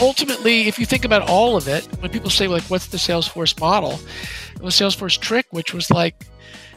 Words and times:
ultimately, 0.00 0.68
if 0.68 0.78
you 0.78 0.86
think 0.86 1.04
about 1.04 1.22
all 1.22 1.56
of 1.56 1.66
it, 1.66 1.86
when 2.00 2.10
people 2.10 2.30
say 2.30 2.46
like, 2.46 2.62
"What's 2.64 2.86
the 2.86 2.98
Salesforce 2.98 3.58
model?" 3.58 3.98
It 4.54 4.62
was 4.62 4.74
Salesforce 4.74 5.18
trick, 5.18 5.46
which 5.50 5.74
was 5.74 5.90
like, 5.90 6.26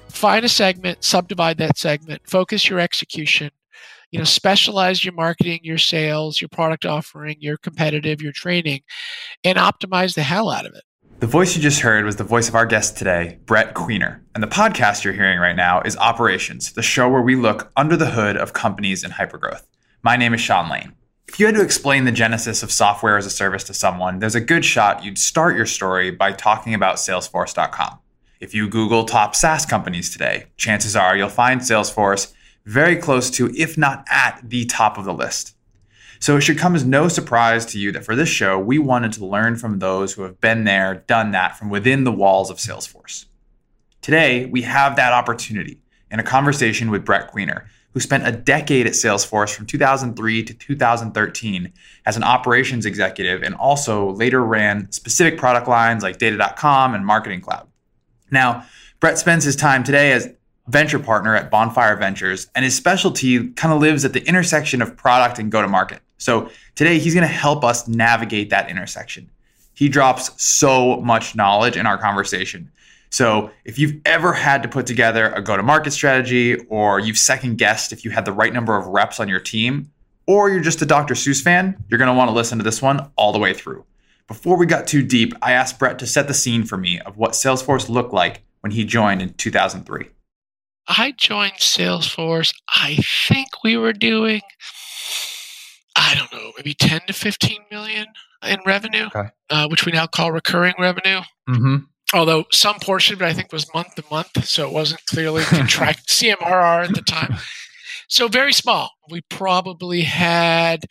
find 0.09 0.44
a 0.46 0.50
segment, 0.50 1.04
subdivide 1.04 1.57
that 1.57 1.78
segment, 1.78 2.21
focus 2.28 2.70
your 2.70 2.80
execution, 2.80 3.52
you 4.12 4.20
know, 4.20 4.25
specialize 4.25 5.04
your 5.04 5.14
marketing, 5.14 5.59
your 5.64 5.78
sales, 5.78 6.41
your 6.41 6.50
product 6.50 6.86
offering, 6.86 7.38
your 7.39 7.57
competitive, 7.57 8.21
your 8.21 8.32
training, 8.32 8.82
and 9.44 9.57
optimize 9.57 10.16
the 10.16 10.23
hell 10.23 10.50
out 10.50 10.66
of 10.66 10.73
it. 10.73 10.84
The 11.20 11.25
voice 11.25 11.55
you 11.55 11.63
just 11.63 11.79
heard 11.79 12.05
was 12.05 12.18
the 12.18 12.23
voice 12.23 12.47
of 12.47 12.54
our 12.54 12.68
guest 12.68 12.95
today, 12.95 13.39
Brett 13.47 13.73
Queener. 13.73 14.19
And 14.36 14.43
the 14.43 14.47
podcast 14.47 15.04
you're 15.04 15.15
hearing 15.15 15.39
right 15.39 15.55
now 15.55 15.82
is 15.82 15.97
Operations, 15.97 16.73
the 16.73 16.83
show 16.83 17.09
where 17.09 17.23
we 17.23 17.36
look 17.36 17.71
under 17.75 17.97
the 17.97 18.11
hood 18.11 18.37
of 18.37 18.54
companies 18.54 19.04
in 19.04 19.09
hypergrowth. 19.09 19.64
My 20.04 20.15
name 20.15 20.36
is 20.36 20.42
Sean 20.42 20.69
Lane. 20.69 20.93
If 21.28 21.39
you 21.39 21.47
had 21.47 21.56
to 21.56 21.64
explain 21.64 22.06
the 22.06 22.11
genesis 22.11 22.61
of 22.61 22.71
software 22.71 23.18
as 23.18 23.25
a 23.25 23.32
service 23.32 23.64
to 23.64 23.73
someone, 23.73 24.19
there's 24.19 24.36
a 24.36 24.39
good 24.39 24.64
shot 24.64 25.04
you'd 25.04 25.18
start 25.18 25.56
your 25.56 25.65
story 25.65 26.11
by 26.11 26.33
talking 26.33 26.75
about 26.75 26.97
Salesforce.com. 26.97 27.97
If 28.39 28.54
you 28.54 28.70
Google 28.70 29.04
top 29.04 29.34
SaaS 29.34 29.65
companies 29.65 30.11
today, 30.11 30.45
chances 30.56 30.95
are 30.95 31.18
you'll 31.18 31.29
find 31.29 31.61
Salesforce 31.61 32.31
very 32.64 32.95
close 32.95 33.31
to, 33.31 33.52
if 33.58 33.75
not 33.75 34.06
at, 34.11 34.39
the 34.44 34.66
top 34.66 35.00
of 35.00 35.06
the 35.06 35.16
list. 35.16 35.56
So 36.20 36.38
it 36.38 36.42
should 36.42 36.58
come 36.58 36.76
as 36.76 36.86
no 36.86 37.08
surprise 37.08 37.66
to 37.67 37.80
you 37.80 37.92
that 37.92 38.06
for 38.06 38.16
this 38.16 38.30
show, 38.30 38.58
we 38.59 38.80
wanted 38.80 39.14
to 39.14 39.26
learn 39.26 39.56
from 39.56 39.80
those 39.80 40.14
who 40.14 40.23
have 40.23 40.42
been 40.42 40.64
there, 40.64 41.03
done 41.08 41.31
that 41.31 41.58
from 41.58 41.70
within 41.70 42.03
the 42.03 42.12
walls 42.12 42.50
of 42.50 42.58
Salesforce. 42.58 43.26
Today, 44.02 44.45
we 44.45 44.62
have 44.64 44.95
that 44.95 45.14
opportunity 45.14 45.80
in 46.09 46.20
a 46.20 46.24
conversation 46.24 46.90
with 46.90 47.06
Brett 47.06 47.32
Queener, 47.32 47.66
who 47.94 48.00
spent 48.00 48.28
a 48.28 48.32
decade 48.32 48.88
at 48.88 48.94
Salesforce 48.94 49.54
from 49.54 49.66
2003 49.66 50.44
to 50.44 50.54
2013 50.54 51.74
as 52.06 52.18
an 52.18 52.24
operations 52.24 52.86
executive 52.86 53.44
and 53.44 53.56
also 53.56 54.12
later 54.12 54.44
ran 54.44 54.92
specific 54.92 55.40
product 55.40 55.68
lines 55.68 56.04
like 56.04 56.18
data.com 56.18 56.94
and 56.94 57.06
marketing 57.06 57.42
cloud. 57.42 57.68
Now, 58.31 58.66
Brett 59.00 59.18
spends 59.18 59.44
his 59.44 59.56
time 59.56 59.84
today 59.84 60.12
as 60.12 60.30
venture 60.68 61.00
partner 61.00 61.36
at 61.36 61.50
Bonfire 61.50 61.96
Ventures, 61.96 62.48
and 62.54 62.66
his 62.66 62.76
specialty 62.76 63.50
kind 63.52 63.74
of 63.74 63.80
lives 63.80 64.06
at 64.06 64.14
the 64.14 64.26
intersection 64.28 64.81
of 64.81 64.98
product 64.98 65.40
and 65.40 65.52
go 65.52 65.62
to 65.62 65.68
market. 65.68 66.02
So 66.18 66.50
today 66.76 67.00
he's 67.00 67.14
going 67.14 67.28
to 67.28 67.34
help 67.34 67.64
us 67.64 67.88
navigate 67.88 68.50
that 68.50 68.70
intersection. 68.70 69.30
He 69.73 69.90
drops 69.90 70.42
so 70.42 71.02
much 71.02 71.36
knowledge 71.36 71.78
in 71.78 71.86
our 71.86 71.98
conversation. 71.98 72.72
So 73.09 73.52
if 73.64 73.80
you've 73.80 74.02
ever 74.06 74.34
had 74.34 74.64
to 74.64 74.70
put 74.70 74.86
together 74.86 75.32
a 75.32 75.42
go 75.42 75.56
to 75.56 75.64
market 75.64 75.92
strategy, 75.92 76.56
or 76.70 77.00
you've 77.00 77.18
second 77.18 77.58
guessed 77.58 77.94
if 77.94 78.04
you 78.04 78.12
had 78.12 78.26
the 78.26 78.34
right 78.34 78.52
number 78.52 78.76
of 78.76 78.88
reps 78.88 79.20
on 79.20 79.30
your 79.30 79.40
team, 79.40 79.92
or 80.26 80.50
you're 80.50 80.59
just 80.59 80.82
a 80.82 80.86
Dr. 80.86 81.14
Seuss 81.14 81.42
fan, 81.42 81.82
you're 81.90 81.98
going 81.98 82.09
to 82.09 82.18
want 82.18 82.30
to 82.30 82.36
listen 82.36 82.58
to 82.58 82.64
this 82.64 82.81
one 82.81 83.09
all 83.16 83.31
the 83.31 83.40
way 83.40 83.54
through. 83.54 83.86
Before 84.28 84.58
we 84.58 84.66
got 84.66 84.88
too 84.88 85.04
deep, 85.04 85.34
I 85.42 85.54
asked 85.54 85.80
Brett 85.80 86.00
to 86.00 86.08
set 86.08 86.28
the 86.28 86.34
scene 86.34 86.66
for 86.66 86.78
me 86.78 87.00
of 87.00 87.18
what 87.18 87.31
Salesforce 87.31 87.88
looked 87.88 88.14
like 88.14 88.42
when 88.59 88.72
he 88.72 88.84
joined 88.84 89.22
in 89.22 89.34
2003. 89.36 90.09
I 90.90 91.14
joined 91.18 91.54
Salesforce. 91.54 92.54
I 92.68 92.98
think 93.28 93.48
we 93.64 93.78
were 93.78 93.94
doing, 93.94 94.42
I 95.98 96.16
don't 96.16 96.31
know, 96.31 96.52
maybe 96.56 96.73
10 96.73 97.02
to 97.08 97.14
15 97.14 97.58
million 97.72 98.06
in 98.48 98.59
revenue, 98.66 99.08
okay. 99.08 99.30
uh, 99.50 99.67
which 99.67 99.86
we 99.86 99.92
now 99.92 100.08
call 100.08 100.31
recurring 100.31 100.76
revenue. 100.80 101.22
Mm-hmm 101.50 101.78
although 102.14 102.45
some 102.52 102.80
portion 102.80 103.16
of 103.16 103.22
it 103.22 103.26
I 103.26 103.34
think 103.34 103.52
was 103.52 103.73
month 103.73 103.95
to 103.95 104.03
month, 104.09 104.45
so 104.45 104.68
it 104.68 104.73
wasn't 104.73 105.06
clearly 105.06 105.44
contract 105.44 106.08
CMRR 106.08 106.88
at 106.88 106.95
the 106.95 107.02
time. 107.02 107.36
So 108.08 108.28
very 108.28 108.53
small. 108.53 108.92
We 109.09 109.22
probably 109.30 110.02
had, 110.02 110.85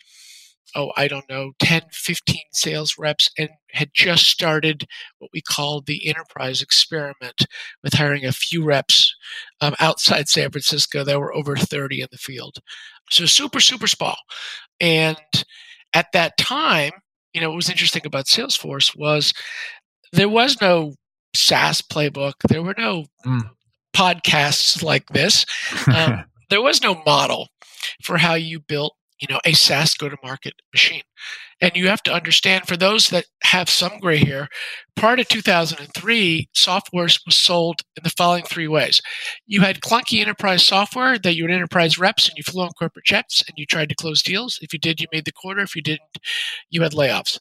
oh, 0.75 0.91
I 0.95 1.07
don't 1.07 1.27
know, 1.29 1.53
10, 1.59 1.81
15 1.91 2.41
sales 2.53 2.95
reps 2.97 3.29
and 3.37 3.49
had 3.71 3.89
just 3.93 4.27
started 4.27 4.85
what 5.17 5.31
we 5.33 5.41
called 5.41 5.87
the 5.87 6.07
enterprise 6.07 6.61
experiment 6.61 7.45
with 7.83 7.93
hiring 7.93 8.25
a 8.25 8.31
few 8.31 8.63
reps 8.63 9.15
um, 9.61 9.75
outside 9.79 10.27
San 10.29 10.51
Francisco. 10.51 11.03
There 11.03 11.19
were 11.19 11.33
over 11.33 11.55
30 11.55 12.01
in 12.01 12.07
the 12.11 12.17
field. 12.17 12.59
So 13.09 13.25
super, 13.25 13.59
super 13.59 13.87
small. 13.87 14.17
And 14.79 15.17
at 15.93 16.11
that 16.13 16.37
time, 16.37 16.91
you 17.33 17.41
know, 17.41 17.49
what 17.49 17.55
was 17.55 17.69
interesting 17.69 18.05
about 18.05 18.25
Salesforce 18.25 18.97
was 18.97 19.33
there 20.11 20.29
was 20.29 20.61
no 20.61 20.93
SaaS 21.35 21.81
playbook. 21.81 22.33
There 22.47 22.63
were 22.63 22.75
no 22.77 23.05
mm. 23.25 23.49
podcasts 23.95 24.81
like 24.83 25.07
this. 25.09 25.45
Um, 25.87 26.25
there 26.49 26.61
was 26.61 26.81
no 26.81 27.01
model 27.05 27.49
for 28.03 28.17
how 28.17 28.33
you 28.33 28.59
built, 28.59 28.93
you 29.19 29.27
know, 29.29 29.39
a 29.45 29.53
SaaS 29.53 29.93
go-to-market 29.93 30.53
machine. 30.73 31.03
And 31.59 31.75
you 31.75 31.87
have 31.87 32.03
to 32.03 32.13
understand, 32.13 32.67
for 32.67 32.77
those 32.77 33.09
that 33.09 33.25
have 33.43 33.69
some 33.69 33.99
gray 33.99 34.17
hair, 34.17 34.47
prior 34.95 35.15
to 35.15 35.23
2003, 35.23 36.49
software 36.53 37.07
was 37.25 37.37
sold 37.37 37.81
in 37.95 38.03
the 38.03 38.11
following 38.11 38.43
three 38.43 38.67
ways. 38.67 39.01
You 39.47 39.61
had 39.61 39.81
clunky 39.81 40.21
enterprise 40.21 40.65
software 40.65 41.17
that 41.17 41.35
you 41.35 41.43
had 41.45 41.51
enterprise 41.51 41.97
reps 41.97 42.27
and 42.27 42.37
you 42.37 42.43
flew 42.43 42.61
on 42.61 42.69
corporate 42.77 43.05
jets 43.05 43.43
and 43.47 43.57
you 43.57 43.65
tried 43.65 43.89
to 43.89 43.95
close 43.95 44.21
deals. 44.21 44.59
If 44.61 44.71
you 44.71 44.79
did, 44.79 45.01
you 45.01 45.07
made 45.11 45.25
the 45.25 45.31
quarter. 45.31 45.61
If 45.61 45.75
you 45.75 45.81
didn't, 45.81 46.19
you 46.69 46.83
had 46.83 46.91
layoffs. 46.91 47.39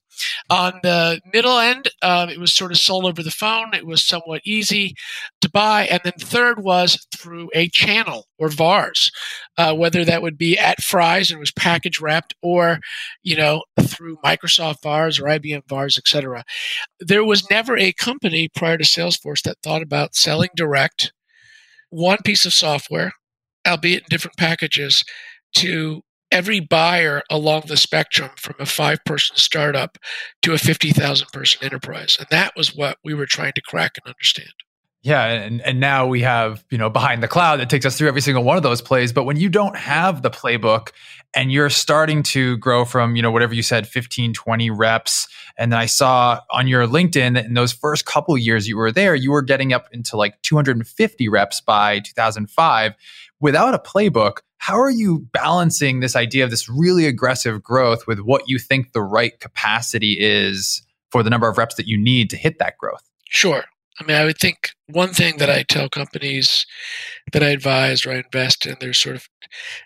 On 0.50 0.75
the 0.82 1.21
middle 1.32 1.59
end, 1.59 1.88
um, 2.03 2.28
it 2.28 2.38
was 2.38 2.53
sort 2.53 2.72
of 2.72 2.78
sold 2.78 3.04
over 3.04 3.22
the 3.22 3.31
phone. 3.31 3.75
It 3.75 3.87
was 3.87 4.04
somewhat 4.04 4.43
easy 4.44 4.94
to 5.41 5.50
buy. 5.50 5.87
And 5.87 6.00
then 6.04 6.12
third 6.19 6.62
was 6.62 7.06
through 7.16 7.50
a 7.54 7.69
channel 7.69 8.27
or 8.38 8.49
VARs, 8.49 9.10
uh, 9.59 9.75
whether 9.75 10.04
that 10.04 10.22
would 10.22 10.38
be 10.38 10.59
at 10.59 10.82
Fry's 10.82 11.31
and 11.31 11.41
was 11.41 11.53
package 11.53 12.00
wrapped 12.00 12.34
or, 12.43 12.78
you 13.22 13.37
know, 13.37 13.62
through 13.81 14.19
Microsoft 14.25 14.82
VARs 14.82 15.19
or 15.19 15.25
IBM 15.25 15.62
VARs, 15.69 15.99
etc. 15.99 16.44
There 17.00 17.25
was 17.25 17.50
never 17.50 17.77
a 17.77 17.93
company 17.93 18.48
prior 18.54 18.78
to 18.78 18.84
Salesforce 18.84 19.43
that 19.43 19.59
thought 19.62 19.83
about 19.83 20.15
selling 20.15 20.50
direct 20.54 21.12
one 21.91 22.19
piece 22.25 22.44
of 22.44 22.53
software, 22.53 23.12
albeit 23.66 24.03
in 24.03 24.06
different 24.10 24.37
packages, 24.37 25.04
to 25.56 26.03
every 26.36 26.60
buyer 26.60 27.22
along 27.30 27.62
the 27.66 27.78
spectrum 27.78 28.30
from 28.36 28.56
a 28.58 28.66
five 28.66 29.02
person 29.06 29.36
startup 29.36 29.97
to 30.42 30.52
a 30.52 30.58
50,000 30.58 31.28
person 31.32 31.64
enterprise. 31.64 32.16
And 32.19 32.28
that 32.30 32.52
was 32.54 32.76
what 32.76 32.98
we 33.02 33.14
were 33.14 33.24
trying 33.24 33.54
to 33.54 33.62
crack 33.62 33.92
and 33.97 34.12
understand. 34.12 34.52
Yeah, 35.02 35.24
and, 35.26 35.62
and 35.62 35.78
now 35.78 36.06
we 36.06 36.22
have, 36.22 36.64
you 36.69 36.76
know, 36.76 36.91
behind 36.91 37.22
the 37.22 37.28
cloud 37.28 37.60
that 37.60 37.70
takes 37.70 37.86
us 37.86 37.97
through 37.97 38.08
every 38.08 38.20
single 38.20 38.42
one 38.42 38.56
of 38.56 38.64
those 38.64 38.82
plays. 38.82 39.12
But 39.12 39.22
when 39.22 39.36
you 39.36 39.48
don't 39.48 39.76
have 39.76 40.20
the 40.20 40.30
playbook 40.30 40.91
and 41.32 41.52
you're 41.52 41.70
starting 41.70 42.22
to 42.24 42.56
grow 42.58 42.84
from, 42.84 43.14
you 43.14 43.22
know, 43.22 43.30
whatever 43.30 43.54
you 43.54 43.62
said, 43.62 43.86
15, 43.86 44.34
20 44.34 44.70
reps. 44.70 45.28
And 45.56 45.70
then 45.70 45.78
I 45.78 45.86
saw 45.86 46.41
on 46.50 46.66
your 46.66 46.86
LinkedIn 46.86 47.34
that 47.34 47.44
in 47.44 47.54
those 47.54 47.72
first 47.72 48.04
couple 48.04 48.36
years 48.36 48.68
you 48.68 48.76
were 48.76 48.91
there, 48.91 49.14
you 49.14 49.30
were 49.30 49.42
getting 49.42 49.72
up 49.72 49.86
into 49.92 50.16
like 50.16 50.42
250 50.42 51.28
reps 51.28 51.60
by 51.60 52.00
2005 52.00 52.94
without 53.41 53.74
a 53.74 53.78
playbook. 53.78 54.38
How 54.59 54.78
are 54.81 54.91
you 54.91 55.27
balancing 55.33 56.00
this 56.00 56.17
idea 56.17 56.44
of 56.44 56.50
this 56.50 56.69
really 56.69 57.06
aggressive 57.06 57.62
growth 57.62 58.06
with 58.06 58.21
what 58.21 58.49
you 58.49 58.59
think 58.59 58.93
the 58.93 59.03
right 59.03 59.39
capacity 59.41 60.17
is 60.19 60.83
for 61.11 61.22
the 61.22 61.31
number 61.31 61.49
of 61.49 61.59
reps 61.59 61.77
that 61.77 61.87
you 61.87 61.97
need 61.97 62.31
to 62.31 62.37
hit 62.37 62.59
that 62.59 62.78
growth? 62.78 63.09
Sure. 63.28 63.65
I 63.99 64.05
mean, 64.05 64.16
I 64.16 64.25
would 64.25 64.39
think 64.39 64.71
one 64.89 65.12
thing 65.12 65.39
that 65.39 65.49
I 65.49 65.62
tell 65.62 65.89
companies 65.89 66.66
that 67.33 67.43
I 67.43 67.49
advise 67.49 68.05
or 68.05 68.12
I 68.12 68.16
invest 68.16 68.66
in, 68.66 68.77
there's 68.81 68.99
sort 68.99 69.16
of 69.16 69.28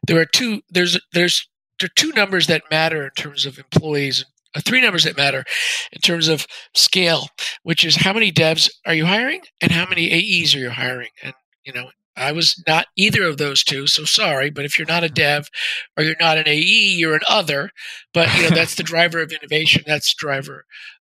there 0.07 0.21
are 0.21 0.25
two 0.25 0.63
there's 0.69 0.99
there's 1.13 1.49
there 1.79 1.87
are 1.87 1.95
two 1.95 2.13
numbers 2.13 2.47
that 2.49 2.63
matter 2.71 3.05
in 3.05 3.11
terms 3.11 3.47
of 3.47 3.59
employees 3.59 4.25
uh, 4.55 4.61
three 4.65 4.81
numbers 4.81 5.05
that 5.05 5.17
matter 5.17 5.45
in 5.93 6.01
terms 6.01 6.27
of 6.27 6.47
scale, 6.75 7.29
which 7.63 7.85
is 7.85 7.97
how 7.97 8.13
many 8.13 8.33
devs 8.33 8.69
are 8.85 8.95
you 8.95 9.07
hiring 9.07 9.43
and 9.61 9.71
how 9.71 9.87
many 9.89 10.11
AEs 10.11 10.55
are 10.55 10.59
you 10.59 10.71
hiring? 10.71 11.11
And 11.23 11.35
you 11.65 11.73
know, 11.73 11.91
I 12.17 12.33
was 12.33 12.63
not 12.67 12.87
either 12.97 13.25
of 13.25 13.39
those 13.39 13.63
two, 13.65 13.87
so 13.87 14.05
sorry. 14.05 14.51
But 14.51 14.65
if 14.65 14.79
you're 14.79 14.89
not 14.89 15.05
a 15.05 15.09
dev 15.09 15.49
or 15.97 16.05
you're 16.05 16.17
not 16.21 16.39
an 16.39 16.49
AE, 16.49 16.95
you're 16.97 17.15
an 17.15 17.21
other. 17.29 17.71
But 18.13 18.35
you 18.37 18.45
know, 18.45 18.51
that's 18.55 18.75
the 18.75 18.83
driver 18.83 19.21
of 19.21 19.33
innovation. 19.33 19.83
That's 19.87 20.13
the 20.13 20.19
driver 20.19 20.65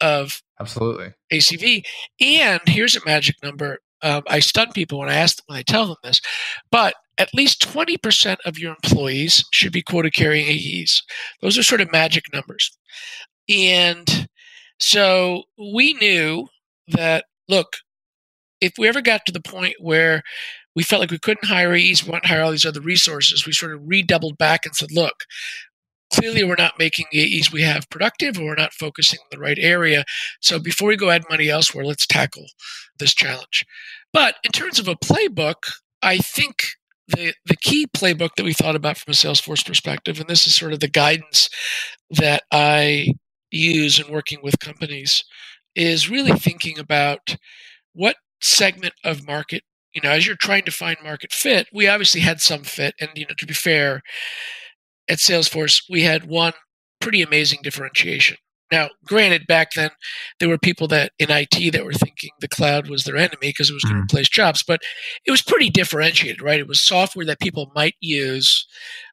of 0.01 0.42
absolutely 0.60 1.13
ACV. 1.31 1.84
And 2.22 2.62
here's 2.68 2.95
a 2.95 3.06
magic 3.06 3.36
number. 3.44 3.80
Um, 4.01 4.24
I 4.28 4.40
stun 4.40 4.74
people 4.74 5.00
when 5.00 5.10
I 5.10 5.16
ask 5.16 5.38
them 5.38 5.45
when 5.48 5.60
I 5.60 5.63
tell 5.63 5.88
them 5.88 5.95
this, 6.04 6.19
but 6.69 6.94
at 7.18 7.34
least 7.34 7.62
20% 7.62 8.38
of 8.46 8.57
your 8.57 8.75
employees 8.84 9.46
should 9.51 9.72
be 9.72 9.81
quota 9.81 10.10
carrying 10.10 10.48
AEs. 10.48 11.04
Those 11.42 11.57
are 11.57 11.63
sort 11.63 11.81
of 11.81 11.92
magic 11.92 12.25
numbers. 12.34 12.75
And 13.48 14.28
so 14.80 15.44
we 15.57 15.94
knew 15.94 16.48
that, 16.89 17.25
look, 17.48 17.78
if 18.63 18.74
we 18.77 18.88
ever 18.88 19.01
got 19.01 19.25
to 19.25 19.31
the 19.33 19.42
point 19.42 19.75
where 19.80 20.24
we 20.75 20.83
felt 20.83 21.01
like 21.01 21.12
we 21.12 21.19
couldn't 21.19 21.45
hire 21.48 21.74
AEs, 21.74 22.04
we 22.04 22.12
wanted 22.12 22.24
to 22.24 22.30
hire 22.30 22.42
all 22.42 22.51
these 22.51 22.65
other 22.65 22.81
resources, 22.81 23.45
we 23.45 23.51
sort 23.51 23.74
of 23.74 23.81
redoubled 23.83 24.38
back 24.38 24.65
and 24.65 24.75
said, 24.75 24.92
look, 24.92 25.25
clearly 26.13 26.44
we're 26.44 26.56
not 26.57 26.80
making 26.80 27.06
the 27.12 27.19
AEs 27.19 27.51
we 27.51 27.62
have 27.62 27.89
productive 27.89 28.39
or 28.39 28.45
we're 28.45 28.56
not 28.56 28.74
focusing 28.74 29.19
in 29.19 29.38
the 29.38 29.44
right 29.44 29.57
area. 29.60 30.06
So 30.42 30.60
before 30.60 30.88
we 30.88 30.95
go 30.95 31.10
add 31.10 31.25
money 31.30 31.50
elsewhere, 31.50 31.86
let's 31.86 32.07
tackle 32.07 32.45
this 33.00 33.13
challenge. 33.13 33.65
But 34.13 34.36
in 34.44 34.51
terms 34.51 34.80
of 34.80 34.88
a 34.88 34.95
playbook, 34.95 35.71
I 36.01 36.18
think 36.18 36.63
the 37.07 37.33
the 37.45 37.57
key 37.57 37.88
playbook 37.88 38.36
that 38.38 38.45
we 38.45 38.54
thought 38.54 38.75
about 38.75 38.98
from 38.98 39.12
a 39.12 39.15
Salesforce 39.15 39.65
perspective, 39.65 40.19
and 40.19 40.30
this 40.30 40.48
is 40.48 40.56
sort 40.56 40.74
of 40.74 40.80
the 40.80 40.88
guidance 40.88 41.50
that 42.12 42.44
I 42.51 43.13
use 43.51 44.00
in 44.00 44.12
working 44.12 44.39
with 44.42 44.60
companies, 44.60 45.24
is 45.75 46.10
really 46.10 46.33
thinking 46.33 46.80
about 46.80 47.36
what 47.94 48.15
segment 48.44 48.94
of 49.04 49.25
market 49.25 49.63
you 49.94 50.01
know 50.01 50.10
as 50.10 50.25
you're 50.25 50.36
trying 50.36 50.63
to 50.63 50.72
find 50.72 50.98
market 51.04 51.31
fit 51.31 51.68
we 51.74 51.88
obviously 51.88 52.22
had 52.22 52.42
some 52.42 52.63
fit 52.63 52.94
and 53.00 53.10
you 53.16 53.25
know 53.25 53.36
to 53.38 53.45
be 53.45 53.54
fair 53.54 54.01
at 55.10 55.18
salesforce 55.18 55.84
we 55.90 56.04
had 56.04 56.25
one 56.25 56.54
pretty 57.00 57.22
amazing 57.22 57.60
differentiation 57.63 58.38
now, 58.74 58.90
granted, 59.06 59.45
back 59.45 59.74
then 59.74 59.92
there 60.40 60.50
were 60.50 60.57
people 60.57 60.88
that 60.88 61.12
in 61.19 61.30
IT 61.30 61.74
that 61.74 61.86
were 61.86 61.94
thinking 61.94 62.31
the 62.40 62.48
cloud 62.48 62.90
was 62.90 63.04
their 63.04 63.18
enemy 63.18 63.50
because 63.50 63.69
it 63.69 63.74
was 63.74 63.84
going 63.84 63.94
to 63.94 64.00
mm-hmm. 64.00 64.06
replace 64.06 64.30
jobs, 64.30 64.63
but 64.63 64.81
it 65.28 65.31
was 65.31 65.44
pretty 65.44 65.69
differentiated, 65.69 66.42
right? 66.42 66.60
It 66.60 66.68
was 66.68 66.81
software 66.81 67.25
that 67.28 67.39
people 67.39 67.72
might 67.75 67.94
use 68.00 68.66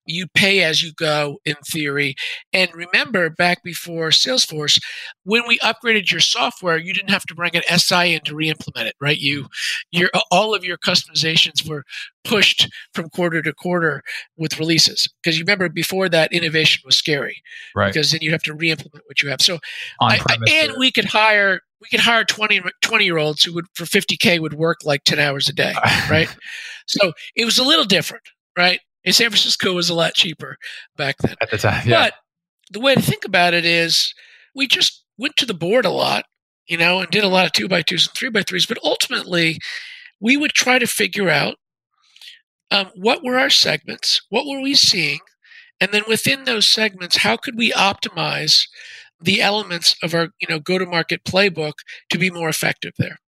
you 0.07 0.27
pay 0.35 0.63
as 0.63 0.83
you 0.83 0.93
go 0.93 1.39
in 1.45 1.57
theory. 1.67 2.15
And 2.53 2.71
remember, 2.75 3.31
back 3.31 3.63
before 3.63 4.09
Salesforce, 4.09 4.81
when 5.25 5.47
we 5.47 5.59
upgraded 5.59 6.11
your 6.11 6.21
software, 6.21 6.79
you 6.79 6.93
didn't 6.93 7.11
have 7.11 7.25
to 7.27 7.35
bring 7.35 7.55
an 7.55 7.63
SI 7.79 8.15
in 8.15 8.21
to 8.23 8.35
re-implement 8.35 8.89
it, 8.89 8.97
right? 9.01 9.19
You, 9.19 9.47
your 9.91 10.11
all 10.31 10.55
of 10.55 10.65
your 10.65 10.79
customizations 10.79 11.69
were 11.69 11.85
pushed 12.25 12.69
from 12.93 13.09
quarter 13.11 13.41
to 13.43 13.53
quarter 13.53 14.03
with 14.37 14.59
releases 14.59 15.09
because 15.23 15.39
you 15.39 15.45
remember 15.45 15.69
before 15.69 16.09
that 16.09 16.33
innovation 16.33 16.83
was 16.85 16.97
scary, 16.97 17.43
right? 17.75 17.93
Because 17.93 18.13
then 18.13 18.21
you 18.23 18.31
have 18.33 18.43
to 18.43 18.55
re-implement 18.55 19.05
what 19.07 19.23
you 19.23 19.29
have. 19.31 19.41
So, 19.41 19.59
I, 20.01 20.21
I, 20.29 20.37
and 20.51 20.75
we 20.79 20.91
could 20.91 21.07
hire 21.07 21.61
we 21.81 21.89
could 21.89 22.01
hire 22.01 22.25
20, 22.25 22.61
20 22.83 23.05
year 23.05 23.19
olds 23.19 23.43
who 23.43 23.55
would 23.55 23.67
for 23.75 23.85
50k 23.85 24.39
would 24.41 24.55
work 24.55 24.79
like 24.85 25.05
10 25.05 25.19
hours 25.19 25.49
a 25.49 25.53
day 25.53 25.73
right 26.11 26.29
so 26.87 27.13
it 27.35 27.45
was 27.45 27.57
a 27.59 27.65
little 27.65 27.87
different 27.87 28.25
right 28.57 28.81
San 29.07 29.31
Francisco 29.31 29.73
was 29.73 29.89
a 29.89 29.95
lot 29.95 30.15
cheaper 30.15 30.57
back 30.97 31.17
then. 31.19 31.35
At 31.41 31.51
the 31.51 31.59
time, 31.59 31.89
yeah. 31.89 32.05
But 32.05 32.15
the 32.71 32.81
way 32.81 32.95
to 32.95 33.01
think 33.01 33.25
about 33.25 33.55
it 33.55 33.65
is 33.65 34.15
we 34.55 34.67
just 34.67 35.05
went 35.19 35.37
to 35.37 35.47
the 35.47 35.55
board 35.55 35.85
a 35.85 35.91
lot, 35.91 36.25
you 36.69 36.77
know, 36.77 37.01
and 37.01 37.11
did 37.11 37.25
a 37.25 37.29
lot 37.29 37.47
of 37.47 37.53
two 37.53 37.69
by 37.69 37.83
twos 37.83 38.07
and 38.07 38.17
three 38.17 38.31
by 38.31 38.43
threes. 38.43 38.67
But 38.67 38.79
ultimately, 38.85 39.59
we 40.21 40.37
would 40.37 40.53
try 40.53 40.79
to 40.79 40.87
figure 40.87 41.29
out 41.29 41.57
um, 42.71 42.91
what 42.95 43.25
were 43.25 43.39
our 43.39 43.51
segments, 43.51 44.21
what 44.29 44.47
were 44.47 44.61
we 44.61 44.75
seeing, 44.75 45.21
and 45.81 45.93
then 45.93 46.03
within 46.07 46.45
those 46.45 46.69
segments, 46.69 47.19
how 47.19 47.37
could 47.37 47.57
we 47.57 47.73
optimize 47.73 48.67
the 49.21 49.43
elements 49.43 49.97
of 50.03 50.15
our, 50.15 50.29
you 50.41 50.49
know, 50.49 50.59
go-to-market 50.59 51.25
playbook 51.25 51.75
to 52.11 52.19
be 52.19 52.31
more 52.31 52.49
effective 52.49 52.93
there. 52.99 53.19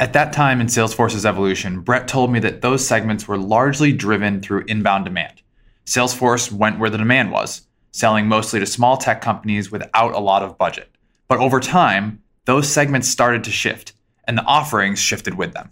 At 0.00 0.12
that 0.14 0.32
time 0.32 0.60
in 0.60 0.66
Salesforce's 0.66 1.24
evolution, 1.24 1.80
Brett 1.80 2.08
told 2.08 2.32
me 2.32 2.40
that 2.40 2.62
those 2.62 2.84
segments 2.84 3.28
were 3.28 3.38
largely 3.38 3.92
driven 3.92 4.40
through 4.40 4.64
inbound 4.66 5.04
demand. 5.04 5.40
Salesforce 5.86 6.50
went 6.50 6.80
where 6.80 6.90
the 6.90 6.98
demand 6.98 7.30
was, 7.30 7.62
selling 7.92 8.26
mostly 8.26 8.58
to 8.58 8.66
small 8.66 8.96
tech 8.96 9.20
companies 9.20 9.70
without 9.70 10.14
a 10.14 10.18
lot 10.18 10.42
of 10.42 10.58
budget. 10.58 10.90
But 11.28 11.38
over 11.38 11.60
time, 11.60 12.20
those 12.44 12.68
segments 12.68 13.08
started 13.08 13.44
to 13.44 13.52
shift, 13.52 13.92
and 14.26 14.36
the 14.36 14.44
offerings 14.44 14.98
shifted 14.98 15.34
with 15.34 15.52
them. 15.52 15.70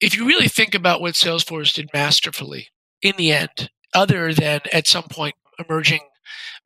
If 0.00 0.14
you 0.14 0.26
really 0.26 0.48
think 0.48 0.74
about 0.74 1.00
what 1.00 1.14
Salesforce 1.14 1.72
did 1.72 1.88
masterfully 1.94 2.68
in 3.00 3.14
the 3.16 3.32
end, 3.32 3.70
other 3.94 4.34
than 4.34 4.60
at 4.70 4.86
some 4.86 5.04
point 5.04 5.34
emerging, 5.66 6.00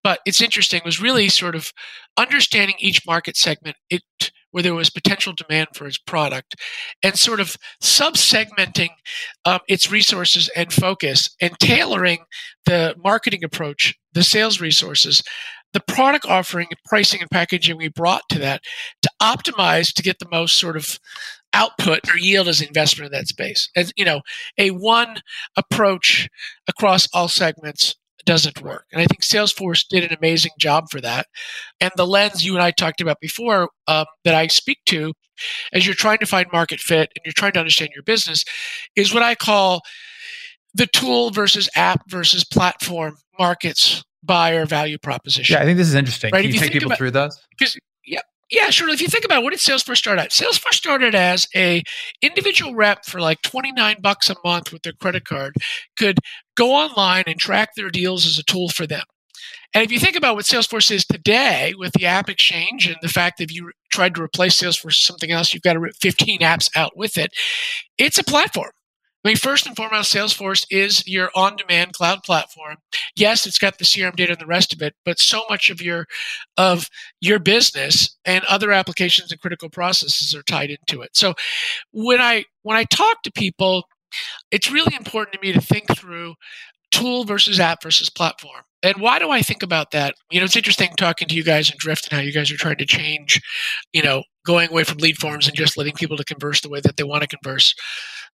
but 0.02 0.18
it's 0.26 0.40
interesting, 0.40 0.80
was 0.84 1.00
really 1.00 1.28
sort 1.28 1.54
of 1.54 1.72
understanding 2.16 2.74
each 2.80 3.06
market 3.06 3.36
segment. 3.36 3.76
It 3.90 4.02
where 4.50 4.62
there 4.62 4.74
was 4.74 4.90
potential 4.90 5.32
demand 5.32 5.68
for 5.74 5.86
its 5.86 5.98
product 5.98 6.56
and 7.02 7.18
sort 7.18 7.40
of 7.40 7.56
sub-segmenting 7.80 8.90
um, 9.44 9.60
its 9.68 9.90
resources 9.90 10.50
and 10.56 10.72
focus 10.72 11.34
and 11.40 11.58
tailoring 11.58 12.24
the 12.66 12.94
marketing 13.02 13.44
approach 13.44 13.94
the 14.12 14.22
sales 14.22 14.60
resources 14.60 15.22
the 15.72 15.80
product 15.80 16.26
offering 16.26 16.66
pricing 16.84 17.20
and 17.20 17.30
packaging 17.30 17.76
we 17.76 17.88
brought 17.88 18.22
to 18.28 18.38
that 18.38 18.62
to 19.02 19.10
optimize 19.22 19.92
to 19.92 20.02
get 20.02 20.18
the 20.18 20.28
most 20.30 20.56
sort 20.56 20.76
of 20.76 20.98
output 21.52 22.00
or 22.08 22.16
yield 22.16 22.48
as 22.48 22.60
investment 22.60 23.12
in 23.12 23.18
that 23.18 23.28
space. 23.28 23.68
And 23.76 23.92
you 23.96 24.04
know 24.04 24.22
a 24.58 24.70
one 24.70 25.16
approach 25.56 26.28
across 26.68 27.08
all 27.12 27.28
segments 27.28 27.96
doesn't 28.24 28.62
work. 28.62 28.86
And 28.92 29.00
I 29.00 29.06
think 29.06 29.22
Salesforce 29.22 29.86
did 29.88 30.04
an 30.04 30.16
amazing 30.16 30.52
job 30.58 30.86
for 30.90 31.00
that. 31.00 31.26
And 31.80 31.90
the 31.96 32.06
lens 32.06 32.44
you 32.44 32.54
and 32.54 32.62
I 32.62 32.70
talked 32.70 33.00
about 33.00 33.18
before 33.20 33.70
um, 33.88 34.06
that 34.24 34.34
I 34.34 34.46
speak 34.48 34.78
to 34.86 35.12
as 35.72 35.86
you're 35.86 35.94
trying 35.94 36.18
to 36.18 36.26
find 36.26 36.46
market 36.52 36.80
fit 36.80 37.10
and 37.16 37.22
you're 37.24 37.32
trying 37.32 37.52
to 37.52 37.60
understand 37.60 37.90
your 37.94 38.02
business 38.02 38.44
is 38.96 39.14
what 39.14 39.22
I 39.22 39.34
call 39.34 39.80
the 40.74 40.86
tool 40.86 41.30
versus 41.30 41.68
app 41.74 42.02
versus 42.08 42.44
platform 42.44 43.16
markets 43.38 44.02
buyer 44.22 44.66
value 44.66 44.98
proposition. 44.98 45.54
Yeah, 45.54 45.62
I 45.62 45.64
think 45.64 45.78
this 45.78 45.88
is 45.88 45.94
interesting. 45.94 46.30
Right? 46.32 46.42
Can 46.42 46.50
you, 46.50 46.54
you 46.54 46.60
take 46.60 46.72
people 46.72 46.88
about, 46.88 46.98
through 46.98 47.12
those? 47.12 47.40
Because 47.50 47.76
yeah, 48.04 48.20
yeah, 48.50 48.70
sure. 48.70 48.88
If 48.88 49.00
you 49.00 49.08
think 49.08 49.24
about 49.24 49.40
it, 49.40 49.44
what 49.44 49.50
did 49.50 49.60
Salesforce 49.60 49.98
start 49.98 50.18
at? 50.18 50.30
Salesforce 50.30 50.74
started 50.74 51.14
as 51.14 51.46
a 51.54 51.82
individual 52.20 52.74
rep 52.74 53.04
for 53.04 53.20
like 53.20 53.42
29 53.42 53.96
bucks 54.00 54.28
a 54.28 54.36
month 54.44 54.72
with 54.72 54.82
their 54.82 54.92
credit 54.92 55.24
card 55.24 55.54
could 55.96 56.18
go 56.56 56.72
online 56.72 57.24
and 57.26 57.38
track 57.38 57.70
their 57.76 57.90
deals 57.90 58.26
as 58.26 58.38
a 58.38 58.42
tool 58.42 58.68
for 58.68 58.86
them. 58.86 59.04
And 59.72 59.84
if 59.84 59.92
you 59.92 60.00
think 60.00 60.16
about 60.16 60.34
what 60.34 60.46
Salesforce 60.46 60.90
is 60.90 61.04
today 61.04 61.74
with 61.78 61.92
the 61.92 62.06
app 62.06 62.28
exchange 62.28 62.88
and 62.88 62.96
the 63.02 63.08
fact 63.08 63.38
that 63.38 63.44
if 63.44 63.54
you 63.54 63.70
tried 63.92 64.16
to 64.16 64.22
replace 64.22 64.60
Salesforce 64.60 64.84
with 64.84 64.94
something 64.94 65.30
else, 65.30 65.54
you've 65.54 65.62
got 65.62 65.74
to 65.74 65.80
rip 65.80 65.94
15 66.00 66.40
apps 66.40 66.68
out 66.76 66.96
with 66.96 67.16
it. 67.16 67.32
It's 67.96 68.18
a 68.18 68.24
platform. 68.24 68.72
I 69.24 69.28
mean, 69.28 69.36
first 69.36 69.66
and 69.66 69.76
foremost, 69.76 70.14
Salesforce 70.14 70.64
is 70.70 71.06
your 71.06 71.30
on 71.36 71.56
demand 71.56 71.92
cloud 71.92 72.22
platform. 72.22 72.76
Yes, 73.16 73.46
it's 73.46 73.58
got 73.58 73.78
the 73.78 73.84
CRM 73.84 74.16
data 74.16 74.32
and 74.32 74.40
the 74.40 74.46
rest 74.46 74.72
of 74.72 74.80
it, 74.80 74.94
but 75.04 75.18
so 75.18 75.42
much 75.50 75.68
of 75.68 75.82
your 75.82 76.06
of 76.56 76.88
your 77.20 77.38
business 77.38 78.16
and 78.24 78.44
other 78.44 78.72
applications 78.72 79.30
and 79.30 79.40
critical 79.40 79.68
processes 79.68 80.34
are 80.34 80.42
tied 80.42 80.70
into 80.70 81.02
it. 81.02 81.10
So 81.14 81.34
when 81.92 82.20
I 82.20 82.44
when 82.62 82.76
I 82.76 82.84
talk 82.84 83.22
to 83.24 83.32
people, 83.32 83.84
it's 84.50 84.72
really 84.72 84.96
important 84.96 85.34
to 85.34 85.40
me 85.40 85.52
to 85.52 85.60
think 85.60 85.96
through 85.96 86.34
tool 86.90 87.24
versus 87.24 87.60
app 87.60 87.82
versus 87.82 88.10
platform. 88.10 88.62
And 88.82 88.96
why 88.96 89.18
do 89.18 89.30
I 89.30 89.42
think 89.42 89.62
about 89.62 89.90
that? 89.90 90.14
You 90.30 90.40
know, 90.40 90.44
it's 90.44 90.56
interesting 90.56 90.90
talking 90.96 91.28
to 91.28 91.34
you 91.34 91.44
guys 91.44 91.70
in 91.70 91.76
Drift 91.78 92.08
and 92.10 92.18
how 92.18 92.24
you 92.24 92.32
guys 92.32 92.50
are 92.50 92.56
trying 92.56 92.78
to 92.78 92.86
change, 92.86 93.40
you 93.92 94.02
know, 94.02 94.22
going 94.46 94.70
away 94.70 94.84
from 94.84 94.98
lead 94.98 95.18
forms 95.18 95.46
and 95.46 95.56
just 95.56 95.76
letting 95.76 95.94
people 95.94 96.16
to 96.16 96.24
converse 96.24 96.62
the 96.62 96.70
way 96.70 96.80
that 96.80 96.96
they 96.96 97.04
want 97.04 97.22
to 97.22 97.36
converse. 97.36 97.74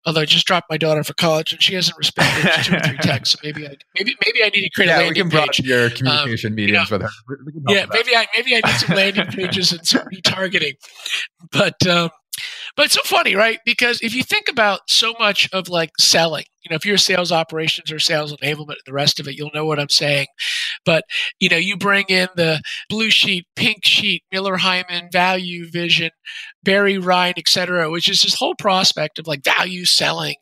Although 0.05 0.21
I 0.21 0.25
just 0.25 0.45
dropped 0.45 0.69
my 0.69 0.77
daughter 0.77 1.03
for 1.03 1.13
college 1.15 1.51
and 1.51 1.61
she 1.61 1.73
hasn't 1.73 1.97
responded 1.97 2.51
to 2.51 2.63
two 2.63 2.75
or 2.75 2.79
three 2.79 2.97
texts, 3.01 3.33
so 3.33 3.39
maybe 3.43 3.67
I 3.67 3.75
maybe 3.97 4.15
maybe 4.25 4.43
I 4.43 4.49
need 4.49 4.61
to 4.61 4.69
create 4.69 4.87
yeah, 4.87 4.99
a 4.99 5.01
landing 5.01 5.25
we 5.25 5.31
can 5.31 5.47
page. 5.47 5.59
your 5.61 5.89
communication 5.89 6.51
um, 6.51 6.55
meetings 6.55 6.91
you 6.91 6.97
know, 6.97 7.05
with 7.05 7.11
her. 7.27 7.73
Yeah, 7.73 7.85
maybe 7.91 8.15
I 8.15 8.27
maybe 8.35 8.55
I 8.55 8.61
need 8.63 8.75
some 8.75 8.95
landing 8.95 9.25
pages 9.31 9.71
and 9.71 9.85
some 9.85 10.07
retargeting. 10.07 10.73
But 11.51 11.85
um, 11.87 12.09
but 12.75 12.85
it's 12.85 12.95
so 12.95 13.01
funny, 13.03 13.35
right? 13.35 13.59
Because 13.65 14.01
if 14.01 14.13
you 14.13 14.23
think 14.23 14.49
about 14.49 14.81
so 14.89 15.13
much 15.19 15.49
of 15.53 15.69
like 15.69 15.91
selling, 15.99 16.45
you 16.65 16.69
know, 16.71 16.75
if 16.75 16.85
you're 16.85 16.97
sales 16.97 17.31
operations 17.31 17.91
or 17.91 17.99
sales 17.99 18.35
enablement 18.35 18.69
and 18.69 18.85
the 18.87 18.93
rest 18.93 19.19
of 19.19 19.27
it, 19.27 19.35
you'll 19.35 19.51
know 19.53 19.65
what 19.65 19.79
I'm 19.79 19.89
saying. 19.89 20.27
But, 20.83 21.03
you 21.39 21.47
know, 21.47 21.57
you 21.57 21.77
bring 21.77 22.05
in 22.09 22.27
the 22.35 22.59
blue 22.89 23.11
sheet, 23.11 23.45
pink 23.55 23.85
sheet, 23.85 24.23
Miller 24.31 24.57
Heiman, 24.57 25.11
value 25.11 25.69
vision, 25.69 26.09
Barry 26.63 26.97
Rhein, 26.97 27.35
et 27.37 27.47
cetera, 27.47 27.91
which 27.91 28.09
is 28.09 28.21
this 28.21 28.33
whole 28.33 28.55
prospect 28.55 29.19
of 29.19 29.27
like 29.27 29.43
value 29.43 29.85
selling 29.85 30.35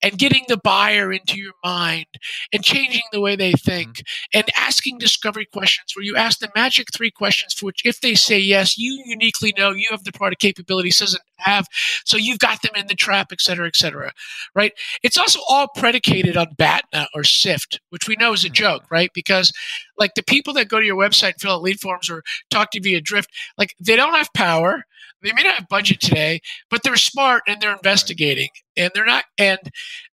and 0.00 0.16
getting 0.16 0.44
the 0.46 0.58
buyer 0.58 1.12
into 1.12 1.38
your 1.38 1.54
mind 1.64 2.06
and 2.52 2.62
changing 2.62 3.02
the 3.10 3.20
way 3.20 3.34
they 3.34 3.52
think 3.52 3.88
mm-hmm. 3.88 4.38
and 4.38 4.50
asking 4.56 4.98
discovery 4.98 5.46
questions 5.52 5.92
where 5.96 6.04
you 6.04 6.14
ask 6.14 6.38
the 6.38 6.50
magic 6.54 6.86
three 6.94 7.10
questions 7.10 7.52
for 7.52 7.66
which 7.66 7.80
if 7.84 8.00
they 8.00 8.14
say 8.14 8.38
yes, 8.38 8.78
you 8.78 9.02
uniquely 9.06 9.52
know 9.58 9.72
you 9.72 9.86
have 9.90 10.04
the 10.04 10.12
product 10.12 10.40
capabilities 10.40 10.98
doesn't 10.98 11.22
have. 11.38 11.66
So 12.04 12.16
you've 12.16 12.38
got 12.38 12.62
them 12.62 12.72
in 12.76 12.86
the 12.86 12.94
trap, 12.94 13.28
et 13.32 13.40
cetera, 13.40 13.66
et 13.66 13.76
cetera. 13.76 14.12
Right? 14.54 14.72
It's 15.02 15.18
also 15.18 15.40
all 15.48 15.68
predicated 15.76 16.36
on 16.36 16.54
BANT 16.56 16.84
or 17.14 17.24
SIFT, 17.24 17.80
which 17.90 18.08
we 18.08 18.16
know 18.16 18.32
is 18.32 18.44
a 18.44 18.48
mm-hmm. 18.48 18.54
joke, 18.54 18.82
right? 18.90 19.10
Because 19.14 19.52
like 19.98 20.14
the 20.14 20.22
people 20.22 20.52
that 20.54 20.68
go 20.68 20.80
to 20.80 20.86
your 20.86 20.96
website 20.96 21.32
and 21.32 21.40
fill 21.40 21.52
out 21.52 21.62
lead 21.62 21.80
forms 21.80 22.10
or 22.10 22.22
talk 22.50 22.70
to 22.70 22.78
you 22.78 22.82
via 22.82 23.00
Drift, 23.00 23.30
like 23.58 23.74
they 23.80 23.96
don't 23.96 24.14
have 24.14 24.28
power. 24.34 24.84
They 25.22 25.32
may 25.32 25.42
not 25.42 25.54
have 25.54 25.68
budget 25.68 26.00
today, 26.00 26.40
but 26.68 26.82
they're 26.82 26.96
smart 26.96 27.44
and 27.48 27.60
they're 27.60 27.72
investigating 27.72 28.50
and 28.76 28.90
they're 28.94 29.06
not. 29.06 29.24
And 29.38 29.58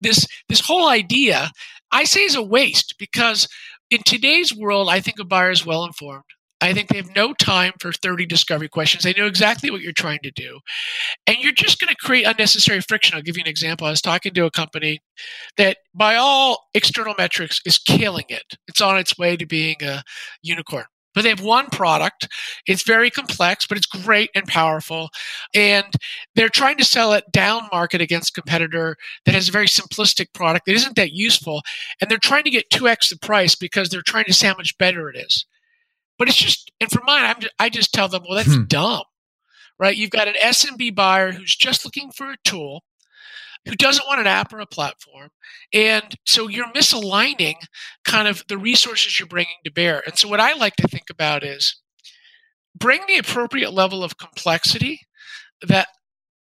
this 0.01 0.27
this 0.49 0.61
whole 0.61 0.89
idea, 0.89 1.53
I 1.93 2.05
say, 2.05 2.23
is 2.23 2.35
a 2.35 2.43
waste 2.43 2.97
because 2.99 3.49
in 3.89 4.01
today's 4.05 4.55
world, 4.55 4.89
I 4.91 5.01
think 5.01 5.21
a 5.21 5.25
buyer 5.25 5.51
is 5.51 5.65
well 5.65 5.85
informed. 5.85 6.25
I 6.61 6.73
think 6.73 6.89
they 6.89 6.97
have 6.97 7.15
no 7.15 7.35
time 7.35 7.73
for 7.81 7.93
30 7.93 8.25
discovery 8.25 8.69
questions. 8.69 9.05
They 9.05 9.13
know 9.13 9.27
exactly 9.27 9.71
what 9.71 9.83
you're 9.83 9.93
trying 9.93 10.21
to 10.23 10.31
do. 10.31 10.61
And 11.27 11.37
you're 11.39 11.53
just 11.53 11.79
going 11.81 11.95
to 11.95 11.97
create 11.97 12.25
unnecessary 12.25 12.81
friction. 12.81 13.15
I'll 13.15 13.23
give 13.23 13.37
you 13.37 13.43
an 13.43 13.49
example. 13.49 13.87
I 13.87 13.91
was 13.91 14.01
talking 14.01 14.33
to 14.33 14.47
a 14.47 14.51
company 14.51 15.01
that, 15.59 15.79
by 15.95 16.17
all 16.17 16.69
external 16.73 17.15
metrics, 17.19 17.61
is 17.67 17.79
killing 17.79 18.25
it. 18.29 18.55
It's 18.69 18.81
on 18.81 18.97
its 18.97 19.19
way 19.19 19.37
to 19.37 19.45
being 19.45 19.77
a 19.83 20.03
unicorn. 20.43 20.87
But 21.15 21.23
they 21.23 21.31
have 21.31 21.43
one 21.43 21.67
product. 21.67 22.29
It's 22.67 22.83
very 22.83 23.11
complex, 23.11 23.67
but 23.67 23.79
it's 23.79 23.87
great 23.87 24.31
and 24.35 24.47
powerful. 24.47 25.09
And 25.55 25.87
they're 26.35 26.51
trying 26.51 26.77
to 26.77 26.85
sell 26.85 27.15
it 27.15 27.25
down 27.33 27.69
market 27.73 28.03
against 28.03 28.35
competitor 28.35 28.97
that 29.25 29.35
has 29.35 29.49
a 29.49 29.53
very 29.53 29.67
simplistic 29.67 30.33
product 30.35 30.67
that 30.67 30.75
isn't 30.75 30.97
that 30.97 31.13
useful. 31.13 31.63
And 32.01 32.11
they're 32.11 32.19
trying 32.19 32.45
to 32.45 32.51
get 32.51 32.71
2x 32.71 33.09
the 33.09 33.19
price 33.19 33.55
because 33.55 33.89
they're 33.89 34.03
trying 34.03 34.27
to 34.27 34.55
much 34.57 34.77
better 34.79 35.09
it 35.09 35.17
is. 35.17 35.47
But 36.19 36.29
it's 36.29 36.37
just, 36.37 36.71
and 36.81 36.91
for 36.91 37.03
mine, 37.05 37.25
I'm 37.25 37.41
just, 37.41 37.55
I 37.59 37.69
just 37.69 37.93
tell 37.93 38.09
them, 38.09 38.23
well, 38.29 38.37
that's 38.37 38.55
hmm. 38.55 38.65
dumb, 38.65 39.05
right? 39.79 39.97
You've 39.97 40.11
got 40.11 40.29
an 40.29 40.35
SMB 40.43 40.95
buyer 40.95 41.33
who's 41.33 41.55
just 41.55 41.85
looking 41.85 42.11
for 42.11 42.31
a 42.31 42.37
tool 42.45 42.83
who 43.67 43.75
doesn't 43.75 44.07
want 44.07 44.21
an 44.21 44.27
app 44.27 44.53
or 44.53 44.61
a 44.61 44.67
platform. 44.67 45.31
And 45.73 46.15
so 46.25 46.49
you're 46.49 46.73
misaligning 46.73 47.57
kind 48.05 48.29
of 48.29 48.45
the 48.49 48.59
resources 48.59 49.19
you're 49.19 49.27
bringing 49.27 49.57
to 49.65 49.73
bear. 49.73 50.03
And 50.07 50.17
so 50.17 50.29
what 50.29 50.41
I 50.41 50.55
like 50.55 50.77
to 50.77 50.89
think 50.89 51.11
about 51.11 51.43
is 51.43 51.77
bring 52.75 53.03
the 53.07 53.19
appropriate 53.19 53.73
level 53.73 54.05
of 54.05 54.19
complexity 54.19 55.01
that 55.67 55.89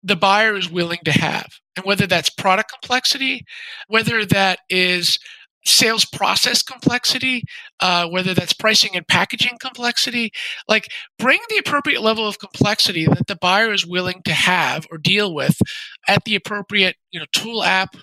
the 0.03 0.15
buyer 0.15 0.55
is 0.55 0.69
willing 0.69 0.99
to 1.05 1.11
have. 1.11 1.47
And 1.75 1.85
whether 1.85 2.05
that's 2.05 2.29
product 2.29 2.71
complexity, 2.71 3.43
whether 3.87 4.23
that 4.25 4.59
is 4.69 5.17
sales 5.65 6.05
process 6.05 6.61
complexity, 6.61 7.43
uh, 7.79 8.07
whether 8.07 8.33
that's 8.33 8.53
pricing 8.53 8.95
and 8.95 9.07
packaging 9.07 9.57
complexity, 9.59 10.31
like 10.67 10.87
bring 11.17 11.39
the 11.49 11.57
appropriate 11.57 12.01
level 12.01 12.27
of 12.27 12.39
complexity 12.39 13.05
that 13.05 13.27
the 13.27 13.35
buyer 13.35 13.73
is 13.73 13.85
willing 13.85 14.21
to 14.25 14.33
have 14.33 14.85
or 14.91 14.97
deal 14.97 15.33
with 15.33 15.59
at 16.07 16.23
the 16.25 16.35
appropriate 16.35 16.95
you 17.11 17.19
know 17.19 17.25
tool 17.31 17.63
app 17.63 17.95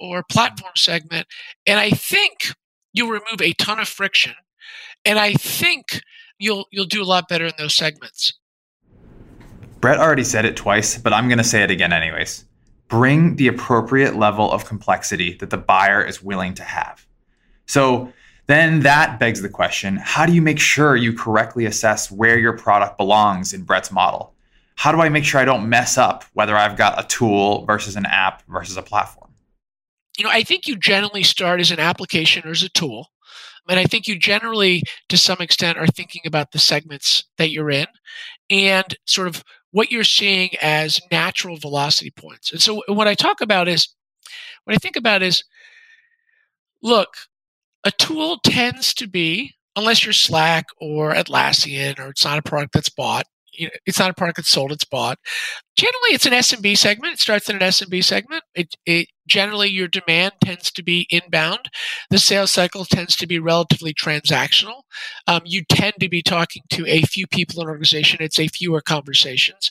or 0.00 0.24
platform 0.30 0.72
segment, 0.76 1.26
and 1.66 1.78
I 1.78 1.90
think 1.90 2.54
you'll 2.92 3.10
remove 3.10 3.40
a 3.40 3.52
ton 3.54 3.78
of 3.78 3.88
friction, 3.88 4.34
and 5.04 5.18
I 5.18 5.34
think 5.34 6.00
you'll 6.38 6.66
you'll 6.70 6.84
do 6.84 7.02
a 7.02 7.04
lot 7.04 7.28
better 7.28 7.46
in 7.46 7.54
those 7.58 7.74
segments. 7.74 8.32
Brett 9.80 9.98
already 9.98 10.24
said 10.24 10.46
it 10.46 10.56
twice, 10.56 10.96
but 10.96 11.12
I'm 11.12 11.28
going 11.28 11.38
to 11.38 11.44
say 11.44 11.62
it 11.62 11.70
again 11.70 11.92
anyways 11.92 12.46
bring 12.88 13.36
the 13.36 13.48
appropriate 13.48 14.16
level 14.16 14.50
of 14.50 14.66
complexity 14.66 15.34
that 15.34 15.50
the 15.50 15.56
buyer 15.56 16.02
is 16.02 16.22
willing 16.22 16.54
to 16.54 16.62
have. 16.62 17.06
So 17.66 18.12
then 18.46 18.80
that 18.80 19.18
begs 19.18 19.40
the 19.40 19.48
question 19.48 19.96
how 19.96 20.26
do 20.26 20.32
you 20.32 20.42
make 20.42 20.58
sure 20.58 20.96
you 20.96 21.12
correctly 21.12 21.64
assess 21.64 22.10
where 22.10 22.38
your 22.38 22.56
product 22.56 22.98
belongs 22.98 23.52
in 23.52 23.62
Brett's 23.62 23.90
model? 23.90 24.34
How 24.76 24.92
do 24.92 25.00
I 25.00 25.08
make 25.08 25.24
sure 25.24 25.40
I 25.40 25.44
don't 25.44 25.68
mess 25.68 25.96
up 25.96 26.24
whether 26.34 26.56
I've 26.56 26.76
got 26.76 27.02
a 27.02 27.06
tool 27.06 27.64
versus 27.64 27.96
an 27.96 28.06
app 28.06 28.42
versus 28.48 28.76
a 28.76 28.82
platform? 28.82 29.30
You 30.18 30.24
know, 30.24 30.30
I 30.30 30.42
think 30.42 30.66
you 30.66 30.76
generally 30.76 31.22
start 31.22 31.60
as 31.60 31.70
an 31.70 31.80
application 31.80 32.46
or 32.46 32.50
as 32.50 32.62
a 32.62 32.68
tool. 32.68 33.08
And 33.68 33.80
I 33.80 33.84
think 33.84 34.06
you 34.06 34.18
generally, 34.18 34.82
to 35.08 35.16
some 35.16 35.38
extent, 35.40 35.78
are 35.78 35.86
thinking 35.86 36.22
about 36.26 36.52
the 36.52 36.58
segments 36.58 37.24
that 37.38 37.50
you're 37.50 37.70
in 37.70 37.86
and 38.50 38.84
sort 39.06 39.26
of 39.26 39.42
what 39.74 39.90
you're 39.90 40.04
seeing 40.04 40.50
as 40.62 41.00
natural 41.10 41.56
velocity 41.56 42.12
points. 42.12 42.52
And 42.52 42.62
so 42.62 42.80
what 42.86 43.08
I 43.08 43.16
talk 43.16 43.40
about 43.40 43.66
is, 43.66 43.88
what 44.62 44.72
I 44.72 44.78
think 44.78 44.94
about 44.94 45.20
is, 45.20 45.42
look, 46.80 47.08
a 47.82 47.90
tool 47.90 48.38
tends 48.44 48.94
to 48.94 49.08
be, 49.08 49.52
unless 49.74 50.06
you're 50.06 50.12
Slack 50.12 50.66
or 50.80 51.12
Atlassian 51.12 51.98
or 51.98 52.10
it's 52.10 52.24
not 52.24 52.38
a 52.38 52.42
product 52.42 52.72
that's 52.72 52.88
bought, 52.88 53.26
you 53.56 53.66
know, 53.66 53.72
it's 53.86 53.98
not 53.98 54.10
a 54.10 54.14
product 54.14 54.36
that's 54.36 54.48
sold, 54.48 54.72
it's 54.72 54.84
bought. 54.84 55.18
Generally, 55.76 56.10
it's 56.10 56.26
an 56.26 56.32
SMB 56.32 56.76
segment. 56.76 57.14
It 57.14 57.20
starts 57.20 57.48
in 57.48 57.56
an 57.56 57.62
SMB 57.62 58.04
segment. 58.04 58.44
It, 58.54 58.74
it 58.86 59.08
generally 59.26 59.68
your 59.68 59.88
demand 59.88 60.32
tends 60.42 60.70
to 60.72 60.82
be 60.82 61.06
inbound. 61.10 61.70
The 62.10 62.18
sales 62.18 62.52
cycle 62.52 62.84
tends 62.84 63.16
to 63.16 63.26
be 63.26 63.38
relatively 63.38 63.92
transactional. 63.92 64.82
Um, 65.26 65.42
you 65.44 65.64
tend 65.64 65.94
to 66.00 66.08
be 66.08 66.22
talking 66.22 66.62
to 66.70 66.86
a 66.86 67.02
few 67.02 67.26
people 67.26 67.60
in 67.60 67.66
an 67.66 67.70
organization. 67.70 68.22
It's 68.22 68.38
a 68.38 68.48
fewer 68.48 68.80
conversations, 68.80 69.70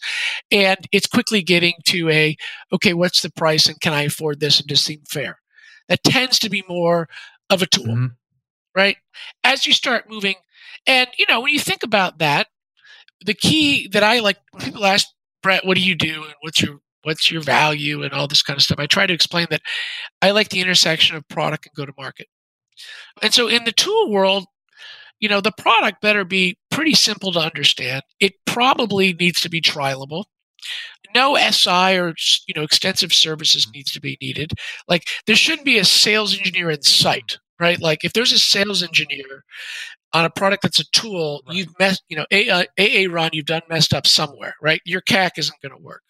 and 0.52 0.88
it's 0.92 1.08
quickly 1.08 1.42
getting 1.42 1.76
to 1.86 2.10
a 2.10 2.36
okay, 2.72 2.94
what's 2.94 3.22
the 3.22 3.32
price, 3.32 3.68
and 3.68 3.80
can 3.80 3.94
I 3.94 4.04
afford 4.04 4.40
this, 4.40 4.60
and 4.60 4.68
does 4.68 4.82
seem 4.82 5.02
fair. 5.08 5.40
That 5.90 6.04
tends 6.04 6.40
to 6.40 6.50
be 6.50 6.64
more 6.68 7.08
of 7.50 7.62
a 7.62 7.68
tool, 7.68 7.86
mm-hmm. 7.86 8.06
right? 8.76 8.98
As 9.44 9.66
you 9.66 9.74
start 9.74 10.10
moving, 10.10 10.36
and 10.88 11.08
you 11.18 11.26
know 11.30 11.42
when 11.42 11.54
you 11.54 11.60
think 11.60 11.84
about 11.84 12.20
that, 12.20 12.48
the 13.26 13.34
key 13.34 13.88
that 13.90 14.04
I 14.04 14.20
like 14.20 14.38
when 14.52 14.64
people 14.64 14.86
ask 14.86 15.08
Brett, 15.42 15.66
"What 15.66 15.78
do 15.78 15.84
you 15.84 15.96
do?" 15.96 16.24
and 16.24 16.34
"What's 16.42 16.62
your 16.62 16.80
what's 17.04 17.32
your 17.32 17.42
value?" 17.42 18.04
and 18.04 18.14
all 18.14 18.28
this 18.28 18.44
kind 18.44 18.58
of 18.58 18.64
stuff, 18.64 18.80
I 18.80 18.88
try 18.88 19.06
to 19.06 19.14
explain 19.14 19.48
that 19.50 19.62
I 20.22 20.32
like 20.32 20.50
the 20.50 20.62
intersection 20.62 21.16
of 21.16 21.28
product 21.28 21.66
and 21.66 21.76
go 21.76 21.86
to 21.86 21.94
market. 21.98 22.28
And 23.22 23.34
so 23.34 23.48
in 23.48 23.64
the 23.66 23.72
tool 23.72 24.12
world, 24.12 24.46
you 25.20 25.30
know, 25.30 25.42
the 25.42 25.54
product 25.58 26.02
better 26.02 26.26
be 26.26 26.58
pretty 26.70 26.94
simple 26.94 27.32
to 27.34 27.40
understand. 27.40 28.04
It 28.20 28.34
probably 28.46 29.14
needs 29.14 29.40
to 29.42 29.50
be 29.50 29.62
trialable. 29.62 30.26
No 31.16 31.38
SI 31.38 31.98
or 31.98 32.14
you 32.48 32.54
know 32.56 32.64
extensive 32.64 33.14
services 33.14 33.66
mm-hmm. 33.66 33.72
needs 33.74 33.92
to 33.92 34.02
be 34.02 34.18
needed. 34.22 34.52
Like 34.88 35.08
there 35.28 35.36
shouldn't 35.36 35.66
be 35.66 35.78
a 35.78 35.86
sales 35.86 36.38
engineer 36.38 36.72
in 36.72 36.82
sight, 36.82 37.38
right? 37.60 37.80
Like 37.80 38.04
if 38.04 38.14
there's 38.14 38.32
a 38.32 38.40
sales 38.40 38.82
engineer 38.82 39.44
on 40.14 40.26
a 40.26 40.30
product 40.30 40.64
that's 40.64 40.80
a 40.80 40.86
tool, 40.92 41.42
right. 41.48 41.58
you've 41.58 41.80
messed, 41.80 42.04
you 42.08 42.16
know, 42.16 42.26
AA, 42.32 42.52
uh, 42.52 42.64
AA 42.80 43.12
run, 43.12 43.32
you've 43.34 43.46
done 43.46 43.62
messed 43.70 43.94
up 43.94 44.06
somewhere, 44.06 44.56
right? 44.62 44.82
Your 44.86 45.02
CAC 45.02 45.32
isn't 45.38 45.60
going 45.62 45.76
to 45.76 45.82
work. 45.82 46.04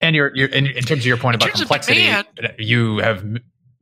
And 0.00 0.16
you're, 0.16 0.34
you're 0.34 0.48
in, 0.48 0.66
in, 0.66 0.82
terms 0.84 1.02
of 1.02 1.06
your 1.06 1.18
point 1.18 1.34
in 1.34 1.42
about 1.42 1.54
complexity, 1.54 2.00
demand, 2.00 2.26
uh, 2.42 2.48
you 2.58 2.98
have 2.98 3.22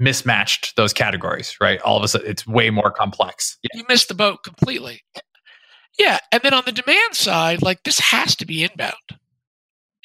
mismatched 0.00 0.74
those 0.76 0.92
categories, 0.92 1.56
right? 1.60 1.80
All 1.82 1.96
of 1.96 2.02
a 2.02 2.08
sudden, 2.08 2.28
it's 2.28 2.46
way 2.46 2.70
more 2.70 2.90
complex. 2.90 3.56
Yeah. 3.62 3.78
You 3.78 3.84
missed 3.88 4.08
the 4.08 4.14
boat 4.14 4.42
completely. 4.42 5.02
Yeah, 5.98 6.18
and 6.32 6.42
then 6.42 6.54
on 6.54 6.62
the 6.64 6.72
demand 6.72 7.14
side, 7.14 7.62
like 7.62 7.82
this 7.84 7.98
has 7.98 8.36
to 8.36 8.46
be 8.46 8.64
inbound, 8.64 8.94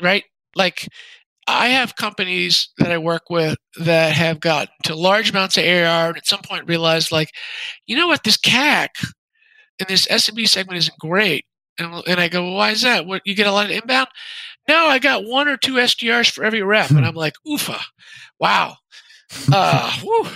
right? 0.01 0.23
Like 0.55 0.87
I 1.47 1.69
have 1.69 1.95
companies 1.95 2.69
that 2.77 2.91
I 2.91 2.97
work 2.97 3.29
with 3.29 3.57
that 3.79 4.13
have 4.13 4.39
gotten 4.39 4.73
to 4.83 4.95
large 4.95 5.31
amounts 5.31 5.57
of 5.57 5.65
AR 5.65 6.07
and 6.07 6.17
at 6.17 6.25
some 6.25 6.41
point 6.41 6.67
realized, 6.67 7.11
like, 7.11 7.29
you 7.85 7.95
know 7.95 8.07
what, 8.07 8.23
this 8.23 8.37
CAC 8.37 8.89
and 9.79 9.87
this 9.87 10.07
SMB 10.07 10.47
segment 10.47 10.77
isn't 10.77 10.97
great. 10.99 11.45
And, 11.79 12.03
and 12.07 12.19
I 12.19 12.27
go, 12.27 12.43
well, 12.43 12.53
why 12.53 12.71
is 12.71 12.81
that? 12.83 13.05
What 13.05 13.23
you 13.25 13.33
get 13.33 13.47
a 13.47 13.51
lot 13.51 13.65
of 13.65 13.71
inbound? 13.71 14.07
No, 14.67 14.85
I 14.85 14.99
got 14.99 15.25
one 15.25 15.47
or 15.47 15.57
two 15.57 15.73
SDRs 15.73 16.31
for 16.31 16.43
every 16.43 16.61
rep, 16.61 16.91
and 16.91 17.05
I'm 17.05 17.15
like, 17.15 17.33
oofa, 17.45 17.81
wow, 18.39 18.75
uh, 19.51 19.91
whew 20.01 20.27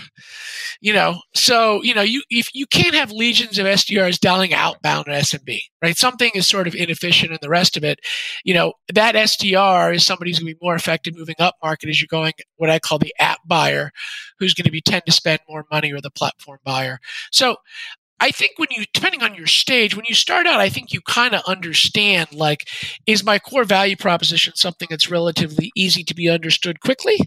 you 0.79 0.93
know, 0.93 1.19
so 1.33 1.81
you 1.81 1.93
know, 1.93 2.01
you 2.01 2.21
if 2.29 2.53
you 2.53 2.67
can't 2.67 2.93
have 2.93 3.11
legions 3.11 3.57
of 3.57 3.65
SDRs 3.65 4.19
dialing 4.19 4.53
outbound 4.53 5.07
at 5.07 5.23
SMB, 5.23 5.59
right? 5.81 5.97
Something 5.97 6.31
is 6.35 6.47
sort 6.47 6.67
of 6.67 6.75
inefficient 6.75 7.31
in 7.31 7.39
the 7.41 7.49
rest 7.49 7.77
of 7.77 7.83
it. 7.83 7.99
You 8.43 8.53
know, 8.53 8.73
that 8.93 9.15
SDR 9.15 9.95
is 9.95 10.05
somebody 10.05 10.31
who's 10.31 10.39
going 10.39 10.53
to 10.53 10.55
be 10.55 10.65
more 10.65 10.75
effective 10.75 11.15
moving 11.15 11.35
up 11.39 11.55
market 11.63 11.89
as 11.89 11.99
you're 11.99 12.07
going 12.09 12.33
what 12.57 12.69
I 12.69 12.79
call 12.79 12.99
the 12.99 13.13
app 13.19 13.39
buyer, 13.45 13.91
who's 14.39 14.53
going 14.53 14.65
to 14.65 14.71
be 14.71 14.81
tend 14.81 15.03
to 15.07 15.11
spend 15.11 15.39
more 15.49 15.65
money 15.71 15.91
or 15.91 16.01
the 16.01 16.11
platform 16.11 16.59
buyer. 16.63 16.99
So 17.31 17.57
I 18.19 18.31
think 18.31 18.53
when 18.57 18.69
you, 18.71 18.85
depending 18.93 19.21
on 19.21 19.35
your 19.35 19.45
stage, 19.45 19.95
when 19.95 20.05
you 20.07 20.15
start 20.15 20.47
out, 20.47 20.59
I 20.59 20.69
think 20.69 20.91
you 20.91 21.01
kind 21.01 21.35
of 21.35 21.43
understand 21.47 22.33
like, 22.33 22.67
is 23.05 23.23
my 23.23 23.37
core 23.37 23.63
value 23.63 23.95
proposition 23.95 24.55
something 24.55 24.87
that's 24.89 25.11
relatively 25.11 25.71
easy 25.75 26.03
to 26.03 26.15
be 26.15 26.29
understood 26.29 26.81
quickly? 26.81 27.19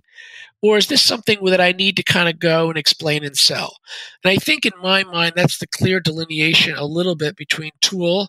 Or 0.63 0.77
is 0.77 0.89
this 0.89 1.03
something 1.03 1.45
that 1.45 1.61
I 1.61 1.73
need 1.73 1.97
to 1.97 2.03
kind 2.03 2.29
of 2.29 2.39
go 2.39 2.69
and 2.69 2.77
explain 2.77 3.25
and 3.25 3.37
sell? 3.37 3.77
And 4.25 4.33
I 4.33 4.37
think 4.37 4.67
in 4.67 4.73
my 4.83 5.05
mind, 5.05 5.35
that's 5.37 5.59
the 5.59 5.67
clear 5.67 6.01
delineation 6.01 6.77
a 6.77 6.85
little 6.85 7.15
bit 7.15 7.37
between 7.37 7.71
tool 7.81 8.29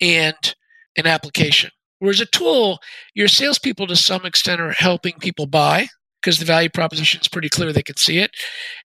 and 0.00 0.54
an 0.96 1.06
application. 1.06 1.70
Whereas 1.98 2.20
a 2.20 2.26
tool, 2.26 2.78
your 3.14 3.28
salespeople 3.28 3.86
to 3.88 3.96
some 3.96 4.24
extent 4.24 4.60
are 4.60 4.72
helping 4.72 5.14
people 5.20 5.46
buy 5.46 5.88
because 6.20 6.38
the 6.38 6.44
value 6.44 6.70
proposition 6.70 7.20
is 7.20 7.28
pretty 7.28 7.48
clear, 7.48 7.72
they 7.72 7.82
can 7.82 7.96
see 7.96 8.18
it. 8.18 8.30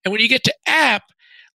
And 0.03 0.12
when 0.12 0.22
you 0.22 0.29
get 0.29 0.43
to 0.43 0.53
app, 0.67 1.03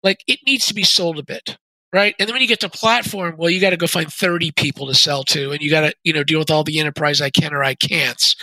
like 0.04 0.24
it 0.28 0.40
needs 0.46 0.66
to 0.68 0.74
be 0.74 0.84
sold 0.84 1.20
a 1.20 1.24
bit 1.24 1.58
right? 1.92 2.14
And 2.20 2.28
then 2.28 2.36
when 2.36 2.42
you 2.42 2.48
get 2.48 2.60
to 2.62 2.70
platform 2.70 3.36
well 3.38 3.50
you 3.50 3.60
got 3.60 3.72
to 3.72 3.78
go 3.78 3.88
find 3.88 4.12
30 4.12 4.52
people 4.52 4.88
to 4.88 4.94
sell 4.94 5.24
to 5.26 5.52
and 5.52 5.62
you 5.62 5.70
got 5.70 5.82
to 5.82 5.94
you 6.04 6.14
know 6.14 6.24
deal 6.24 6.40
with 6.40 6.52
all 6.52 6.64
the 6.64 6.80
enterprise 6.80 7.22
i 7.22 7.30
can 7.30 7.54
or 7.54 7.64
i 7.64 7.76
can't 7.76 8.36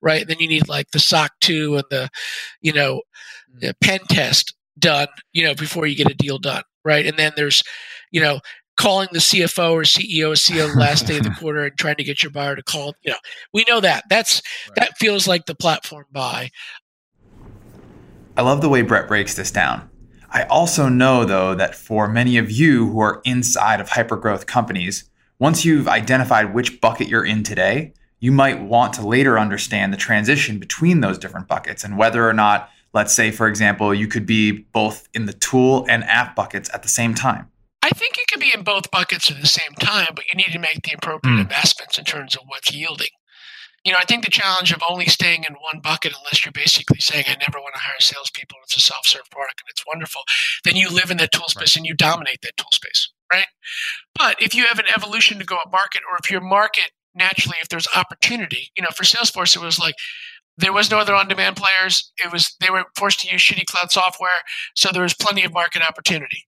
right? 0.00 0.22
And 0.22 0.30
then 0.30 0.38
you 0.40 0.48
need 0.48 0.68
like 0.68 0.90
the 0.90 0.98
soc 0.98 1.32
2 1.40 1.76
and 1.76 1.84
the 1.90 2.08
you 2.60 2.72
know 2.72 3.02
the 3.54 3.68
mm. 3.68 3.80
pen 3.80 4.00
test 4.08 4.54
done 4.78 5.08
you 5.32 5.44
know 5.44 5.54
before 5.54 5.86
you 5.86 5.96
get 5.96 6.10
a 6.10 6.14
deal 6.14 6.38
done 6.38 6.62
right? 6.84 7.06
And 7.06 7.18
then 7.18 7.32
there's 7.36 7.62
you 8.10 8.20
know 8.20 8.40
calling 8.78 9.08
the 9.12 9.18
cfo 9.18 9.72
or 9.72 9.82
ceo 9.82 10.30
or 10.30 10.34
ceo 10.34 10.74
last 10.74 11.06
day 11.06 11.18
of 11.18 11.24
the 11.24 11.30
quarter 11.38 11.64
and 11.64 11.78
trying 11.78 11.96
to 11.96 12.04
get 12.04 12.22
your 12.22 12.32
buyer 12.32 12.56
to 12.56 12.62
call 12.62 12.94
you 13.02 13.12
know 13.12 13.18
we 13.52 13.64
know 13.68 13.80
that. 13.80 14.04
That's 14.08 14.42
right. 14.68 14.76
that 14.76 14.98
feels 14.98 15.26
like 15.26 15.46
the 15.46 15.54
platform 15.54 16.06
buy. 16.10 16.50
I 18.36 18.42
love 18.42 18.62
the 18.62 18.68
way 18.68 18.82
brett 18.82 19.08
breaks 19.08 19.34
this 19.34 19.50
down 19.50 19.90
I 20.34 20.44
also 20.44 20.88
know, 20.88 21.24
though, 21.24 21.54
that 21.54 21.74
for 21.74 22.08
many 22.08 22.38
of 22.38 22.50
you 22.50 22.88
who 22.90 23.00
are 23.00 23.20
inside 23.24 23.80
of 23.80 23.90
hypergrowth 23.90 24.46
companies, 24.46 25.04
Once 25.42 25.64
you've 25.64 25.88
identified 25.88 26.54
which 26.54 26.80
bucket 26.80 27.08
you're 27.08 27.24
in 27.24 27.42
today, 27.42 27.92
you 28.20 28.30
might 28.30 28.62
want 28.62 28.92
to 28.92 29.04
later 29.04 29.40
understand 29.40 29.92
the 29.92 29.96
transition 29.96 30.60
between 30.60 31.00
those 31.00 31.18
different 31.18 31.48
buckets 31.48 31.82
and 31.82 31.98
whether 31.98 32.28
or 32.28 32.32
not, 32.32 32.70
let's 32.94 33.12
say, 33.12 33.32
for 33.32 33.48
example, 33.48 33.92
you 33.92 34.06
could 34.06 34.24
be 34.24 34.52
both 34.52 35.08
in 35.14 35.26
the 35.26 35.32
tool 35.32 35.84
and 35.88 36.04
app 36.04 36.36
buckets 36.36 36.70
at 36.72 36.84
the 36.84 36.88
same 36.88 37.12
time. 37.12 37.50
I 37.82 37.90
think 37.90 38.16
you 38.18 38.22
can 38.30 38.38
be 38.38 38.52
in 38.54 38.62
both 38.62 38.88
buckets 38.92 39.32
at 39.32 39.40
the 39.40 39.48
same 39.48 39.74
time, 39.80 40.12
but 40.14 40.24
you 40.32 40.36
need 40.36 40.52
to 40.52 40.60
make 40.60 40.82
the 40.84 40.92
appropriate 40.92 41.34
mm. 41.34 41.40
investments 41.40 41.98
in 41.98 42.04
terms 42.04 42.36
of 42.36 42.42
what's 42.46 42.72
yielding. 42.72 43.08
You 43.84 43.92
know, 43.92 43.98
I 44.00 44.04
think 44.04 44.24
the 44.24 44.30
challenge 44.30 44.72
of 44.72 44.80
only 44.88 45.06
staying 45.06 45.44
in 45.44 45.54
one 45.54 45.80
bucket, 45.82 46.14
unless 46.16 46.44
you're 46.44 46.52
basically 46.52 47.00
saying, 47.00 47.24
I 47.26 47.36
never 47.40 47.58
want 47.58 47.74
to 47.74 47.80
hire 47.80 47.96
salespeople, 47.98 48.58
it's 48.62 48.76
a 48.76 48.80
self 48.80 49.06
serve 49.06 49.28
product 49.30 49.60
and 49.60 49.70
it's 49.70 49.84
wonderful, 49.86 50.22
then 50.64 50.76
you 50.76 50.88
live 50.88 51.10
in 51.10 51.16
that 51.18 51.32
tool 51.32 51.48
space 51.48 51.74
right. 51.74 51.76
and 51.78 51.86
you 51.86 51.94
dominate 51.94 52.40
that 52.42 52.56
tool 52.56 52.70
space, 52.72 53.10
right? 53.32 53.46
But 54.14 54.40
if 54.40 54.54
you 54.54 54.66
have 54.66 54.78
an 54.78 54.86
evolution 54.94 55.38
to 55.38 55.44
go 55.44 55.56
up 55.56 55.72
market, 55.72 56.02
or 56.10 56.18
if 56.22 56.30
your 56.30 56.40
market 56.40 56.92
naturally, 57.14 57.58
if 57.60 57.68
there's 57.68 57.88
opportunity, 57.94 58.70
you 58.76 58.82
know, 58.82 58.90
for 58.90 59.04
Salesforce, 59.04 59.56
it 59.56 59.62
was 59.62 59.78
like, 59.78 59.94
there 60.58 60.72
was 60.72 60.90
no 60.90 60.98
other 60.98 61.14
on-demand 61.14 61.56
players. 61.56 62.12
It 62.22 62.30
was 62.30 62.54
they 62.60 62.70
were 62.70 62.84
forced 62.96 63.20
to 63.20 63.28
use 63.32 63.40
shitty 63.40 63.64
cloud 63.66 63.90
software, 63.90 64.30
so 64.74 64.90
there 64.92 65.02
was 65.02 65.14
plenty 65.14 65.44
of 65.44 65.52
market 65.52 65.82
opportunity. 65.82 66.46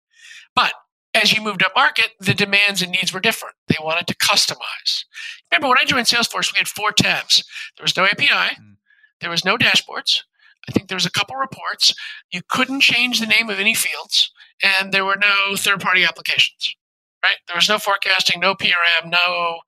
But 0.55 0.73
as 1.15 1.33
you 1.33 1.43
moved 1.43 1.63
up 1.63 1.73
market, 1.77 2.11
the 2.19 2.35
demands 2.35 2.83
and 2.83 2.91
needs 2.91 3.13
were 3.13 3.21
different. 3.21 3.55
They 3.69 3.77
wanted 3.81 4.07
to 4.09 4.17
customize. 4.17 5.05
Remember, 5.51 5.69
when 5.69 5.79
I 5.81 5.85
joined 5.85 6.07
Salesforce, 6.07 6.53
we 6.53 6.59
had 6.59 6.69
four 6.69 6.91
tabs. 6.91 7.45
There 7.77 7.85
was 7.85 7.97
no 7.97 8.05
API, 8.05 8.27
mm. 8.27 8.77
there 9.21 9.31
was 9.31 9.45
no 9.45 9.57
dashboards. 9.57 10.23
I 10.69 10.73
think 10.73 10.89
there 10.89 10.97
was 10.97 11.07
a 11.07 11.11
couple 11.11 11.37
reports. 11.37 11.95
You 12.33 12.41
couldn't 12.49 12.81
change 12.81 13.21
the 13.21 13.27
name 13.27 13.51
of 13.51 13.61
any 13.61 13.75
fields, 13.75 14.31
and 14.63 14.93
there 14.93 15.05
were 15.05 15.19
no 15.21 15.57
third-party 15.57 16.05
applications. 16.05 16.75
Right? 17.23 17.37
There 17.47 17.57
was 17.57 17.69
no 17.69 17.79
forecasting, 17.79 18.41
no 18.41 18.55
PRM, 18.55 19.11
no 19.11 19.61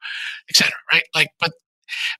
etc. 0.48 0.72
Right? 0.92 1.04
Like, 1.14 1.30
but 1.40 1.52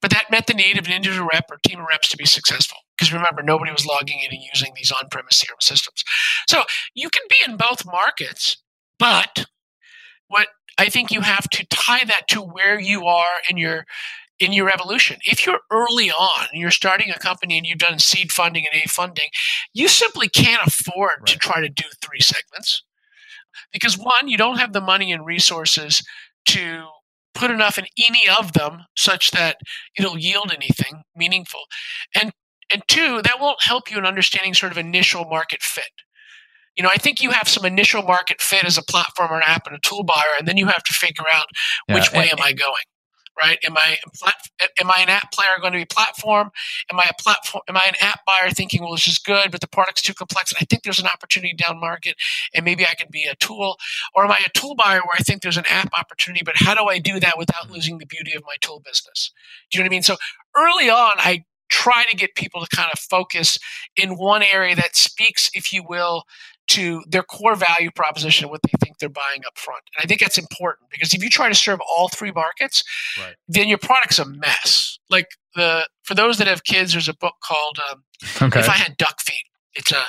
but 0.01 0.11
that 0.11 0.31
met 0.31 0.47
the 0.47 0.55
need 0.55 0.79
of 0.79 0.87
an 0.87 0.93
individual 0.93 1.29
rep 1.33 1.51
or 1.51 1.59
team 1.67 1.81
of 1.81 1.87
reps 1.89 2.09
to 2.11 2.17
be 2.17 2.25
successful. 2.25 2.79
Because 2.97 3.13
remember, 3.13 3.43
nobody 3.43 3.73
was 3.73 3.85
logging 3.85 4.21
in 4.21 4.33
and 4.33 4.43
using 4.55 4.73
these 4.77 4.93
on-premise 4.93 5.43
CRM 5.43 5.61
systems. 5.61 6.05
So 6.49 6.63
you 6.95 7.11
can 7.11 7.23
be 7.29 7.51
in 7.51 7.57
both 7.57 7.85
markets 7.85 8.59
but 8.99 9.47
what 10.29 10.49
I 10.79 10.89
think 10.89 11.11
you 11.11 11.23
have 11.23 11.49
to 11.51 11.67
tie 11.67 12.05
that 12.05 12.29
to 12.29 12.41
where 12.41 12.79
you 12.79 13.07
are 13.07 13.41
in 13.49 13.57
your 13.57 13.87
in 14.39 14.53
your 14.53 14.69
evolution. 14.69 15.17
If 15.25 15.47
you're 15.47 15.61
early 15.71 16.11
on 16.11 16.49
and 16.53 16.61
you're 16.61 16.71
starting 16.71 17.11
a 17.11 17.19
company 17.19 17.57
and 17.57 17.67
you've 17.67 17.79
done 17.79 17.99
seed 17.99 18.31
funding 18.33 18.67
and 18.71 18.83
A 18.83 18.87
funding, 18.87 19.29
you 19.73 19.89
simply 19.89 20.29
can't 20.29 20.67
afford 20.67 21.21
right. 21.21 21.27
to 21.27 21.39
try 21.39 21.61
to 21.63 21.71
do 21.71 21.85
three 22.03 22.21
segments. 22.21 22.83
Because 23.73 23.97
one, 23.97 24.29
you 24.29 24.37
don't 24.37 24.59
have 24.59 24.75
the 24.75 24.81
money 24.83 25.11
and 25.11 25.25
resources 25.25 26.03
to 26.49 26.85
put 27.35 27.51
enough 27.51 27.79
in 27.79 27.87
any 28.07 28.29
of 28.39 28.53
them 28.53 28.85
such 28.95 29.31
that 29.31 29.57
it'll 29.99 30.19
yield 30.19 30.53
anything 30.55 31.03
meaningful. 31.15 31.61
And 32.15 32.33
and 32.73 32.83
two, 32.89 33.23
that 33.23 33.41
won't 33.41 33.63
help 33.63 33.91
you 33.91 33.97
in 33.97 34.05
understanding 34.05 34.53
sort 34.53 34.73
of 34.73 34.79
initial 34.79 35.25
market 35.25 35.63
fit 35.63 35.85
you 36.77 36.83
know, 36.83 36.91
I 36.93 36.99
think 36.99 37.23
you 37.23 37.31
have 37.31 37.49
some 37.49 37.65
initial 37.65 38.03
market 38.03 38.41
fit 38.41 38.65
as 38.65 38.77
a 38.77 38.83
platform 38.83 39.33
or 39.33 39.37
an 39.37 39.43
app 39.47 39.67
and 39.67 39.75
a 39.75 39.81
tool 39.81 40.05
buyer, 40.05 40.37
and 40.39 40.47
then 40.47 40.57
you 40.57 40.67
have 40.67 40.85
to 40.85 40.93
figure 40.93 41.25
out 41.33 41.47
which 41.89 42.13
yeah. 42.13 42.19
way 42.19 42.31
am 42.31 42.39
I 42.43 42.53
going, 42.53 42.85
right? 43.43 43.59
Am 43.65 43.77
I 43.77 43.97
am 44.81 44.91
I 44.91 45.01
an 45.01 45.09
app 45.09 45.33
player 45.33 45.49
going 45.59 45.73
to 45.73 45.79
be 45.79 45.87
platform? 45.87 46.51
Am 46.91 47.01
I 47.01 47.11
a 47.11 47.23
platform? 47.23 47.63
Am 47.69 47.77
I 47.77 47.85
an 47.87 47.95
app 48.03 48.21
buyer 48.27 48.51
thinking, 48.51 48.83
well, 48.83 48.93
this 48.93 49.09
is 49.09 49.19
good, 49.19 49.51
but 49.51 49.63
the 49.63 49.69
product's 49.69 50.03
too 50.03 50.13
complex, 50.13 50.53
and 50.53 50.59
I 50.61 50.67
think 50.69 50.83
there's 50.83 51.01
an 51.01 51.07
opportunity 51.07 51.55
down 51.55 51.81
market, 51.81 52.17
and 52.55 52.65
maybe 52.65 52.85
I 52.85 52.95
could 52.95 53.11
be 53.11 53.25
a 53.25 53.35
tool, 53.37 53.79
or 54.15 54.25
am 54.25 54.31
I 54.31 54.41
a 54.45 54.59
tool 54.59 54.75
buyer 54.75 55.01
where 55.01 55.17
I 55.19 55.23
think 55.23 55.41
there's 55.43 55.57
an 55.57 55.67
app 55.69 55.89
opportunity, 55.99 56.43
but 56.45 56.57
how 56.57 56.75
do 56.75 56.85
I 56.85 56.99
do 56.99 57.19
that 57.21 57.39
without 57.39 57.71
losing 57.71 57.99
the 57.99 58.07
beauty 58.07 58.35
of 58.35 58.43
my 58.47 58.57
tool 58.61 58.83
business? 58.85 59.33
Do 59.71 59.79
you 59.79 59.83
know 59.83 59.87
what 59.87 59.93
I 59.93 59.97
mean? 59.97 60.03
So 60.03 60.17
early 60.55 60.91
on, 60.91 61.13
I 61.17 61.45
try 61.69 62.05
to 62.11 62.17
get 62.17 62.35
people 62.35 62.65
to 62.65 62.77
kind 62.77 62.91
of 62.93 62.99
focus 62.99 63.59
in 63.97 64.17
one 64.17 64.43
area 64.43 64.77
that 64.77 64.95
speaks, 64.97 65.51
if 65.55 65.73
you 65.73 65.83
will, 65.87 66.25
to 66.69 67.03
their 67.09 67.23
core 67.23 67.55
value 67.55 67.91
proposition, 67.95 68.49
what 68.49 68.61
they 68.63 68.73
think 68.81 68.99
they're 68.99 69.09
buying 69.09 69.43
up 69.47 69.57
front. 69.57 69.83
And 69.97 70.05
I 70.05 70.07
think 70.07 70.21
that's 70.21 70.39
important 70.39 70.91
because 70.91 71.15
if 71.15 71.23
you 71.23 71.31
try 71.31 71.49
to 71.49 71.55
serve 71.55 71.81
all 71.89 72.09
three 72.09 72.33
markets, 72.33 72.83
right. 73.19 73.35
then 73.49 73.69
your 73.69 73.79
product's 73.79 74.19
a 74.19 74.25
mess. 74.25 74.99
Like 75.11 75.27
the 75.55 75.89
for 76.03 76.15
those 76.15 76.39
that 76.39 76.47
have 76.47 76.65
kids, 76.65 76.93
there's 76.93 77.09
a 77.09 77.15
book 77.15 77.35
called 77.43 77.79
um, 77.91 78.03
okay. 78.43 78.61
"If 78.61 78.69
I 78.69 78.75
Had 78.75 78.97
Duck 78.97 79.21
Feet." 79.21 79.45
It's 79.79 79.93
a 79.93 80.03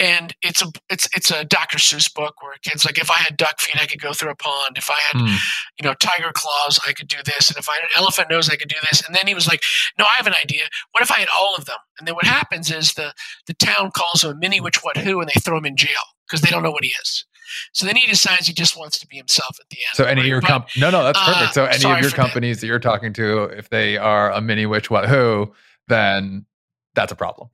and 0.00 0.34
it's 0.40 0.62
a 0.62 0.66
it's 0.88 1.08
it's 1.14 1.30
a 1.30 1.44
Dr. 1.44 1.76
Seuss 1.76 2.12
book 2.12 2.42
where 2.42 2.54
kids 2.62 2.84
like 2.86 2.98
if 2.98 3.10
I 3.10 3.18
had 3.18 3.36
duck 3.36 3.60
feet, 3.60 3.80
I 3.80 3.86
could 3.86 4.00
go 4.00 4.14
through 4.14 4.30
a 4.30 4.34
pond. 4.34 4.76
If 4.78 4.90
I 4.90 4.98
had 5.12 5.22
mm. 5.22 5.36
you 5.78 5.86
know 5.86 5.94
tiger 5.94 6.32
claws, 6.32 6.80
I 6.88 6.92
could 6.92 7.06
do 7.06 7.18
this, 7.24 7.48
and 7.48 7.58
if 7.58 7.68
I 7.68 7.74
had 7.74 7.84
an 7.84 7.90
elephant 7.98 8.30
nose, 8.30 8.48
I 8.48 8.56
could 8.56 8.68
do 8.68 8.76
this. 8.90 9.06
And 9.06 9.14
then 9.14 9.26
he 9.26 9.34
was 9.34 9.46
like, 9.46 9.62
"No, 9.98 10.06
I 10.06 10.16
have 10.16 10.26
an 10.26 10.34
idea. 10.42 10.62
What 10.92 11.02
if 11.02 11.12
I 11.12 11.20
had 11.20 11.28
all 11.28 11.54
of 11.56 11.66
them?" 11.66 11.76
And 11.98 12.08
then 12.08 12.14
what 12.14 12.24
happens 12.24 12.70
is 12.70 12.94
the 12.94 13.12
the 13.46 13.54
town 13.54 13.90
calls 13.94 14.24
him 14.24 14.30
a 14.30 14.34
mini 14.34 14.60
which 14.60 14.82
what 14.82 14.96
who, 14.96 15.20
and 15.20 15.28
they 15.28 15.38
throw 15.40 15.58
him 15.58 15.66
in 15.66 15.76
jail 15.76 15.90
because 16.26 16.40
they 16.40 16.50
don't 16.50 16.62
know 16.62 16.72
what 16.72 16.84
he 16.84 16.90
is. 17.02 17.26
So 17.72 17.84
then 17.84 17.96
he 17.96 18.06
decides 18.06 18.46
he 18.46 18.54
just 18.54 18.78
wants 18.78 18.98
to 19.00 19.06
be 19.06 19.16
himself 19.16 19.58
at 19.60 19.68
the 19.68 19.76
end. 19.76 19.96
So 19.96 20.04
any 20.04 20.20
right? 20.20 20.24
of 20.24 20.28
your 20.28 20.40
comp- 20.40 20.68
no 20.78 20.90
no 20.90 21.04
that's 21.04 21.22
perfect. 21.22 21.54
So 21.54 21.64
uh, 21.64 21.72
any 21.72 21.92
of 21.92 22.00
your 22.00 22.10
companies 22.10 22.56
that. 22.56 22.60
that 22.62 22.66
you're 22.68 22.78
talking 22.78 23.12
to, 23.14 23.44
if 23.44 23.68
they 23.68 23.98
are 23.98 24.32
a 24.32 24.40
mini 24.40 24.64
which 24.64 24.88
what 24.90 25.08
who, 25.08 25.52
then 25.88 26.46
that's 26.94 27.12
a 27.12 27.16
problem. 27.16 27.50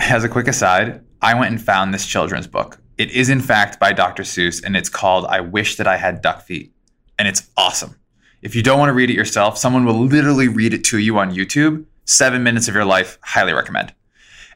As 0.00 0.24
a 0.24 0.28
quick 0.28 0.48
aside, 0.48 1.00
I 1.22 1.34
went 1.34 1.52
and 1.52 1.62
found 1.62 1.94
this 1.94 2.04
children's 2.04 2.48
book. 2.48 2.78
It 2.98 3.12
is, 3.12 3.28
in 3.28 3.40
fact, 3.40 3.78
by 3.78 3.92
Dr. 3.92 4.24
Seuss, 4.24 4.60
and 4.64 4.76
it's 4.76 4.88
called 4.88 5.24
I 5.26 5.40
Wish 5.40 5.76
That 5.76 5.86
I 5.86 5.96
Had 5.96 6.20
Duck 6.20 6.42
Feet. 6.42 6.74
And 7.16 7.28
it's 7.28 7.48
awesome. 7.56 7.96
If 8.42 8.56
you 8.56 8.62
don't 8.62 8.80
want 8.80 8.88
to 8.88 8.92
read 8.92 9.08
it 9.08 9.14
yourself, 9.14 9.56
someone 9.56 9.84
will 9.84 10.00
literally 10.04 10.48
read 10.48 10.74
it 10.74 10.82
to 10.84 10.98
you 10.98 11.20
on 11.20 11.32
YouTube. 11.32 11.84
Seven 12.06 12.42
minutes 12.42 12.66
of 12.66 12.74
your 12.74 12.84
life, 12.84 13.18
highly 13.22 13.52
recommend. 13.52 13.94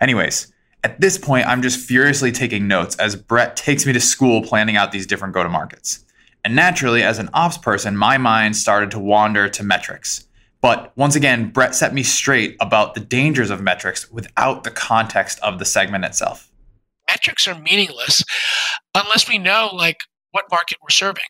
Anyways, 0.00 0.52
at 0.82 1.00
this 1.00 1.18
point, 1.18 1.46
I'm 1.46 1.62
just 1.62 1.78
furiously 1.78 2.32
taking 2.32 2.66
notes 2.66 2.96
as 2.96 3.14
Brett 3.14 3.54
takes 3.54 3.86
me 3.86 3.92
to 3.92 4.00
school 4.00 4.42
planning 4.42 4.76
out 4.76 4.90
these 4.90 5.06
different 5.06 5.34
go 5.34 5.44
to 5.44 5.48
markets. 5.48 6.04
And 6.44 6.56
naturally, 6.56 7.04
as 7.04 7.20
an 7.20 7.30
ops 7.32 7.58
person, 7.58 7.96
my 7.96 8.18
mind 8.18 8.56
started 8.56 8.90
to 8.90 8.98
wander 8.98 9.48
to 9.48 9.62
metrics. 9.62 10.26
But 10.60 10.92
once 10.96 11.14
again, 11.14 11.50
Brett 11.50 11.76
set 11.76 11.94
me 11.94 12.02
straight 12.02 12.56
about 12.60 12.94
the 12.94 13.00
dangers 13.00 13.50
of 13.50 13.62
metrics 13.62 14.10
without 14.10 14.64
the 14.64 14.72
context 14.72 15.38
of 15.44 15.60
the 15.60 15.64
segment 15.64 16.04
itself 16.04 16.50
metrics 17.16 17.48
are 17.48 17.58
meaningless 17.58 18.22
unless 18.94 19.26
we 19.26 19.38
know 19.38 19.70
like 19.72 20.00
what 20.32 20.44
market 20.50 20.76
we're 20.82 20.90
serving, 20.90 21.24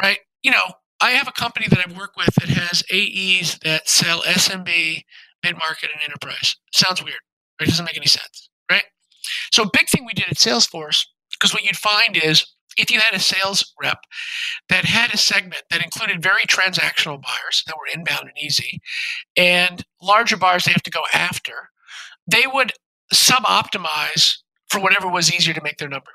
right? 0.00 0.18
You 0.42 0.52
know, 0.52 0.74
I 1.00 1.10
have 1.10 1.26
a 1.26 1.32
company 1.32 1.66
that 1.68 1.84
I 1.84 1.98
work 1.98 2.12
with 2.16 2.32
that 2.36 2.48
has 2.48 2.84
AEs 2.92 3.58
that 3.64 3.88
sell 3.88 4.22
SMB, 4.22 5.02
mid 5.44 5.56
market, 5.56 5.90
and 5.92 6.00
enterprise. 6.04 6.54
Sounds 6.72 7.02
weird, 7.02 7.18
right? 7.60 7.66
It 7.66 7.70
doesn't 7.70 7.84
make 7.84 7.96
any 7.96 8.06
sense, 8.06 8.48
right? 8.70 8.84
So, 9.50 9.64
big 9.64 9.88
thing 9.88 10.04
we 10.06 10.12
did 10.12 10.26
at 10.28 10.36
Salesforce, 10.36 11.04
because 11.32 11.52
what 11.52 11.64
you'd 11.64 11.76
find 11.76 12.16
is 12.16 12.46
if 12.76 12.92
you 12.92 13.00
had 13.00 13.14
a 13.14 13.18
sales 13.18 13.74
rep 13.82 13.98
that 14.68 14.84
had 14.84 15.12
a 15.12 15.16
segment 15.18 15.62
that 15.70 15.82
included 15.82 16.22
very 16.22 16.42
transactional 16.42 17.20
buyers 17.20 17.64
that 17.66 17.74
were 17.76 17.92
inbound 17.92 18.28
and 18.28 18.38
easy, 18.40 18.80
and 19.36 19.84
larger 20.00 20.36
buyers 20.36 20.64
they 20.64 20.72
have 20.72 20.82
to 20.84 20.90
go 20.90 21.02
after, 21.12 21.70
they 22.30 22.44
would 22.52 22.72
sub 23.12 23.42
optimize 23.44 24.38
for 24.70 24.80
whatever 24.80 25.08
was 25.08 25.32
easier 25.32 25.54
to 25.54 25.62
make 25.62 25.78
their 25.78 25.88
number. 25.88 26.10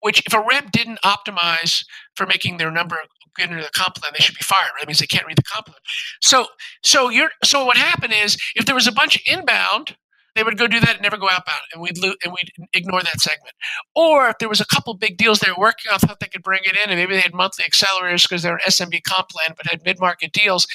Which, 0.00 0.22
if 0.26 0.32
a 0.32 0.40
rep 0.40 0.70
didn't 0.70 1.00
optimize 1.04 1.84
for 2.14 2.26
making 2.26 2.58
their 2.58 2.70
number 2.70 2.98
get 3.36 3.50
into 3.50 3.62
the 3.62 3.70
comp 3.70 3.94
plan, 3.96 4.12
they 4.12 4.22
should 4.22 4.34
be 4.34 4.44
fired. 4.44 4.70
That 4.78 4.86
means 4.86 4.98
they 4.98 5.06
can't 5.06 5.26
read 5.26 5.38
the 5.38 5.42
comp 5.42 5.66
plan. 5.66 5.78
So, 6.20 6.46
so 6.82 7.08
you're 7.08 7.30
so 7.44 7.64
what 7.64 7.76
happened 7.76 8.12
is 8.12 8.36
if 8.54 8.66
there 8.66 8.74
was 8.74 8.86
a 8.86 8.92
bunch 8.92 9.16
of 9.16 9.22
inbound, 9.26 9.96
they 10.34 10.42
would 10.42 10.58
go 10.58 10.66
do 10.66 10.80
that 10.80 10.94
and 10.94 11.02
never 11.02 11.16
go 11.16 11.28
outbound, 11.30 11.62
and 11.72 11.82
we'd 11.82 11.98
lo- 11.98 12.14
and 12.24 12.32
we'd 12.32 12.52
ignore 12.72 13.02
that 13.02 13.20
segment. 13.20 13.54
Or 13.94 14.28
if 14.28 14.38
there 14.38 14.48
was 14.48 14.60
a 14.60 14.66
couple 14.66 14.94
big 14.94 15.16
deals 15.16 15.40
they 15.40 15.50
were 15.50 15.58
working 15.58 15.92
on, 15.92 15.98
thought 15.98 16.20
they 16.20 16.28
could 16.28 16.42
bring 16.42 16.62
it 16.64 16.76
in, 16.76 16.90
and 16.90 16.98
maybe 16.98 17.14
they 17.14 17.20
had 17.20 17.34
monthly 17.34 17.64
accelerators 17.64 18.28
because 18.28 18.42
they're 18.42 18.54
an 18.54 18.60
SMB 18.66 19.02
comp 19.04 19.28
plan, 19.28 19.54
but 19.56 19.66
had 19.66 19.84
mid 19.84 19.98
market 20.00 20.32
deals, 20.32 20.66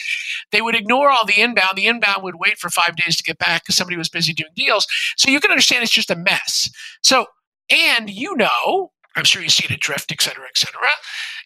they 0.52 0.62
would 0.62 0.76
ignore 0.76 1.10
all 1.10 1.26
the 1.26 1.42
inbound. 1.42 1.76
The 1.76 1.88
inbound 1.88 2.24
would 2.24 2.36
wait 2.40 2.58
for 2.58 2.70
five 2.70 2.96
days 2.96 3.16
to 3.18 3.24
get 3.24 3.38
back 3.38 3.64
because 3.64 3.76
somebody 3.76 3.98
was 3.98 4.10
busy 4.10 4.34
doing 4.34 4.52
deals. 4.56 4.86
So 5.18 5.30
you 5.30 5.40
can 5.40 5.52
understand 5.52 5.84
it's 5.84 5.92
just 5.92 6.12
a 6.12 6.16
mess. 6.16 6.70
So 7.02 7.28
and 7.70 8.10
you 8.10 8.36
know, 8.36 8.92
I'm 9.16 9.24
sure 9.24 9.42
you 9.42 9.50
see 9.50 9.66
it 9.66 9.72
at 9.72 9.80
Drift, 9.80 10.12
et 10.12 10.22
cetera, 10.22 10.46
et 10.48 10.58
cetera. 10.58 10.90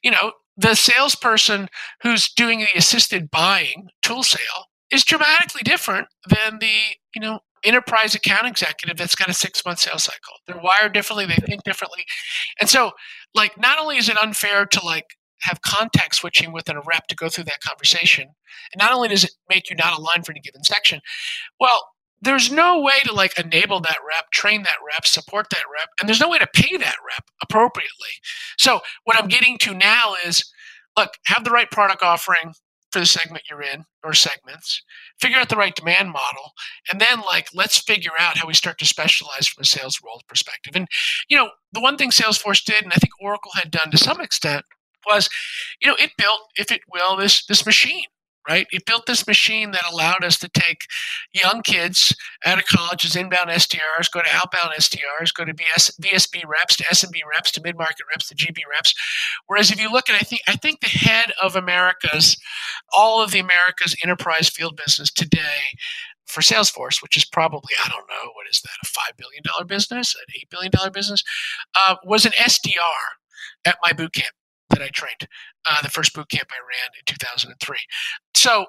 You 0.03 0.11
know, 0.11 0.33
the 0.55 0.75
salesperson 0.75 1.69
who's 2.01 2.31
doing 2.33 2.59
the 2.59 2.67
assisted 2.75 3.29
buying 3.29 3.89
tool 4.01 4.23
sale 4.23 4.65
is 4.91 5.03
dramatically 5.03 5.61
different 5.63 6.07
than 6.27 6.59
the, 6.59 6.71
you 7.13 7.21
know, 7.21 7.39
enterprise 7.67 8.15
account 8.15 8.47
executive 8.47 8.97
that's 8.97 9.15
got 9.15 9.29
a 9.29 9.33
six 9.33 9.63
month 9.65 9.79
sales 9.79 10.03
cycle. 10.03 10.33
They're 10.45 10.61
wired 10.61 10.93
differently, 10.93 11.25
they 11.25 11.35
think 11.35 11.63
differently. 11.63 12.05
And 12.59 12.69
so, 12.69 12.91
like, 13.35 13.59
not 13.59 13.79
only 13.79 13.97
is 13.97 14.09
it 14.09 14.17
unfair 14.21 14.65
to 14.65 14.85
like 14.85 15.05
have 15.41 15.61
contact 15.61 16.15
switching 16.15 16.51
within 16.51 16.77
a 16.77 16.81
rep 16.81 17.07
to 17.07 17.15
go 17.15 17.29
through 17.29 17.45
that 17.45 17.61
conversation, 17.61 18.23
and 18.23 18.79
not 18.79 18.91
only 18.91 19.07
does 19.07 19.23
it 19.23 19.31
make 19.49 19.69
you 19.69 19.75
not 19.75 19.97
aligned 19.97 20.25
for 20.25 20.31
any 20.31 20.41
given 20.41 20.63
section, 20.63 21.01
well, 21.59 21.89
there's 22.21 22.51
no 22.51 22.81
way 22.81 22.99
to 23.03 23.13
like 23.13 23.37
enable 23.37 23.79
that 23.81 23.97
rep, 24.07 24.31
train 24.31 24.63
that 24.63 24.77
rep, 24.85 25.05
support 25.05 25.47
that 25.51 25.63
rep, 25.71 25.89
and 25.99 26.09
there's 26.09 26.21
no 26.21 26.29
way 26.29 26.39
to 26.39 26.47
pay 26.53 26.77
that 26.77 26.95
rep 27.05 27.25
appropriately. 27.43 27.91
So 28.57 28.81
what 29.03 29.21
I'm 29.21 29.27
getting 29.27 29.57
to 29.59 29.73
now 29.75 30.15
is 30.25 30.43
look, 30.97 31.11
have 31.27 31.43
the 31.43 31.51
right 31.51 31.69
product 31.69 32.01
offering 32.01 32.53
for 32.91 32.99
the 32.99 33.05
segment 33.05 33.43
you're 33.49 33.61
in 33.61 33.85
or 34.03 34.13
segments, 34.13 34.81
figure 35.19 35.37
out 35.37 35.49
the 35.49 35.55
right 35.55 35.75
demand 35.75 36.11
model, 36.11 36.53
and 36.91 37.01
then 37.01 37.21
like 37.21 37.47
let's 37.53 37.77
figure 37.79 38.11
out 38.19 38.37
how 38.37 38.47
we 38.47 38.53
start 38.53 38.77
to 38.79 38.85
specialize 38.85 39.47
from 39.47 39.63
a 39.63 39.65
sales 39.65 39.99
role 40.03 40.21
perspective. 40.27 40.75
And 40.75 40.87
you 41.29 41.37
know, 41.37 41.49
the 41.71 41.81
one 41.81 41.97
thing 41.97 42.11
Salesforce 42.11 42.63
did, 42.63 42.83
and 42.83 42.93
I 42.93 42.97
think 42.97 43.11
Oracle 43.21 43.51
had 43.55 43.71
done 43.71 43.91
to 43.91 43.97
some 43.97 44.21
extent, 44.21 44.65
was, 45.07 45.29
you 45.81 45.87
know, 45.87 45.95
it 45.99 46.11
built, 46.17 46.41
if 46.55 46.71
it 46.71 46.81
will, 46.91 47.17
this 47.17 47.45
this 47.45 47.65
machine 47.65 48.05
right? 48.47 48.67
It 48.71 48.85
built 48.85 49.05
this 49.05 49.27
machine 49.27 49.71
that 49.71 49.83
allowed 49.91 50.23
us 50.23 50.37
to 50.39 50.49
take 50.49 50.85
young 51.33 51.61
kids 51.61 52.15
out 52.45 52.57
of 52.57 52.65
college 52.65 53.05
as 53.05 53.15
inbound 53.15 53.49
SDRs, 53.49 54.11
go 54.11 54.21
to 54.21 54.29
outbound 54.33 54.73
SDRs, 54.77 55.33
go 55.33 55.45
to 55.45 55.53
BS, 55.53 55.91
VSB 55.99 56.43
reps, 56.47 56.77
to 56.77 56.83
SMB 56.85 57.21
reps, 57.29 57.51
to 57.51 57.61
mid-market 57.61 58.05
reps, 58.09 58.29
to 58.29 58.35
GB 58.35 58.59
reps. 58.69 58.93
Whereas 59.47 59.71
if 59.71 59.81
you 59.81 59.91
look 59.91 60.09
at, 60.09 60.15
I 60.15 60.25
think, 60.25 60.41
I 60.47 60.55
think 60.55 60.81
the 60.81 60.87
head 60.87 61.31
of 61.41 61.55
America's, 61.55 62.37
all 62.95 63.21
of 63.21 63.31
the 63.31 63.39
America's 63.39 63.95
enterprise 64.03 64.49
field 64.49 64.77
business 64.77 65.11
today 65.11 65.75
for 66.25 66.41
Salesforce, 66.41 67.01
which 67.01 67.17
is 67.17 67.25
probably, 67.25 67.73
I 67.83 67.89
don't 67.89 68.07
know, 68.09 68.31
what 68.33 68.47
is 68.51 68.61
that, 68.61 68.71
a 68.83 69.13
$5 69.13 69.17
billion 69.17 69.67
business, 69.67 70.15
an 70.15 70.33
$8 70.45 70.49
billion 70.49 70.91
business, 70.93 71.23
uh, 71.75 71.95
was 72.05 72.25
an 72.25 72.33
SDR 72.33 72.77
at 73.65 73.77
my 73.83 73.93
boot 73.93 74.13
camp 74.13 74.36
that 74.77 74.85
I 74.85 74.89
trained, 74.89 75.27
uh, 75.69 75.81
the 75.81 75.89
first 75.89 76.13
boot 76.13 76.29
camp 76.29 76.49
I 76.51 76.59
ran 76.59 76.91
in 76.97 77.05
2003. 77.05 77.77
So, 78.35 78.65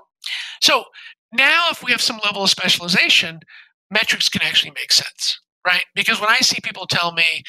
so 0.60 0.84
now 1.32 1.66
if 1.70 1.82
we 1.82 1.92
have 1.92 2.00
some 2.00 2.20
level 2.24 2.42
of 2.42 2.50
specialization, 2.50 3.40
metrics 3.90 4.28
can 4.28 4.42
actually 4.42 4.72
make 4.72 4.92
sense, 4.92 5.40
right? 5.66 5.84
Because 5.94 6.20
when 6.20 6.30
I 6.30 6.38
see 6.38 6.58
people 6.62 6.86
tell 6.86 7.12
me, 7.12 7.42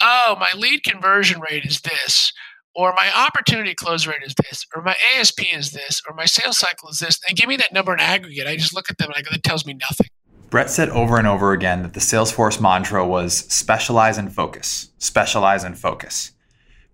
"Oh, 0.00 0.36
my 0.38 0.48
lead 0.58 0.84
conversion 0.84 1.40
rate 1.40 1.64
is 1.64 1.80
this," 1.80 2.32
or 2.74 2.94
my 2.94 3.10
opportunity 3.14 3.74
close 3.74 4.06
rate 4.06 4.22
is 4.24 4.34
this, 4.34 4.64
or 4.74 4.82
my 4.82 4.96
ASP 5.14 5.42
is 5.52 5.72
this, 5.72 6.00
or 6.08 6.14
my 6.14 6.24
sales 6.24 6.58
cycle 6.58 6.88
is 6.88 6.98
this, 6.98 7.18
and 7.28 7.36
give 7.36 7.48
me 7.48 7.56
that 7.56 7.72
number 7.72 7.92
in 7.92 8.00
aggregate, 8.00 8.46
I 8.46 8.56
just 8.56 8.74
look 8.74 8.90
at 8.90 8.98
them 8.98 9.08
and 9.08 9.16
I 9.16 9.22
go, 9.22 9.30
"That 9.30 9.44
tells 9.44 9.66
me 9.66 9.74
nothing." 9.74 10.08
Brett 10.50 10.68
said 10.68 10.90
over 10.90 11.16
and 11.16 11.26
over 11.26 11.52
again 11.52 11.82
that 11.82 11.94
the 11.94 12.00
Salesforce 12.00 12.60
mantra 12.60 13.06
was 13.06 13.38
specialize 13.52 14.18
and 14.18 14.34
focus, 14.34 14.90
specialize 14.98 15.64
and 15.64 15.78
focus 15.78 16.31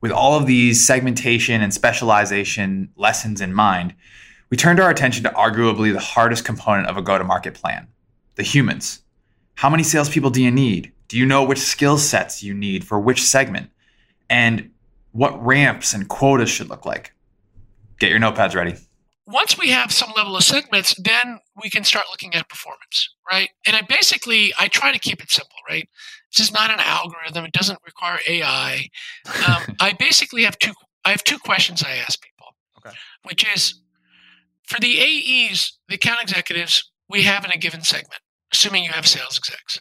with 0.00 0.12
all 0.12 0.38
of 0.38 0.46
these 0.46 0.86
segmentation 0.86 1.60
and 1.60 1.74
specialization 1.74 2.90
lessons 2.96 3.40
in 3.40 3.52
mind, 3.52 3.94
we 4.50 4.56
turned 4.56 4.80
our 4.80 4.90
attention 4.90 5.24
to 5.24 5.30
arguably 5.30 5.92
the 5.92 6.00
hardest 6.00 6.44
component 6.44 6.88
of 6.88 6.96
a 6.96 7.02
go 7.02 7.18
to 7.18 7.24
market 7.24 7.54
plan 7.54 7.88
the 8.36 8.44
humans. 8.44 9.02
How 9.56 9.68
many 9.68 9.82
salespeople 9.82 10.30
do 10.30 10.40
you 10.40 10.52
need? 10.52 10.92
Do 11.08 11.18
you 11.18 11.26
know 11.26 11.42
which 11.42 11.58
skill 11.58 11.98
sets 11.98 12.40
you 12.40 12.54
need 12.54 12.84
for 12.84 13.00
which 13.00 13.24
segment? 13.24 13.70
And 14.30 14.70
what 15.10 15.44
ramps 15.44 15.92
and 15.92 16.08
quotas 16.08 16.48
should 16.48 16.68
look 16.68 16.86
like? 16.86 17.12
Get 17.98 18.10
your 18.10 18.20
notepads 18.20 18.54
ready. 18.54 18.76
Once 19.26 19.58
we 19.58 19.70
have 19.70 19.92
some 19.92 20.12
level 20.16 20.36
of 20.36 20.44
segments, 20.44 20.94
then 21.02 21.40
we 21.60 21.68
can 21.68 21.82
start 21.82 22.06
looking 22.10 22.32
at 22.34 22.48
performance, 22.48 23.10
right? 23.30 23.50
And 23.66 23.74
I 23.74 23.82
basically 23.82 24.54
I 24.58 24.68
try 24.68 24.92
to 24.92 24.98
keep 24.98 25.20
it 25.20 25.30
simple, 25.30 25.56
right? 25.68 25.88
This 26.36 26.48
is 26.48 26.52
not 26.52 26.70
an 26.70 26.80
algorithm. 26.80 27.44
It 27.44 27.52
doesn't 27.52 27.78
require 27.84 28.18
AI. 28.28 28.88
Um, 29.46 29.76
I 29.80 29.94
basically 29.98 30.44
have 30.44 30.58
two. 30.58 30.72
I 31.04 31.10
have 31.10 31.24
two 31.24 31.38
questions 31.38 31.82
I 31.82 31.96
ask 31.96 32.20
people, 32.20 32.54
okay. 32.78 32.94
which 33.22 33.46
is 33.54 33.80
for 34.64 34.78
the 34.78 35.00
AEs, 35.00 35.78
the 35.88 35.94
account 35.94 36.20
executives 36.20 36.90
we 37.08 37.22
have 37.22 37.44
in 37.44 37.50
a 37.50 37.56
given 37.56 37.82
segment, 37.82 38.20
assuming 38.52 38.84
you 38.84 38.90
have 38.90 39.06
sales 39.06 39.38
execs, 39.38 39.80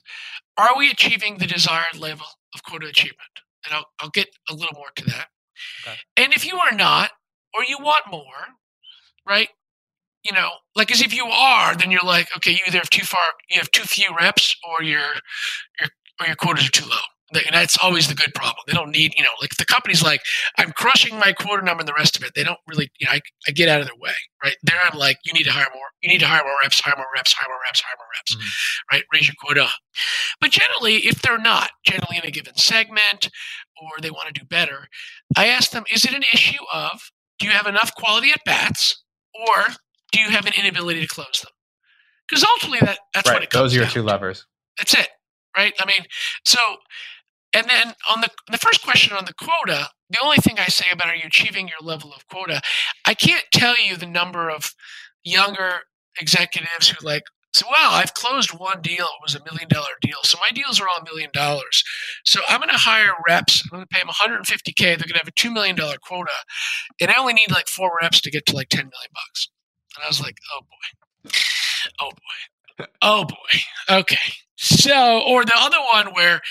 are 0.57 0.77
we 0.77 0.89
achieving 0.89 1.37
the 1.37 1.47
desired 1.47 1.99
level 1.99 2.25
of 2.55 2.63
quota 2.63 2.87
achievement? 2.87 3.29
And 3.65 3.75
I'll, 3.75 3.85
I'll 3.99 4.09
get 4.09 4.29
a 4.49 4.53
little 4.53 4.75
more 4.75 4.91
to 4.95 5.05
that. 5.05 5.27
Okay. 5.85 5.97
And 6.15 6.33
if 6.33 6.45
you 6.45 6.57
are 6.57 6.75
not, 6.75 7.11
or 7.53 7.63
you 7.63 7.77
want 7.79 8.09
more, 8.09 8.55
right? 9.27 9.49
You 10.23 10.33
know, 10.33 10.51
like 10.75 10.91
as 10.91 11.01
if 11.01 11.13
you 11.13 11.25
are, 11.25 11.75
then 11.75 11.91
you're 11.91 12.01
like, 12.01 12.29
okay, 12.37 12.51
you 12.51 12.59
either 12.67 12.77
have 12.77 12.89
too 12.89 13.05
far, 13.05 13.19
you 13.49 13.59
have 13.59 13.71
too 13.71 13.83
few 13.83 14.15
reps, 14.15 14.55
or 14.63 14.83
you're 14.83 15.15
you're 15.79 15.89
or 16.19 16.27
your 16.27 16.35
quotas 16.35 16.67
are 16.67 16.71
too 16.71 16.89
low. 16.89 16.95
And 17.33 17.43
that's 17.51 17.77
always 17.83 18.07
the 18.07 18.15
good 18.15 18.33
problem. 18.33 18.63
They 18.67 18.73
don't 18.73 18.91
need, 18.91 19.13
you 19.17 19.23
know, 19.23 19.31
like 19.41 19.57
the 19.57 19.65
company's 19.65 20.01
like, 20.01 20.21
I'm 20.57 20.71
crushing 20.71 21.19
my 21.19 21.33
quota 21.33 21.63
number 21.63 21.81
and 21.81 21.87
the 21.87 21.93
rest 21.93 22.15
of 22.15 22.23
it. 22.23 22.31
They 22.35 22.43
don't 22.43 22.59
really, 22.67 22.89
you 22.99 23.05
know, 23.05 23.13
I, 23.13 23.21
I 23.45 23.51
get 23.51 23.67
out 23.67 23.81
of 23.81 23.87
their 23.87 23.97
way, 23.97 24.13
right? 24.41 24.55
There 24.63 24.77
I'm 24.81 24.97
like, 24.97 25.17
you 25.25 25.33
need 25.33 25.43
to 25.43 25.51
hire 25.51 25.67
more. 25.73 25.87
You 26.01 26.09
need 26.09 26.19
to 26.19 26.25
hire 26.25 26.43
more 26.43 26.53
reps, 26.63 26.79
hire 26.79 26.93
more 26.95 27.07
reps, 27.13 27.33
hire 27.33 27.49
more 27.49 27.57
reps, 27.67 27.81
hire 27.81 27.95
more 27.97 28.07
reps, 28.15 28.35
mm-hmm. 28.35 28.95
right? 28.95 29.03
Raise 29.11 29.27
your 29.27 29.35
quota. 29.43 29.67
But 30.39 30.51
generally, 30.51 31.05
if 31.05 31.21
they're 31.21 31.37
not, 31.37 31.71
generally 31.85 32.17
in 32.17 32.23
a 32.23 32.31
given 32.31 32.55
segment 32.55 33.29
or 33.81 34.01
they 34.01 34.11
want 34.11 34.33
to 34.33 34.39
do 34.39 34.45
better, 34.45 34.87
I 35.35 35.47
ask 35.47 35.71
them, 35.71 35.83
is 35.93 36.05
it 36.05 36.13
an 36.13 36.23
issue 36.33 36.63
of, 36.73 37.11
do 37.39 37.45
you 37.45 37.51
have 37.51 37.67
enough 37.67 37.93
quality 37.95 38.31
at 38.31 38.39
bats 38.45 39.03
or 39.33 39.63
do 40.13 40.21
you 40.21 40.29
have 40.29 40.45
an 40.45 40.53
inability 40.57 41.01
to 41.01 41.07
close 41.07 41.41
them? 41.43 41.51
Because 42.29 42.45
ultimately 42.45 42.85
that, 42.85 42.99
that's 43.13 43.27
right. 43.27 43.35
what 43.35 43.43
it 43.43 43.49
comes 43.49 43.63
Those 43.63 43.73
are 43.73 43.75
your 43.75 43.85
down 43.85 43.93
two 43.93 44.03
levers. 44.03 44.45
That's 44.77 44.93
it 44.93 45.09
right? 45.57 45.73
I 45.79 45.85
mean, 45.85 46.05
so, 46.45 46.59
and 47.53 47.67
then 47.67 47.93
on 48.09 48.21
the 48.21 48.29
the 48.51 48.57
first 48.57 48.83
question 48.83 49.15
on 49.17 49.25
the 49.25 49.33
quota, 49.33 49.89
the 50.09 50.19
only 50.23 50.37
thing 50.37 50.59
I 50.59 50.67
say 50.67 50.85
about 50.91 51.07
are 51.07 51.15
you 51.15 51.25
achieving 51.25 51.67
your 51.67 51.79
level 51.81 52.13
of 52.13 52.27
quota, 52.27 52.61
I 53.05 53.13
can't 53.13 53.45
tell 53.51 53.75
you 53.77 53.97
the 53.97 54.05
number 54.05 54.49
of 54.49 54.73
younger 55.23 55.81
executives 56.19 56.89
who 56.89 57.05
like 57.05 57.23
so 57.53 57.65
well 57.69 57.91
i've 57.93 58.13
closed 58.13 58.51
one 58.51 58.81
deal 58.81 59.05
it 59.05 59.21
was 59.21 59.35
a 59.35 59.43
million 59.43 59.67
dollar 59.69 59.93
deal 60.01 60.17
so 60.23 60.37
my 60.39 60.49
deals 60.53 60.79
are 60.79 60.87
all 60.87 60.97
a 60.99 61.03
million 61.03 61.29
dollars. 61.33 61.83
So 62.25 62.41
i'm 62.49 62.59
going 62.59 62.69
to 62.69 62.75
hire 62.77 63.13
reps 63.27 63.63
i'm 63.65 63.77
going 63.77 63.87
to 63.87 63.93
pay 63.93 63.99
them 63.99 64.09
150k 64.09 64.77
they're 64.79 64.97
going 64.97 65.13
to 65.13 65.17
have 65.19 65.27
a 65.27 65.31
$2 65.31 65.53
million 65.53 65.77
quota 66.01 66.31
and 66.99 67.11
i 67.11 67.19
only 67.19 67.33
need 67.33 67.51
like 67.51 67.67
four 67.67 67.91
reps 68.01 68.21
to 68.21 68.31
get 68.31 68.45
to 68.47 68.55
like 68.55 68.69
10 68.69 68.79
million 68.79 69.11
bucks. 69.13 69.49
And 69.95 70.03
i 70.03 70.07
was 70.07 70.21
like 70.21 70.37
oh 70.53 70.61
boy. 70.61 71.31
Oh 71.99 72.09
boy 72.09 72.56
oh 73.01 73.25
boy 73.25 73.59
okay 73.89 74.33
so, 74.57 75.21
or 75.21 75.45
the 75.45 75.53
other 75.55 75.77
one 75.93 76.13
where, 76.13 76.41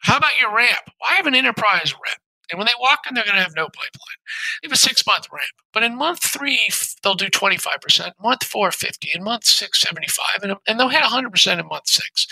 how 0.00 0.18
about 0.18 0.38
your 0.40 0.54
ramp? 0.54 0.90
I 1.08 1.14
have 1.14 1.26
an 1.26 1.34
enterprise 1.34 1.92
rep. 1.92 2.18
And 2.52 2.58
when 2.58 2.66
they 2.66 2.74
walk 2.78 3.00
in, 3.08 3.14
they're 3.14 3.24
going 3.24 3.36
to 3.36 3.42
have 3.42 3.56
no 3.56 3.64
pipeline. 3.64 4.20
They 4.62 4.66
have 4.66 4.72
a 4.72 4.76
six 4.76 5.04
month 5.06 5.28
ramp. 5.32 5.48
But 5.72 5.82
in 5.82 5.96
month 5.96 6.22
three, 6.22 6.60
they'll 7.02 7.14
do 7.14 7.28
25%, 7.28 8.12
month 8.22 8.44
four, 8.44 8.70
50, 8.70 9.10
in 9.14 9.24
month 9.24 9.44
six, 9.44 9.80
75, 9.80 10.42
and, 10.42 10.56
and 10.68 10.78
they'll 10.78 10.90
hit 10.90 11.02
100% 11.02 11.58
in 11.58 11.66
month 11.66 11.88
six. 11.88 12.26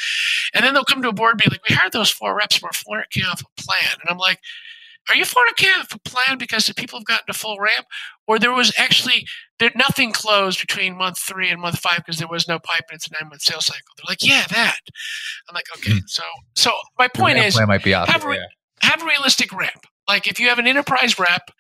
And 0.52 0.64
then 0.64 0.74
they'll 0.74 0.84
come 0.84 1.00
to 1.00 1.08
a 1.08 1.14
board 1.14 1.32
and 1.32 1.40
be 1.42 1.50
like, 1.50 1.66
we 1.66 1.74
hired 1.74 1.92
those 1.92 2.10
four 2.10 2.36
reps 2.36 2.56
for 2.56 2.68
400K 2.68 3.26
off 3.26 3.40
a 3.40 3.62
plan. 3.62 3.96
And 4.00 4.10
I'm 4.10 4.18
like, 4.18 4.38
are 5.08 5.16
you 5.16 5.24
400K 5.24 5.80
off 5.80 5.94
a 5.94 5.98
plan 6.08 6.38
because 6.38 6.66
the 6.66 6.74
people 6.74 6.98
have 6.98 7.06
gotten 7.06 7.26
a 7.28 7.34
full 7.34 7.58
ramp? 7.58 7.86
Or 8.26 8.38
there 8.38 8.52
was 8.52 8.72
actually 8.78 9.26
there, 9.58 9.72
nothing 9.74 10.12
closed 10.12 10.60
between 10.60 10.96
month 10.96 11.18
three 11.18 11.48
and 11.48 11.60
month 11.60 11.78
five 11.78 11.98
because 11.98 12.18
there 12.18 12.28
was 12.28 12.46
no 12.48 12.58
pipe 12.58 12.84
and 12.88 12.96
it's 12.96 13.08
a 13.08 13.12
nine 13.12 13.28
month 13.28 13.42
sales 13.42 13.66
cycle. 13.66 13.82
They're 13.96 14.10
like, 14.10 14.22
yeah, 14.22 14.46
that. 14.48 14.78
I'm 15.48 15.54
like, 15.54 15.66
okay, 15.76 15.92
hmm. 15.92 16.06
so 16.06 16.22
so 16.54 16.72
my 16.98 17.08
point 17.08 17.38
is, 17.38 17.58
might 17.66 17.82
be 17.82 17.92
have, 17.92 18.24
re- 18.24 18.36
yeah. 18.36 18.88
have 18.88 19.02
a 19.02 19.06
realistic 19.06 19.52
ramp. 19.52 19.86
Like 20.08 20.26
if 20.26 20.38
you 20.38 20.48
have 20.48 20.58
an 20.58 20.66
enterprise 20.66 21.18
rep, 21.18 21.50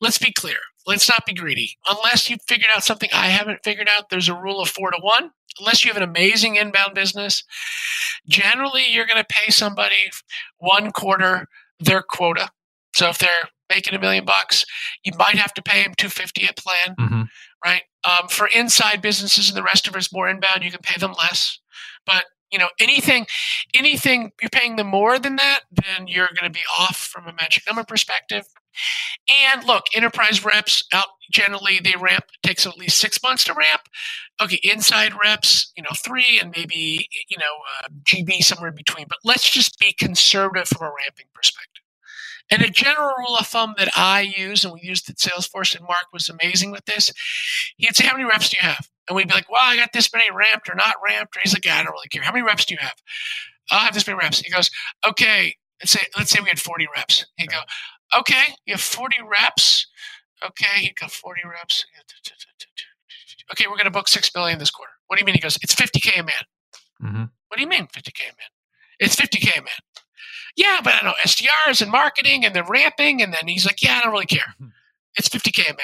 let's 0.00 0.18
be 0.18 0.32
clear. 0.32 0.56
Let's 0.86 1.08
not 1.08 1.26
be 1.26 1.34
greedy. 1.34 1.76
Unless 1.88 2.28
you've 2.28 2.42
figured 2.46 2.70
out 2.74 2.84
something 2.84 3.08
I 3.12 3.28
haven't 3.28 3.60
figured 3.64 3.88
out, 3.88 4.10
there's 4.10 4.28
a 4.28 4.34
rule 4.34 4.60
of 4.60 4.68
four 4.68 4.90
to 4.90 4.98
one. 5.00 5.30
Unless 5.58 5.84
you 5.84 5.92
have 5.92 5.96
an 5.96 6.08
amazing 6.08 6.56
inbound 6.56 6.94
business, 6.94 7.44
generally 8.28 8.84
you're 8.90 9.06
going 9.06 9.22
to 9.22 9.26
pay 9.28 9.50
somebody 9.50 10.10
one 10.58 10.90
quarter 10.90 11.46
their 11.78 12.02
quota. 12.02 12.50
So 12.94 13.08
if 13.08 13.18
they're 13.18 13.48
making 13.68 13.94
a 13.94 13.98
million 13.98 14.24
bucks, 14.24 14.64
you 15.04 15.12
might 15.18 15.36
have 15.36 15.54
to 15.54 15.62
pay 15.62 15.82
them 15.82 15.94
250 15.96 16.46
a 16.46 16.52
plan, 16.52 16.96
mm-hmm. 16.96 17.22
right? 17.64 17.82
Um, 18.04 18.28
for 18.28 18.48
inside 18.54 19.02
businesses 19.02 19.48
and 19.48 19.56
the 19.56 19.62
rest 19.62 19.88
of 19.88 19.96
us 19.96 20.12
more 20.12 20.28
inbound, 20.28 20.62
you 20.62 20.70
can 20.70 20.80
pay 20.82 20.98
them 20.98 21.14
less. 21.18 21.58
But 22.06 22.24
you 22.54 22.58
know 22.58 22.68
anything 22.78 23.26
anything 23.74 24.30
you're 24.40 24.50
paying 24.50 24.76
them 24.76 24.86
more 24.86 25.18
than 25.18 25.36
that 25.36 25.60
then 25.72 26.06
you're 26.06 26.28
going 26.28 26.50
to 26.50 26.56
be 26.56 26.64
off 26.78 26.96
from 26.96 27.26
a 27.26 27.32
magic 27.32 27.64
number 27.66 27.82
perspective 27.82 28.44
and 29.50 29.64
look 29.64 29.86
enterprise 29.94 30.44
reps 30.44 30.84
out 30.92 31.06
generally 31.32 31.80
they 31.82 31.94
ramp 31.98 32.26
takes 32.44 32.64
at 32.64 32.78
least 32.78 32.98
six 32.98 33.20
months 33.24 33.42
to 33.44 33.54
ramp 33.54 33.82
okay 34.40 34.60
inside 34.62 35.12
reps 35.24 35.72
you 35.76 35.82
know 35.82 35.90
three 36.04 36.38
and 36.40 36.52
maybe 36.56 37.08
you 37.28 37.36
know 37.38 37.44
uh, 37.82 37.88
gb 38.04 38.42
somewhere 38.44 38.68
in 38.68 38.76
between 38.76 39.06
but 39.08 39.18
let's 39.24 39.50
just 39.50 39.76
be 39.80 39.92
conservative 39.98 40.68
from 40.68 40.86
a 40.86 40.90
ramping 40.90 41.26
perspective 41.34 41.73
and 42.54 42.62
a 42.62 42.70
general 42.70 43.12
rule 43.18 43.36
of 43.36 43.48
thumb 43.48 43.74
that 43.78 43.90
I 43.96 44.20
use, 44.20 44.64
and 44.64 44.72
we 44.72 44.80
used 44.80 45.10
at 45.10 45.16
Salesforce, 45.16 45.74
and 45.74 45.84
Mark 45.84 46.06
was 46.12 46.28
amazing 46.28 46.70
with 46.70 46.84
this. 46.84 47.12
He'd 47.78 47.96
say, 47.96 48.06
How 48.06 48.16
many 48.16 48.24
reps 48.24 48.48
do 48.48 48.56
you 48.62 48.66
have? 48.66 48.88
And 49.08 49.16
we'd 49.16 49.26
be 49.26 49.34
like, 49.34 49.50
Well, 49.50 49.60
I 49.60 49.76
got 49.76 49.92
this 49.92 50.12
many 50.12 50.26
ramped 50.32 50.68
or 50.68 50.76
not 50.76 50.94
ramped. 51.04 51.36
Or 51.36 51.40
he's 51.42 51.52
like, 51.52 51.64
yeah, 51.64 51.78
I 51.78 51.82
don't 51.82 51.92
really 51.92 52.08
care. 52.08 52.22
How 52.22 52.32
many 52.32 52.44
reps 52.44 52.64
do 52.64 52.74
you 52.74 52.78
have? 52.80 52.94
I'll 53.72 53.80
have 53.80 53.94
this 53.94 54.06
many 54.06 54.18
reps. 54.20 54.38
He 54.38 54.52
goes, 54.52 54.70
Okay, 55.08 55.56
let's 55.80 55.90
say, 55.90 56.00
let's 56.16 56.30
say 56.30 56.38
we 56.40 56.48
had 56.48 56.60
40 56.60 56.86
reps. 56.94 57.26
He'd 57.36 57.50
go, 57.50 57.58
Okay, 58.16 58.54
you 58.66 58.74
have 58.74 58.80
40 58.80 59.16
reps. 59.28 59.86
Okay, 60.44 60.82
you 60.82 60.90
got 61.00 61.10
40 61.10 61.40
reps. 61.50 61.84
Okay, 63.52 63.66
we're 63.66 63.76
going 63.76 63.84
to 63.84 63.90
book 63.90 64.06
6 64.06 64.30
million 64.34 64.60
this 64.60 64.70
quarter. 64.70 64.92
What 65.08 65.16
do 65.16 65.22
you 65.22 65.26
mean? 65.26 65.34
He 65.34 65.40
goes, 65.40 65.58
It's 65.60 65.74
50K 65.74 66.20
a 66.20 66.22
man. 66.22 66.34
Mm-hmm. 67.02 67.24
What 67.48 67.56
do 67.56 67.62
you 67.62 67.68
mean 67.68 67.88
50K 67.88 68.20
a 68.22 68.36
man? 68.36 68.50
It's 69.00 69.16
50K 69.16 69.58
a 69.58 69.62
man 69.62 69.74
yeah, 70.56 70.80
but 70.82 70.94
I 71.00 71.04
know 71.04 71.14
SDRs 71.24 71.82
and 71.82 71.90
marketing 71.90 72.44
and 72.44 72.54
the 72.54 72.64
ramping. 72.64 73.22
And 73.22 73.32
then 73.32 73.48
he's 73.48 73.66
like, 73.66 73.82
yeah, 73.82 73.98
I 73.98 74.02
don't 74.02 74.12
really 74.12 74.26
care. 74.26 74.54
Hmm. 74.58 74.68
It's 75.16 75.28
50K 75.28 75.70
a 75.70 75.72
man. 75.72 75.78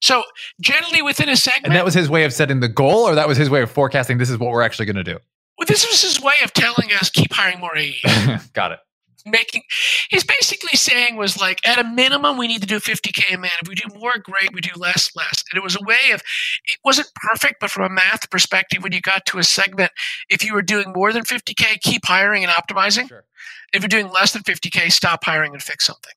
So 0.00 0.22
generally 0.60 1.02
within 1.02 1.28
a 1.28 1.36
segment. 1.36 1.66
And 1.66 1.74
that 1.74 1.84
was 1.84 1.94
his 1.94 2.08
way 2.08 2.24
of 2.24 2.32
setting 2.32 2.60
the 2.60 2.68
goal, 2.68 3.06
or 3.06 3.14
that 3.14 3.28
was 3.28 3.36
his 3.36 3.50
way 3.50 3.62
of 3.62 3.70
forecasting 3.70 4.18
this 4.18 4.30
is 4.30 4.38
what 4.38 4.50
we're 4.50 4.62
actually 4.62 4.86
going 4.86 4.96
to 4.96 5.04
do? 5.04 5.18
Well, 5.58 5.66
this 5.66 5.86
was 5.86 6.00
his 6.00 6.22
way 6.22 6.34
of 6.42 6.54
telling 6.54 6.90
us 6.92 7.10
keep 7.10 7.32
hiring 7.32 7.60
more 7.60 7.76
AEs. 7.76 8.46
Got 8.54 8.72
it. 8.72 8.78
Making 9.26 9.62
he's 10.08 10.24
basically 10.24 10.76
saying 10.76 11.16
was 11.16 11.40
like 11.40 11.66
at 11.66 11.78
a 11.78 11.84
minimum 11.84 12.36
we 12.36 12.48
need 12.48 12.60
to 12.60 12.66
do 12.66 12.76
50k 12.76 13.34
a 13.34 13.38
man. 13.38 13.50
If 13.62 13.68
we 13.68 13.74
do 13.74 13.88
more, 13.98 14.12
great. 14.22 14.52
We 14.52 14.60
do 14.60 14.70
less, 14.76 15.10
less. 15.14 15.44
And 15.50 15.58
it 15.58 15.62
was 15.62 15.76
a 15.76 15.84
way 15.84 16.12
of 16.12 16.20
it 16.66 16.78
wasn't 16.84 17.08
perfect, 17.14 17.56
but 17.60 17.70
from 17.70 17.84
a 17.84 17.94
math 17.94 18.30
perspective, 18.30 18.82
when 18.82 18.92
you 18.92 19.00
got 19.00 19.26
to 19.26 19.38
a 19.38 19.44
segment, 19.44 19.92
if 20.28 20.44
you 20.44 20.54
were 20.54 20.62
doing 20.62 20.92
more 20.94 21.12
than 21.12 21.22
50k, 21.22 21.80
keep 21.80 22.04
hiring 22.04 22.44
and 22.44 22.52
optimizing. 22.52 23.08
Sure. 23.08 23.24
If 23.72 23.82
you're 23.82 23.88
doing 23.88 24.12
less 24.12 24.32
than 24.32 24.42
50k, 24.42 24.90
stop 24.90 25.24
hiring 25.24 25.52
and 25.52 25.62
fix 25.62 25.86
something 25.86 26.12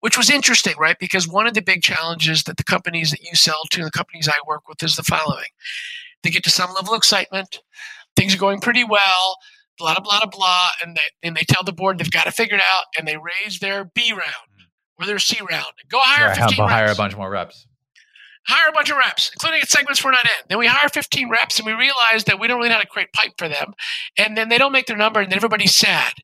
which 0.00 0.16
was 0.16 0.30
interesting, 0.30 0.74
right? 0.78 0.96
Because 0.98 1.26
one 1.26 1.46
of 1.46 1.54
the 1.54 1.62
big 1.62 1.82
challenges 1.82 2.44
that 2.44 2.56
the 2.56 2.64
companies 2.64 3.10
that 3.10 3.22
you 3.22 3.34
sell 3.34 3.62
to, 3.72 3.84
the 3.84 3.90
companies 3.90 4.28
I 4.28 4.38
work 4.46 4.68
with, 4.68 4.82
is 4.82 4.96
the 4.96 5.02
following: 5.02 5.48
they 6.22 6.30
get 6.30 6.44
to 6.44 6.50
some 6.50 6.72
level 6.72 6.94
of 6.94 6.98
excitement, 6.98 7.60
things 8.16 8.34
are 8.34 8.38
going 8.38 8.60
pretty 8.60 8.84
well, 8.84 9.38
blah 9.78 9.98
blah 10.00 10.20
blah 10.20 10.30
blah, 10.30 10.70
and 10.82 10.96
they 10.96 11.26
and 11.26 11.36
they 11.36 11.42
tell 11.42 11.62
the 11.64 11.72
board 11.72 11.98
they've 11.98 12.10
got 12.10 12.24
to 12.24 12.32
figure 12.32 12.56
it 12.56 12.62
out, 12.62 12.84
and 12.98 13.06
they 13.06 13.16
raise 13.16 13.58
their 13.60 13.84
B 13.84 14.12
round 14.12 14.24
hmm. 14.56 15.02
or 15.02 15.06
their 15.06 15.18
C 15.18 15.38
round, 15.38 15.66
go 15.90 15.98
hire 16.00 16.28
yeah, 16.28 16.46
15 16.46 16.64
reps. 16.64 16.72
hire 16.72 16.90
a 16.90 16.94
bunch 16.94 17.16
more 17.16 17.30
reps. 17.30 17.66
Hire 18.46 18.70
a 18.70 18.72
bunch 18.72 18.88
of 18.88 18.96
reps, 18.96 19.30
including 19.34 19.60
at 19.60 19.68
segments 19.68 20.02
we're 20.02 20.10
not 20.10 20.24
in. 20.24 20.46
Then 20.48 20.58
we 20.58 20.66
hire 20.66 20.88
15 20.88 21.28
reps, 21.28 21.58
and 21.58 21.66
we 21.66 21.72
realize 21.72 22.24
that 22.24 22.40
we 22.40 22.46
don't 22.46 22.56
really 22.56 22.70
know 22.70 22.76
how 22.76 22.80
to 22.80 22.86
create 22.86 23.12
pipe 23.12 23.32
for 23.36 23.48
them, 23.48 23.74
and 24.18 24.38
then 24.38 24.48
they 24.48 24.56
don't 24.56 24.72
make 24.72 24.86
their 24.86 24.96
number, 24.96 25.20
and 25.20 25.30
then 25.30 25.36
everybody's 25.36 25.74
sad 25.74 26.14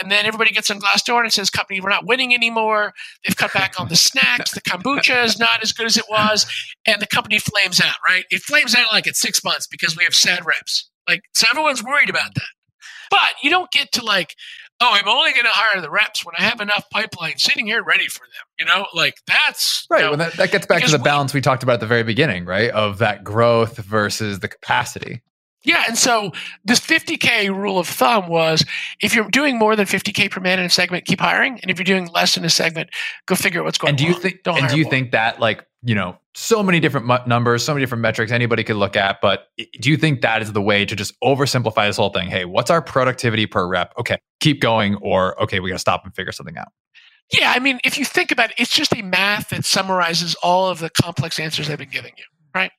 and 0.00 0.10
then 0.10 0.26
everybody 0.26 0.50
gets 0.50 0.70
on 0.70 0.80
Glassdoor 0.80 1.22
and 1.22 1.32
says, 1.32 1.50
"Company, 1.50 1.80
we're 1.80 1.88
not 1.88 2.06
winning 2.06 2.34
anymore. 2.34 2.92
They've 3.24 3.36
cut 3.36 3.52
back 3.52 3.78
on 3.78 3.88
the 3.88 3.96
snacks. 3.96 4.50
The 4.52 4.60
kombucha 4.60 5.24
is 5.24 5.38
not 5.38 5.62
as 5.62 5.72
good 5.72 5.86
as 5.86 5.96
it 5.96 6.06
was, 6.08 6.46
and 6.86 7.00
the 7.00 7.06
company 7.06 7.38
flames 7.38 7.80
out. 7.80 7.96
Right? 8.08 8.24
It 8.30 8.42
flames 8.42 8.74
out 8.74 8.92
like 8.92 9.06
at 9.06 9.16
six 9.16 9.44
months 9.44 9.66
because 9.66 9.96
we 9.96 10.04
have 10.04 10.14
sad 10.14 10.44
reps. 10.44 10.90
Like 11.08 11.22
so, 11.32 11.46
everyone's 11.50 11.82
worried 11.82 12.10
about 12.10 12.34
that. 12.34 12.42
But 13.14 13.44
you 13.44 13.50
don't 13.50 13.70
get 13.70 13.92
to 13.92 14.04
like, 14.04 14.34
oh, 14.80 14.90
I'm 14.92 15.06
only 15.06 15.30
going 15.30 15.44
to 15.44 15.50
hire 15.52 15.80
the 15.80 15.88
reps 15.88 16.26
when 16.26 16.34
I 16.36 16.42
have 16.42 16.60
enough 16.60 16.90
pipeline 16.90 17.38
sitting 17.38 17.64
here 17.64 17.80
ready 17.84 18.08
for 18.08 18.24
them. 18.24 18.46
You 18.58 18.66
know, 18.66 18.86
like 18.92 19.14
that's 19.28 19.86
right. 19.88 19.98
You 19.98 20.04
know, 20.04 20.10
well, 20.10 20.18
that, 20.18 20.32
that 20.32 20.50
gets 20.50 20.66
back 20.66 20.82
to 20.82 20.90
the 20.90 20.98
balance 20.98 21.32
we, 21.32 21.38
we 21.38 21.42
talked 21.42 21.62
about 21.62 21.74
at 21.74 21.80
the 21.80 21.86
very 21.86 22.02
beginning, 22.02 22.44
right? 22.44 22.70
Of 22.72 22.98
that 22.98 23.22
growth 23.22 23.76
versus 23.76 24.40
the 24.40 24.48
capacity. 24.48 25.22
Yeah, 25.62 25.84
and 25.86 25.96
so 25.96 26.32
this 26.64 26.80
50k 26.80 27.48
rule 27.48 27.78
of 27.78 27.86
thumb 27.86 28.28
was 28.28 28.66
if 29.00 29.14
you're 29.14 29.30
doing 29.30 29.58
more 29.58 29.76
than 29.76 29.86
50k 29.86 30.30
per 30.30 30.40
man 30.40 30.58
in 30.58 30.66
a 30.66 30.70
segment, 30.70 31.06
keep 31.06 31.20
hiring, 31.20 31.58
and 31.60 31.70
if 31.70 31.78
you're 31.78 31.84
doing 31.84 32.08
less 32.12 32.36
in 32.36 32.44
a 32.44 32.50
segment, 32.50 32.90
go 33.26 33.36
figure 33.36 33.60
out 33.60 33.64
what's 33.64 33.78
going. 33.78 33.90
On. 33.90 33.92
And 33.92 33.98
do 33.98 34.04
you 34.04 34.12
wrong. 34.12 34.20
think? 34.20 34.42
Don't 34.42 34.58
and 34.58 34.68
do 34.68 34.76
you 34.76 34.84
more. 34.84 34.90
think 34.90 35.12
that 35.12 35.38
like 35.38 35.64
you 35.84 35.94
know 35.94 36.16
so 36.34 36.62
many 36.62 36.80
different 36.80 37.06
mu- 37.06 37.24
numbers, 37.26 37.64
so 37.64 37.72
many 37.72 37.82
different 37.82 38.02
metrics 38.02 38.32
anybody 38.32 38.64
could 38.64 38.76
look 38.76 38.96
at, 38.96 39.20
but 39.20 39.48
do 39.80 39.90
you 39.90 39.96
think 39.96 40.22
that 40.22 40.42
is 40.42 40.52
the 40.52 40.62
way 40.62 40.84
to 40.84 40.96
just 40.96 41.18
oversimplify 41.20 41.86
this 41.86 41.96
whole 41.96 42.10
thing? 42.10 42.28
Hey, 42.28 42.44
what's 42.44 42.70
our 42.70 42.82
productivity 42.82 43.46
per 43.46 43.66
rep? 43.66 43.92
Okay, 43.98 44.18
keep 44.40 44.60
going, 44.60 44.96
or 44.96 45.40
okay, 45.42 45.60
we 45.60 45.68
got 45.68 45.76
to 45.76 45.80
stop 45.80 46.04
and 46.04 46.14
figure 46.14 46.32
something 46.32 46.56
out. 46.58 46.68
Yeah, 47.32 47.52
I 47.54 47.58
mean, 47.58 47.80
if 47.84 47.98
you 47.98 48.04
think 48.04 48.30
about 48.30 48.50
it, 48.50 48.56
it's 48.58 48.74
just 48.74 48.92
a 48.94 49.02
math 49.02 49.50
that 49.50 49.64
summarizes 49.64 50.34
all 50.36 50.68
of 50.68 50.78
the 50.78 50.90
complex 50.90 51.38
answers 51.38 51.70
I've 51.70 51.78
been 51.78 51.88
giving 51.88 52.12
you 52.16 52.24
right? 52.54 52.70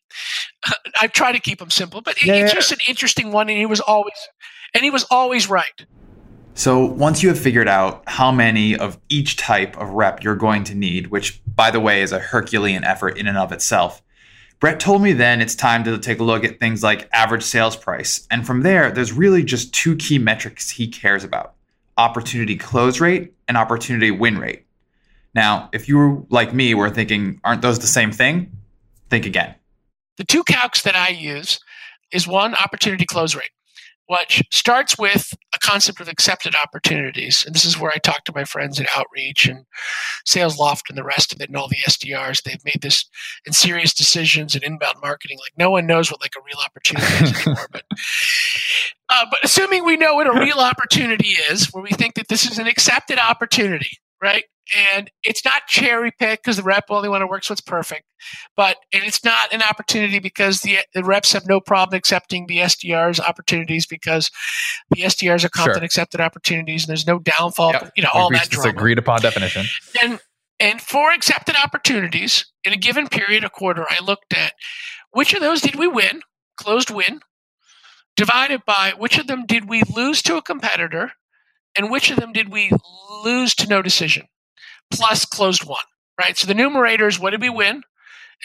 I 1.02 1.08
try 1.08 1.32
to 1.32 1.40
keep 1.40 1.60
them 1.60 1.70
simple, 1.70 2.02
but 2.02 2.24
yeah, 2.24 2.36
it's 2.36 2.54
just 2.54 2.72
an 2.72 2.80
interesting 2.88 3.32
one, 3.32 3.50
and 3.50 3.58
he 3.58 3.66
was 3.66 3.82
always, 3.82 4.16
and 4.74 4.84
he 4.84 4.90
was 4.90 5.06
always 5.12 5.50
right. 5.50 5.86
So 6.58 6.86
once 6.86 7.22
you 7.22 7.28
have 7.30 7.38
figured 7.38 7.68
out 7.68 8.04
how 8.08 8.32
many 8.32 8.78
of 8.78 8.98
each 9.10 9.36
type 9.36 9.78
of 9.78 9.90
rep 9.90 10.24
you're 10.24 10.38
going 10.38 10.64
to 10.64 10.74
need, 10.74 11.08
which 11.08 11.42
by 11.46 11.70
the 11.70 11.82
way 11.82 12.02
is 12.02 12.14
a 12.14 12.20
Herculean 12.20 12.86
effort 12.86 13.18
in 13.18 13.28
and 13.28 13.38
of 13.38 13.52
itself, 13.52 14.02
Brett 14.62 14.80
told 14.80 15.02
me 15.02 15.12
then 15.12 15.42
it's 15.42 15.54
time 15.54 15.84
to 15.84 15.98
take 15.98 16.20
a 16.20 16.24
look 16.24 16.46
at 16.46 16.62
things 16.62 16.82
like 16.82 17.10
average 17.12 17.44
sales 17.44 17.76
price. 17.76 18.26
And 18.32 18.48
from 18.48 18.64
there, 18.64 18.90
there's 18.90 19.12
really 19.12 19.44
just 19.44 19.74
two 19.74 19.98
key 19.98 20.18
metrics 20.18 20.70
he 20.70 20.88
cares 20.88 21.26
about 21.26 21.56
opportunity 21.98 22.56
close 22.56 23.02
rate 23.02 23.34
and 23.50 23.58
opportunity 23.58 24.10
win 24.12 24.38
rate. 24.38 24.66
Now, 25.34 25.70
if 25.74 25.90
you 25.90 25.98
were 25.98 26.24
like 26.30 26.54
me, 26.54 26.74
were 26.74 26.90
thinking, 26.90 27.42
aren't 27.44 27.62
those 27.62 27.80
the 27.80 27.88
same 27.88 28.14
thing? 28.14 28.52
Think 29.10 29.26
again. 29.26 29.56
The 30.16 30.24
two 30.24 30.46
calcs 30.46 30.84
that 30.84 30.96
I 30.96 31.10
use 31.10 31.60
is 32.14 32.26
one 32.26 32.56
opportunity 32.56 33.06
close 33.06 33.36
rate, 33.36 33.52
which 34.08 34.44
starts 34.52 34.98
with 34.98 35.34
a 35.54 35.60
concept 35.60 36.00
of 36.00 36.08
accepted 36.08 36.56
opportunities. 36.56 37.44
And 37.46 37.56
this 37.56 37.66
is 37.66 37.80
where 37.80 37.92
I 37.94 37.98
talk 37.98 38.24
to 38.26 38.34
my 38.36 38.44
friends 38.44 38.80
at 38.80 38.88
Outreach 38.96 39.48
and 39.48 39.66
SalesLoft 40.28 40.90
and 40.90 40.98
the 40.98 41.04
rest 41.04 41.34
of 41.34 41.42
it 41.42 41.50
and 41.50 41.58
all 41.58 41.68
the 41.68 41.78
SDRs. 41.88 42.44
They've 42.44 42.64
made 42.66 42.82
this 42.82 43.06
in 43.46 43.54
SiriusDecisions 43.54 44.56
in 44.56 44.64
inbound 44.64 44.98
marketing. 45.02 45.38
Like 45.40 45.58
no 45.58 45.72
one 45.72 45.88
knows 45.88 46.12
what 46.12 46.22
like 46.22 46.34
a 46.38 46.44
real 46.46 46.64
opportunity 46.64 47.26
is 47.26 47.34
anymore. 47.48 47.68
But 47.72 47.84
uh, 49.10 49.26
but 49.30 49.40
assuming 49.44 49.86
we 49.86 49.98
know 49.98 50.16
what 50.16 50.28
a 50.28 50.40
real 50.40 50.60
opportunity 50.60 51.38
is, 51.50 51.68
where 51.68 51.84
we 51.84 51.92
think 51.92 52.16
that 52.16 52.28
this 52.28 52.50
is 52.50 52.58
an 52.58 52.68
accepted 52.68 53.20
opportunity, 53.20 54.00
right? 54.22 54.46
And 54.76 55.12
it's 55.24 55.46
not 55.46 55.68
cherry 55.68 56.12
picked 56.12 56.44
because 56.44 56.58
the 56.58 56.64
rep 56.64 56.86
only 56.90 57.10
want 57.10 57.22
to 57.22 57.28
work 57.28 57.44
so 57.44 57.52
it's 57.52 57.62
perfect 57.62 58.04
but 58.56 58.78
and 58.94 59.04
it's 59.04 59.24
not 59.24 59.54
an 59.54 59.62
opportunity 59.62 60.20
because 60.20 60.62
the, 60.62 60.80
the 60.94 61.04
reps 61.04 61.32
have 61.34 61.48
no 61.48 61.60
problem 61.60 61.96
accepting 61.98 62.48
the 62.48 62.58
sdr's 62.60 63.20
opportunities 63.20 63.86
because 63.86 64.32
the 64.92 65.02
sdrs 65.02 65.44
are 65.44 65.50
confident 65.50 65.82
sure. 65.82 65.86
accepted 65.86 66.20
opportunities 66.20 66.84
and 66.84 66.90
there's 66.90 67.08
no 67.08 67.20
downfall 67.20 67.72
yep. 67.72 67.92
you 67.96 68.04
know 68.04 68.10
we 68.14 68.20
all 68.20 68.30
that 68.32 68.50
drama. 68.50 68.70
agreed 68.70 68.98
upon 68.98 69.22
definition 69.22 69.66
and 70.02 70.20
and 70.60 70.82
for 70.82 71.12
accepted 71.12 71.56
opportunities 71.64 72.46
in 72.64 72.74
a 72.74 72.78
given 72.78 73.08
period 73.08 73.44
a 73.44 73.50
quarter 73.50 73.86
i 73.90 74.04
looked 74.04 74.34
at 74.34 74.54
which 75.12 75.34
of 75.34 75.42
those 75.42 75.62
did 75.62 75.76
we 75.76 75.88
win 75.88 76.22
closed 76.58 76.90
win 76.90 77.20
divided 78.16 78.62
by 78.66 78.94
which 78.98 79.20
of 79.20 79.28
them 79.28 79.46
did 79.46 79.70
we 79.70 79.84
lose 79.96 80.22
to 80.22 80.38
a 80.38 80.42
competitor 80.42 81.12
and 81.78 81.92
which 81.92 82.10
of 82.10 82.18
them 82.18 82.32
did 82.32 82.50
we 82.50 82.72
lose 83.24 83.54
to 83.54 83.68
no 83.68 83.82
decision 83.82 84.26
plus 84.92 85.26
closed 85.26 85.64
won, 85.66 85.78
right? 86.20 86.38
So 86.38 86.48
the 86.48 86.54
numerator 86.54 87.08
is 87.08 87.20
what 87.20 87.32
did 87.32 87.42
we 87.42 87.50
win? 87.50 87.84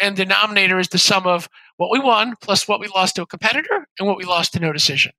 And 0.01 0.17
denominator 0.17 0.79
is 0.79 0.89
the 0.89 0.99
sum 0.99 1.27
of 1.27 1.49
what 1.77 1.91
we 1.91 1.99
won 1.99 2.35
plus 2.41 2.69
what 2.69 2.81
we 2.81 2.89
lost 2.89 3.17
to 3.17 3.23
a 3.23 3.27
competitor 3.27 3.87
and 3.99 4.07
what 4.07 4.17
we 4.17 4.25
lost 4.25 4.53
to 4.53 4.61
no 4.61 4.73
decision. 4.73 5.13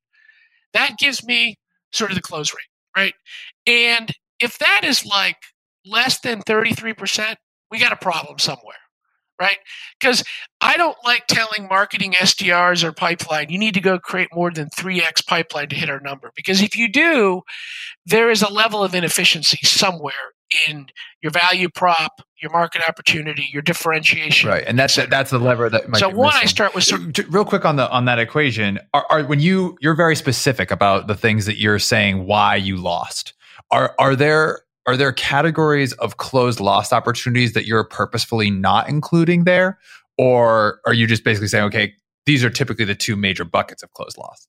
That 0.72 0.96
gives 0.98 1.24
me 1.24 1.58
sort 1.92 2.10
of 2.10 2.14
the 2.14 2.22
close 2.22 2.52
rate, 2.52 2.60
right? 2.96 3.14
And 3.66 4.12
if 4.40 4.58
that 4.58 4.80
is 4.84 5.04
like 5.04 5.36
less 5.84 6.20
than 6.20 6.40
33%, 6.42 7.36
we 7.70 7.78
got 7.78 7.92
a 7.92 7.96
problem 7.96 8.38
somewhere, 8.38 8.76
right? 9.40 9.58
Because 10.00 10.24
I 10.60 10.76
don't 10.76 10.96
like 11.04 11.26
telling 11.26 11.68
marketing 11.68 12.12
SDRs 12.12 12.84
or 12.84 12.92
pipeline, 12.92 13.50
you 13.50 13.58
need 13.58 13.74
to 13.74 13.80
go 13.80 13.98
create 13.98 14.28
more 14.32 14.50
than 14.50 14.68
3x 14.70 15.26
pipeline 15.26 15.68
to 15.68 15.76
hit 15.76 15.90
our 15.90 16.00
number. 16.00 16.32
Because 16.36 16.62
if 16.62 16.76
you 16.76 16.90
do, 16.90 17.42
there 18.06 18.30
is 18.30 18.42
a 18.42 18.52
level 18.52 18.82
of 18.82 18.94
inefficiency 18.94 19.58
somewhere 19.62 20.12
in 20.68 20.86
your 21.22 21.32
value 21.32 21.68
prop, 21.68 22.22
your 22.40 22.50
market 22.50 22.82
opportunity, 22.88 23.48
your 23.52 23.62
differentiation. 23.62 24.48
Right, 24.48 24.64
and 24.66 24.78
that's 24.78 24.96
that's 24.96 25.30
the 25.30 25.38
lever 25.38 25.70
that. 25.70 25.96
so 25.96 26.08
one, 26.08 26.34
I 26.34 26.46
start 26.46 26.74
with 26.74 26.84
some- 26.84 27.12
real 27.28 27.44
quick 27.44 27.64
on 27.64 27.76
the 27.76 27.90
on 27.90 28.04
that 28.06 28.18
equation. 28.18 28.78
Are, 28.94 29.06
are 29.10 29.24
when 29.24 29.40
you 29.40 29.76
you're 29.80 29.94
very 29.94 30.16
specific 30.16 30.70
about 30.70 31.06
the 31.06 31.14
things 31.14 31.46
that 31.46 31.58
you're 31.58 31.78
saying 31.78 32.26
why 32.26 32.56
you 32.56 32.76
lost. 32.76 33.34
Are 33.70 33.94
are 33.98 34.16
there 34.16 34.62
are 34.86 34.96
there 34.96 35.12
categories 35.12 35.92
of 35.94 36.16
closed 36.16 36.60
lost 36.60 36.92
opportunities 36.92 37.52
that 37.52 37.66
you're 37.66 37.84
purposefully 37.84 38.50
not 38.50 38.88
including 38.88 39.44
there, 39.44 39.78
or 40.18 40.80
are 40.86 40.92
you 40.92 41.06
just 41.06 41.24
basically 41.24 41.48
saying, 41.48 41.64
okay, 41.64 41.94
these 42.26 42.44
are 42.44 42.50
typically 42.50 42.84
the 42.84 42.94
two 42.94 43.16
major 43.16 43.44
buckets 43.44 43.82
of 43.82 43.92
closed 43.92 44.18
loss? 44.18 44.46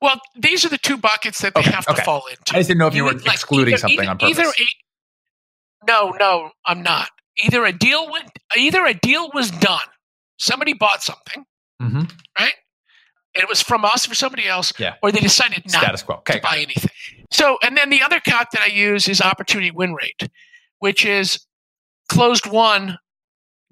Well, 0.00 0.20
these 0.36 0.64
are 0.64 0.68
the 0.68 0.78
two 0.78 0.96
buckets 0.96 1.40
that 1.42 1.54
they 1.54 1.60
okay, 1.60 1.70
have 1.70 1.86
to 1.86 1.92
okay. 1.92 2.04
fall 2.04 2.22
into. 2.30 2.54
I 2.54 2.58
just 2.58 2.68
didn't 2.68 2.78
know 2.78 2.86
if 2.86 2.94
you, 2.94 3.06
you 3.06 3.14
were 3.14 3.20
excluding 3.20 3.74
either, 3.74 3.78
something 3.78 4.00
either, 4.00 4.10
on 4.10 4.18
purpose. 4.18 4.38
Either 4.38 4.52
no, 5.86 6.10
no, 6.18 6.50
I'm 6.66 6.82
not. 6.82 7.08
Either 7.44 7.64
a 7.64 7.72
deal 7.72 8.10
went, 8.10 8.30
either 8.56 8.84
a 8.84 8.94
deal 8.94 9.30
was 9.32 9.50
done. 9.50 9.78
Somebody 10.38 10.72
bought 10.72 11.02
something, 11.02 11.44
mm-hmm. 11.80 12.02
right? 12.38 12.54
And 13.34 13.42
it 13.42 13.48
was 13.48 13.62
from 13.62 13.84
us 13.84 14.06
for 14.06 14.14
somebody 14.14 14.48
else, 14.48 14.72
yeah. 14.78 14.94
or 15.02 15.12
they 15.12 15.20
decided 15.20 15.64
not 15.66 15.82
Status 15.82 16.02
quo. 16.02 16.16
Okay. 16.16 16.34
to 16.34 16.40
buy 16.40 16.56
anything. 16.58 16.90
So, 17.30 17.58
and 17.62 17.76
then 17.76 17.90
the 17.90 18.02
other 18.02 18.20
calc 18.20 18.50
that 18.52 18.62
I 18.62 18.66
use 18.66 19.08
is 19.08 19.20
opportunity 19.20 19.70
win 19.70 19.94
rate, 19.94 20.28
which 20.78 21.04
is 21.04 21.44
closed 22.08 22.46
won 22.46 22.98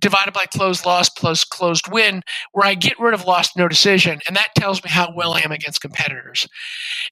divided 0.00 0.34
by 0.34 0.44
closed 0.46 0.84
loss 0.84 1.08
plus 1.08 1.44
closed 1.44 1.90
win, 1.90 2.22
where 2.52 2.66
I 2.66 2.74
get 2.74 2.98
rid 3.00 3.14
of 3.14 3.24
lost 3.24 3.56
no 3.56 3.66
decision. 3.66 4.20
And 4.26 4.36
that 4.36 4.54
tells 4.56 4.82
me 4.84 4.90
how 4.90 5.12
well 5.14 5.32
I 5.32 5.40
am 5.40 5.52
against 5.52 5.80
competitors. 5.80 6.46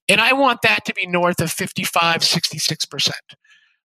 And 0.09 0.21
I 0.21 0.33
want 0.33 0.63
that 0.63 0.85
to 0.87 0.95
be 0.95 1.07
north 1.07 1.41
of 1.41 1.51
55, 1.51 2.21
66%. 2.21 3.11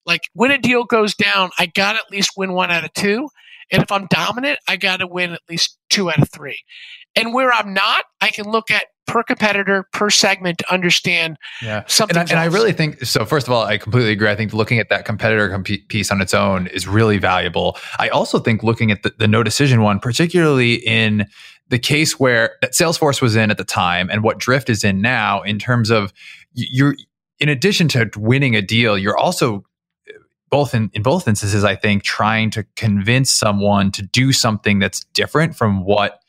Like 0.06 0.22
when 0.34 0.52
a 0.52 0.58
deal 0.58 0.84
goes 0.84 1.16
down, 1.16 1.52
I 1.58 1.68
got 1.68 1.94
to 1.94 2.00
at 2.00 2.12
least 2.12 2.32
win 2.38 2.54
one 2.54 2.72
out 2.72 2.84
of 2.84 2.94
two. 2.94 3.30
And 3.72 3.84
if 3.84 3.92
I'm 3.92 4.08
dominant, 4.08 4.60
I 4.68 4.78
got 4.78 4.98
to 4.98 5.08
win 5.08 5.32
at 5.32 5.42
least 5.50 5.78
two 5.90 6.10
out 6.10 6.20
of 6.20 6.30
three. 6.30 6.60
And 7.16 7.34
where 7.34 7.54
I'm 7.54 7.74
not, 7.74 8.06
I 8.22 8.30
can 8.30 8.50
look 8.50 8.72
at 8.72 8.86
per 9.10 9.24
competitor, 9.24 9.86
per 9.92 10.10
segment 10.10 10.60
to 10.60 10.74
understand 10.74 11.38
yeah. 11.62 11.84
something. 11.88 12.18
And 12.18 12.30
I, 12.30 12.32
and 12.32 12.40
I, 12.40 12.46
really 12.46 12.74
think 12.74 13.04
so. 13.04 13.26
First 13.26 13.48
of 13.48 13.54
all, 13.54 13.64
I 13.64 13.78
completely 13.78 14.12
agree. 14.12 14.30
I 14.30 14.36
think 14.36 14.54
looking 14.54 14.80
at 14.80 14.90
that 14.90 15.06
competitor 15.06 15.50
comp- 15.50 15.88
piece 15.88 16.12
on 16.12 16.22
its 16.22 16.34
own 16.34 16.68
is 16.68 16.88
really 16.88 17.18
valuable. 17.18 17.78
I 17.98 18.10
also 18.10 18.40
think 18.40 18.64
looking 18.64 18.92
at 18.92 19.04
the, 19.04 19.14
the 19.18 19.28
no 19.28 19.44
decision 19.44 19.82
one, 19.82 20.00
particularly 20.00 20.76
in 20.76 21.26
the 21.70 21.80
case 21.80 22.20
where 22.20 22.58
that 22.62 22.74
Salesforce 22.74 23.22
was 23.22 23.36
in 23.36 23.52
at 23.52 23.58
the 23.58 23.64
time 23.64 24.10
and 24.12 24.24
what 24.24 24.38
Drift 24.38 24.70
is 24.70 24.84
in 24.84 25.02
now, 25.02 25.42
in 25.42 25.60
terms 25.60 25.90
of 25.90 26.14
you're 26.54 26.96
in 27.40 27.50
addition 27.50 27.88
to 27.90 28.10
winning 28.18 28.56
a 28.56 28.62
deal, 28.62 28.98
you're 28.98 29.18
also 29.18 29.64
both 30.50 30.74
in, 30.74 30.90
in 30.94 31.04
both 31.04 31.28
instances, 31.28 31.64
I 31.64 31.76
think, 31.76 32.04
trying 32.04 32.50
to 32.52 32.64
convince 32.76 33.32
someone 33.32 33.92
to 33.92 34.02
do 34.02 34.32
something 34.32 34.80
that's 34.80 35.02
different 35.14 35.56
from 35.56 35.84
what 35.84 36.22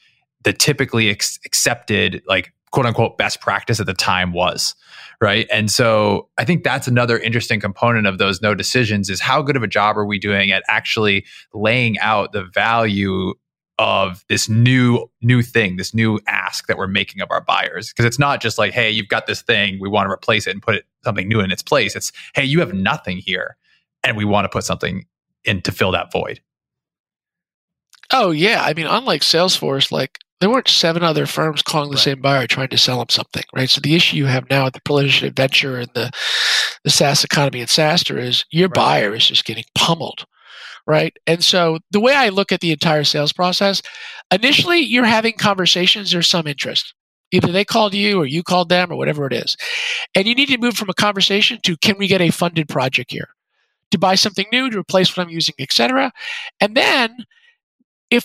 the 0.43 0.53
typically 0.53 1.11
ex- 1.11 1.39
accepted, 1.45 2.23
like 2.27 2.53
quote 2.71 2.87
unquote, 2.87 3.19
best 3.19 3.41
practice 3.41 3.81
at 3.81 3.87
the 3.87 3.95
time 3.95 4.33
was. 4.33 4.75
Right. 5.21 5.47
And 5.53 5.71
so 5.71 6.29
I 6.39 6.45
think 6.47 6.65
that's 6.65 6.89
another 6.89 7.19
interesting 7.19 7.61
component 7.61 8.07
of 8.07 8.17
those 8.17 8.41
no 8.41 8.55
decisions 8.55 9.11
is 9.11 9.21
how 9.21 9.43
good 9.43 9.57
of 9.57 9.63
a 9.63 9.67
job 9.67 9.99
are 9.99 10.07
we 10.07 10.19
doing 10.19 10.51
at 10.51 10.63
actually 10.67 11.27
laying 11.53 11.99
out 11.99 12.33
the 12.33 12.45
value 12.45 13.35
of 13.81 14.25
this 14.29 14.47
new 14.47 15.11
new 15.23 15.41
thing 15.41 15.77
this 15.77 15.95
new 15.95 16.21
ask 16.27 16.67
that 16.67 16.77
we're 16.77 16.87
making 16.87 17.23
of 17.23 17.31
our 17.31 17.41
buyers 17.41 17.89
because 17.89 18.05
it's 18.05 18.19
not 18.19 18.43
just 18.43 18.59
like 18.59 18.75
hey 18.75 18.91
you've 18.91 19.09
got 19.09 19.27
this 19.27 19.41
thing 19.41 19.79
we 19.81 19.89
want 19.89 20.07
to 20.07 20.13
replace 20.13 20.47
it 20.47 20.51
and 20.51 20.61
put 20.61 20.75
it, 20.75 20.85
something 21.03 21.27
new 21.27 21.41
in 21.41 21.51
its 21.51 21.63
place 21.63 21.97
it's 21.97 22.13
hey 22.35 22.45
you 22.45 22.61
have 22.61 22.75
nothing 22.75 23.17
here 23.17 23.57
and 24.05 24.17
we 24.17 24.25
want 24.25 24.45
to 24.45 24.49
put 24.49 24.65
something 24.65 25.07
in 25.45 25.63
to 25.63 25.73
fill 25.73 25.93
that 25.93 26.13
void. 26.13 26.41
Oh 28.13 28.31
yeah, 28.31 28.63
I 28.63 28.75
mean, 28.75 28.87
unlike 28.87 29.23
Salesforce, 29.23 29.93
like 29.93 30.19
there 30.41 30.51
weren't 30.51 30.69
seven 30.69 31.03
other 31.03 31.27
firms 31.27 31.63
calling 31.63 31.91
the 31.91 31.97
right. 31.97 32.03
same 32.03 32.21
buyer 32.21 32.47
trying 32.47 32.69
to 32.69 32.79
sell 32.79 32.99
them 32.99 33.11
something, 33.11 33.45
right? 33.55 33.69
So 33.71 33.81
the 33.81 33.95
issue 33.95 34.17
you 34.17 34.27
have 34.27 34.49
now 34.51 34.65
with 34.65 34.75
the 34.75 34.81
proliferation 34.85 35.29
of 35.29 35.35
venture 35.35 35.79
and 35.79 35.91
the 35.95 36.11
the 36.83 36.91
SaaS 36.91 37.25
economy 37.25 37.61
and 37.61 37.69
SaaStr 37.69 38.19
is 38.19 38.45
your 38.51 38.69
right. 38.69 38.75
buyer 38.75 39.15
is 39.15 39.27
just 39.27 39.45
getting 39.45 39.65
pummeled, 39.77 40.25
right? 40.87 41.15
And 41.27 41.45
so 41.45 41.79
the 41.91 42.01
way 42.01 42.15
I 42.15 42.31
look 42.31 42.53
at 42.53 42.61
the 42.61 42.73
entire 42.73 43.05
sales 43.05 43.33
process, 43.33 43.83
initially 44.33 44.79
you're 44.79 45.05
having 45.05 45.35
conversations. 45.35 46.11
There's 46.11 46.29
some 46.29 46.47
interest. 46.47 46.95
Either 47.33 47.53
they 47.53 47.65
called 47.65 47.95
you 47.95 48.21
or 48.21 48.27
you 48.27 48.43
called 48.43 48.71
them 48.71 48.91
or 48.91 48.97
whatever 48.97 49.27
it 49.27 49.33
is. 49.33 49.57
And 50.15 50.27
you 50.27 50.35
need 50.35 50.49
to 50.49 50.59
move 50.59 50.75
from 50.75 50.89
a 50.89 50.95
conversation 50.95 51.61
to 51.63 51.77
can 51.77 51.97
we 51.97 52.09
get 52.09 52.21
a 52.21 52.31
funded 52.31 52.69
project 52.69 53.13
here? 53.13 53.29
To 53.91 53.99
buy 53.99 54.15
something 54.15 54.47
new 54.53 54.71
to 54.71 54.79
replace 54.79 55.17
what 55.17 55.27
I'm 55.27 55.33
using, 55.33 55.55
etc. 55.59 56.13
And 56.61 56.77
then 56.77 57.17
if 58.11 58.25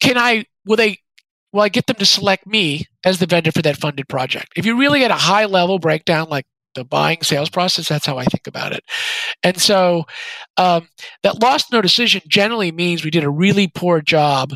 can 0.00 0.16
I 0.16 0.44
will 0.64 0.76
they 0.76 0.98
will 1.52 1.62
I 1.62 1.68
get 1.68 1.86
them 1.86 1.96
to 1.96 2.06
select 2.06 2.46
me 2.46 2.86
as 3.04 3.18
the 3.18 3.26
vendor 3.26 3.52
for 3.52 3.62
that 3.62 3.76
funded 3.76 4.08
project? 4.08 4.52
If 4.56 4.66
you 4.66 4.78
really 4.78 5.04
at 5.04 5.10
a 5.10 5.14
high 5.14 5.44
level 5.44 5.78
breakdown 5.78 6.28
like 6.28 6.46
the 6.74 6.84
buying 6.84 7.22
sales 7.22 7.50
process, 7.50 7.88
that's 7.88 8.06
how 8.06 8.18
I 8.18 8.24
think 8.24 8.46
about 8.46 8.72
it. 8.72 8.82
And 9.42 9.60
so 9.60 10.04
um, 10.56 10.88
that 11.22 11.42
lost 11.42 11.72
no 11.72 11.82
decision 11.82 12.22
generally 12.26 12.72
means 12.72 13.04
we 13.04 13.10
did 13.10 13.24
a 13.24 13.30
really 13.30 13.68
poor 13.68 14.00
job 14.00 14.54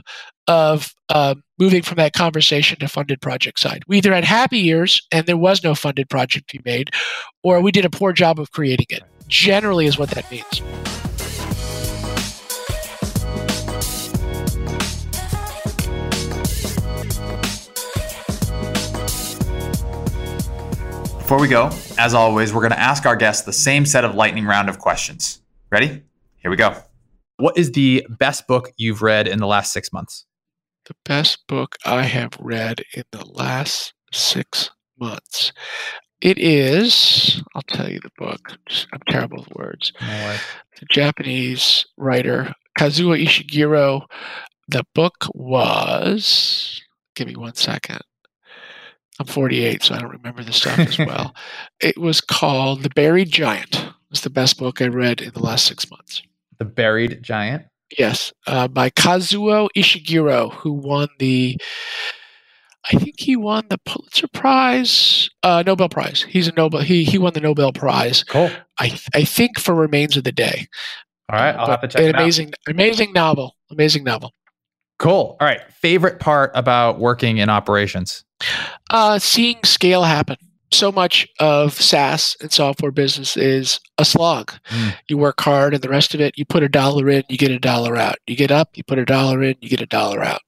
of 0.48 0.94
uh, 1.08 1.34
moving 1.58 1.82
from 1.82 1.96
that 1.96 2.12
conversation 2.12 2.78
to 2.78 2.88
funded 2.88 3.20
project 3.20 3.58
side. 3.58 3.82
We 3.88 3.98
either 3.98 4.14
had 4.14 4.24
happy 4.24 4.66
ears 4.68 5.02
and 5.12 5.26
there 5.26 5.36
was 5.36 5.62
no 5.62 5.74
funded 5.74 6.08
project 6.08 6.48
to 6.50 6.58
be 6.58 6.70
made, 6.70 6.90
or 7.42 7.60
we 7.60 7.72
did 7.72 7.84
a 7.84 7.90
poor 7.90 8.12
job 8.12 8.40
of 8.40 8.52
creating 8.52 8.86
it 8.90 9.02
generally 9.28 9.86
is 9.86 9.98
what 9.98 10.10
that 10.10 10.30
means. 10.30 10.62
Before 21.18 21.40
we 21.40 21.48
go, 21.48 21.70
as 21.98 22.14
always, 22.14 22.54
we're 22.54 22.60
going 22.60 22.70
to 22.70 22.78
ask 22.78 23.04
our 23.04 23.16
guests 23.16 23.44
the 23.44 23.52
same 23.52 23.84
set 23.84 24.04
of 24.04 24.14
lightning 24.14 24.44
round 24.44 24.68
of 24.68 24.78
questions. 24.78 25.42
Ready? 25.72 26.04
Here 26.36 26.50
we 26.52 26.56
go. 26.56 26.76
What 27.38 27.58
is 27.58 27.72
the 27.72 28.06
best 28.08 28.46
book 28.46 28.70
you've 28.76 29.02
read 29.02 29.26
in 29.26 29.40
the 29.40 29.46
last 29.46 29.72
six 29.72 29.92
months? 29.92 30.24
The 30.84 30.94
best 31.04 31.44
book 31.48 31.74
I 31.84 32.02
have 32.02 32.34
read 32.38 32.84
in 32.94 33.02
the 33.10 33.26
last 33.26 33.92
six 34.12 34.70
months. 35.00 35.52
It 36.22 36.38
is, 36.38 37.42
I'll 37.54 37.62
tell 37.62 37.90
you 37.90 38.00
the 38.00 38.10
book. 38.16 38.58
I'm 38.92 39.00
terrible 39.08 39.38
with 39.38 39.54
words. 39.54 39.92
The 40.00 40.86
Japanese 40.90 41.84
writer, 41.96 42.52
Kazuo 42.78 43.22
Ishiguro. 43.22 44.06
The 44.68 44.84
book 44.94 45.26
was, 45.34 46.82
give 47.14 47.28
me 47.28 47.36
one 47.36 47.54
second. 47.54 48.00
I'm 49.18 49.26
48, 49.26 49.82
so 49.82 49.94
I 49.94 50.00
don't 50.00 50.10
remember 50.10 50.42
the 50.42 50.52
stuff 50.52 50.78
as 50.78 50.98
well. 51.06 51.34
It 51.80 51.98
was 51.98 52.20
called 52.20 52.82
The 52.82 52.90
Buried 52.90 53.30
Giant. 53.30 53.88
It's 54.10 54.20
the 54.20 54.30
best 54.30 54.58
book 54.58 54.82
I 54.82 54.86
read 54.86 55.20
in 55.20 55.32
the 55.32 55.40
last 55.40 55.66
six 55.66 55.90
months. 55.90 56.22
The 56.58 56.64
Buried 56.64 57.22
Giant? 57.22 57.64
Yes, 57.96 58.32
uh, 58.46 58.68
by 58.68 58.90
Kazuo 58.90 59.68
Ishiguro, 59.76 60.52
who 60.52 60.72
won 60.72 61.08
the 61.18 61.56
think 63.16 63.26
he 63.26 63.36
won 63.36 63.64
the 63.70 63.78
Pulitzer 63.78 64.28
Prize, 64.28 65.30
uh, 65.42 65.62
Nobel 65.64 65.88
Prize. 65.88 66.24
He's 66.28 66.48
a 66.48 66.52
Nobel. 66.52 66.80
He 66.80 67.04
he 67.04 67.18
won 67.18 67.32
the 67.32 67.40
Nobel 67.40 67.72
Prize. 67.72 68.24
Cool. 68.24 68.50
I 68.78 68.98
I 69.14 69.24
think 69.24 69.58
for 69.58 69.74
Remains 69.74 70.16
of 70.16 70.24
the 70.24 70.32
Day. 70.32 70.66
All 71.30 71.38
right, 71.38 71.52
I'll 71.52 71.66
have 71.66 71.80
to 71.80 71.88
check. 71.88 72.02
An 72.02 72.14
amazing, 72.14 72.48
out. 72.48 72.74
amazing 72.74 73.12
novel. 73.12 73.56
Amazing 73.70 74.04
novel. 74.04 74.32
Cool. 74.98 75.36
All 75.40 75.46
right. 75.46 75.60
Favorite 75.72 76.20
part 76.20 76.52
about 76.54 76.98
working 76.98 77.38
in 77.38 77.50
operations? 77.50 78.24
Uh, 78.90 79.18
seeing 79.18 79.58
scale 79.64 80.04
happen. 80.04 80.36
So 80.72 80.90
much 80.90 81.28
of 81.38 81.74
SaaS 81.80 82.36
and 82.40 82.52
software 82.52 82.90
business 82.90 83.36
is 83.36 83.78
a 83.98 84.04
slog. 84.04 84.52
Mm. 84.70 84.94
You 85.08 85.18
work 85.18 85.40
hard, 85.40 85.74
and 85.74 85.82
the 85.82 85.88
rest 85.88 86.14
of 86.14 86.20
it, 86.20 86.36
you 86.36 86.44
put 86.44 86.62
a 86.62 86.68
dollar 86.68 87.08
in, 87.08 87.24
you 87.28 87.38
get 87.38 87.50
a 87.50 87.58
dollar 87.58 87.96
out. 87.96 88.16
You 88.26 88.36
get 88.36 88.50
up, 88.50 88.70
you 88.74 88.82
put 88.84 88.98
a 88.98 89.04
dollar 89.04 89.42
in, 89.42 89.56
you 89.60 89.68
get 89.68 89.80
a 89.80 89.86
dollar 89.86 90.22
out. 90.24 90.42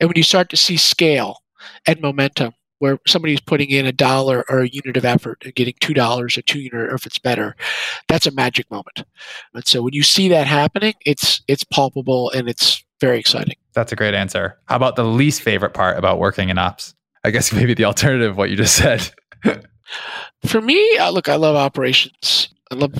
And 0.00 0.08
when 0.08 0.16
you 0.16 0.22
start 0.22 0.48
to 0.50 0.56
see 0.56 0.76
scale 0.76 1.38
and 1.86 2.00
momentum 2.00 2.54
where 2.78 2.98
somebody's 3.06 3.40
putting 3.40 3.70
in 3.70 3.86
a 3.86 3.92
dollar 3.92 4.44
or 4.48 4.60
a 4.60 4.68
unit 4.68 4.96
of 4.96 5.04
effort 5.04 5.42
and 5.44 5.54
getting 5.54 5.74
two 5.80 5.94
dollars 5.94 6.36
or 6.36 6.42
two 6.42 6.60
unit 6.60 6.74
or 6.74 6.94
if 6.94 7.06
it's 7.06 7.18
better 7.18 7.56
that's 8.08 8.26
a 8.26 8.30
magic 8.30 8.70
moment. 8.70 9.04
And 9.54 9.66
so 9.66 9.82
when 9.82 9.94
you 9.94 10.02
see 10.02 10.28
that 10.28 10.46
happening 10.46 10.94
it's 11.06 11.42
it's 11.48 11.64
palpable 11.64 12.30
and 12.30 12.48
it's 12.48 12.84
very 13.00 13.18
exciting. 13.18 13.56
That's 13.72 13.92
a 13.92 13.96
great 13.96 14.14
answer. 14.14 14.58
How 14.66 14.76
about 14.76 14.96
the 14.96 15.04
least 15.04 15.42
favorite 15.42 15.74
part 15.74 15.98
about 15.98 16.18
working 16.18 16.48
in 16.48 16.58
ops? 16.58 16.94
I 17.24 17.30
guess 17.30 17.52
maybe 17.54 17.74
the 17.74 17.84
alternative 17.84 18.32
of 18.32 18.36
what 18.36 18.50
you 18.50 18.56
just 18.56 18.76
said. 18.76 19.10
For 20.46 20.60
me 20.60 20.98
uh, 20.98 21.10
look 21.10 21.28
i 21.28 21.36
love 21.36 21.56
operations. 21.56 22.48
I 22.70 22.74
love 22.74 22.92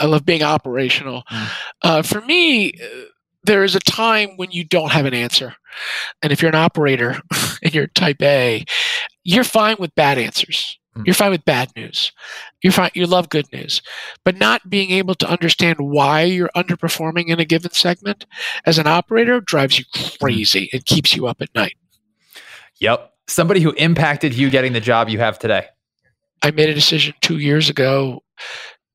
i 0.00 0.06
love 0.06 0.26
being 0.26 0.42
operational. 0.42 1.22
Mm. 1.30 1.50
uh, 1.82 2.02
for 2.02 2.20
me 2.20 2.72
uh, 2.72 3.04
there 3.44 3.62
is 3.62 3.74
a 3.74 3.80
time 3.80 4.30
when 4.36 4.50
you 4.50 4.64
don't 4.64 4.90
have 4.90 5.06
an 5.06 5.14
answer. 5.14 5.54
And 6.22 6.32
if 6.32 6.42
you're 6.42 6.50
an 6.50 6.54
operator 6.54 7.16
and 7.62 7.74
you're 7.74 7.86
type 7.88 8.22
A, 8.22 8.64
you're 9.22 9.44
fine 9.44 9.76
with 9.78 9.94
bad 9.94 10.18
answers. 10.18 10.78
Mm. 10.96 11.06
You're 11.06 11.14
fine 11.14 11.30
with 11.30 11.44
bad 11.44 11.70
news. 11.76 12.12
You're 12.62 12.72
fine. 12.72 12.90
You 12.94 13.06
love 13.06 13.28
good 13.28 13.46
news, 13.52 13.82
but 14.24 14.36
not 14.36 14.68
being 14.70 14.90
able 14.90 15.14
to 15.16 15.28
understand 15.28 15.78
why 15.80 16.22
you're 16.22 16.50
underperforming 16.56 17.28
in 17.28 17.40
a 17.40 17.44
given 17.44 17.72
segment 17.72 18.26
as 18.64 18.78
an 18.78 18.86
operator 18.86 19.40
drives 19.40 19.78
you 19.78 19.84
hmm. 19.94 20.08
crazy 20.20 20.70
and 20.72 20.84
keeps 20.86 21.14
you 21.16 21.26
up 21.26 21.40
at 21.40 21.54
night. 21.54 21.74
Yep. 22.80 23.12
Somebody 23.26 23.60
who 23.60 23.72
impacted 23.72 24.34
you 24.34 24.50
getting 24.50 24.72
the 24.72 24.80
job 24.80 25.08
you 25.08 25.18
have 25.18 25.38
today. 25.38 25.66
I 26.42 26.50
made 26.50 26.68
a 26.68 26.74
decision 26.74 27.14
two 27.22 27.38
years 27.38 27.70
ago 27.70 28.22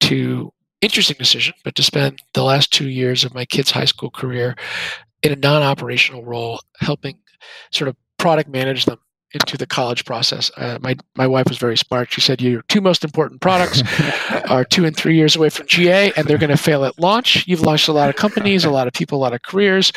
to 0.02 0.54
interesting 0.82 1.18
decision, 1.18 1.54
but 1.64 1.76
to 1.76 1.84
spend 1.84 2.22
the 2.34 2.44
last 2.44 2.72
two 2.72 2.90
years 2.90 3.24
of 3.24 3.34
my 3.34 3.46
kids' 3.46 3.72
high 3.72 3.86
school 3.86 4.10
career 4.10 4.56
in 5.24 5.32
a 5.32 5.36
non 5.36 5.62
operational 5.62 6.24
role, 6.24 6.60
helping 6.80 7.18
sort 7.72 7.88
of 7.88 7.96
product 8.18 8.50
manage 8.50 8.86
them 8.86 9.00
into 9.34 9.58
the 9.58 9.68
college 9.68 10.06
process. 10.06 10.50
Uh, 10.58 10.80
my 10.82 10.96
my 11.16 11.28
wife 11.28 11.48
was 11.48 11.58
very 11.58 11.78
smart. 11.78 12.12
She 12.12 12.22
said 12.22 12.42
your 12.42 12.64
two 12.64 12.82
most 12.82 13.04
important 13.04 13.42
products 13.42 13.84
are 14.50 14.66
two 14.66 14.86
and 14.86 14.96
three 14.96 15.16
years 15.16 15.36
away 15.36 15.50
from 15.50 15.68
GA, 15.68 16.12
and 16.16 16.28
they're 16.28 16.38
going 16.38 16.50
to 16.50 16.58
fail 16.58 16.84
at 16.84 17.00
launch. 17.00 17.48
You've 17.48 17.62
launched 17.62 17.88
a 17.88 17.94
lot 17.94 18.10
of 18.10 18.16
companies, 18.16 18.66
a 18.66 18.72
lot 18.72 18.88
of 18.88 18.94
people, 18.94 19.20
a 19.20 19.22
lot 19.22 19.34
of 19.34 19.42
careers. 19.44 19.92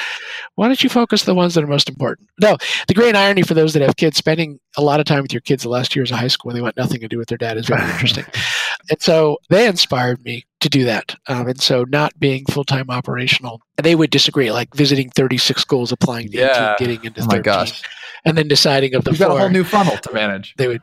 Why 0.56 0.66
don't 0.66 0.82
you 0.82 0.90
focus 0.90 1.24
the 1.24 1.34
ones 1.34 1.54
that 1.54 1.64
are 1.64 1.68
most 1.68 1.88
important? 1.88 2.28
No, 2.40 2.56
the 2.88 2.94
great 2.94 3.16
irony 3.16 3.42
for 3.42 3.54
those 3.54 3.72
that 3.72 3.82
have 3.82 3.96
kids, 3.96 4.18
spending 4.18 4.58
a 4.76 4.82
lot 4.82 5.00
of 5.00 5.06
time 5.06 5.22
with 5.22 5.32
your 5.32 5.40
kids 5.40 5.62
the 5.62 5.68
last 5.68 5.96
years 5.96 6.10
of 6.10 6.18
high 6.18 6.28
school 6.28 6.48
when 6.48 6.56
they 6.56 6.62
want 6.62 6.76
nothing 6.76 7.00
to 7.00 7.08
do 7.08 7.18
with 7.18 7.28
their 7.28 7.38
dad 7.38 7.56
is 7.56 7.66
very 7.66 7.82
interesting. 7.90 8.24
and 8.90 9.00
so 9.00 9.38
they 9.48 9.66
inspired 9.66 10.22
me 10.24 10.44
to 10.60 10.68
do 10.68 10.84
that. 10.84 11.14
Um, 11.26 11.48
and 11.48 11.60
so 11.60 11.84
not 11.88 12.18
being 12.18 12.44
full 12.46 12.64
time 12.64 12.90
operational, 12.90 13.60
they 13.82 13.94
would 13.94 14.10
disagree, 14.10 14.52
like 14.52 14.74
visiting 14.74 15.10
36 15.10 15.60
schools, 15.60 15.90
applying 15.90 16.30
to 16.30 16.38
yeah. 16.38 16.74
18, 16.74 16.86
getting 16.86 17.04
into 17.06 17.22
oh 17.22 17.26
13. 17.26 17.42
Gosh 17.42 17.82
and 18.24 18.36
then 18.36 18.48
deciding 18.48 18.94
of 18.94 19.04
the 19.04 19.10
You've 19.10 19.20
got 19.20 19.36
a 19.36 19.38
whole 19.38 19.48
new 19.48 19.64
funnel 19.64 19.96
to 19.96 20.12
manage. 20.12 20.54
They 20.56 20.68
would. 20.68 20.82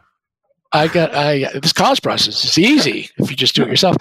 I 0.71 0.87
got 0.87 1.15
I 1.15 1.49
this 1.59 1.73
college 1.73 2.01
process 2.01 2.45
is 2.45 2.57
easy 2.57 3.09
if 3.17 3.31
you 3.31 3.35
just 3.35 3.55
do 3.55 3.63
it 3.63 3.69
yourself. 3.69 3.97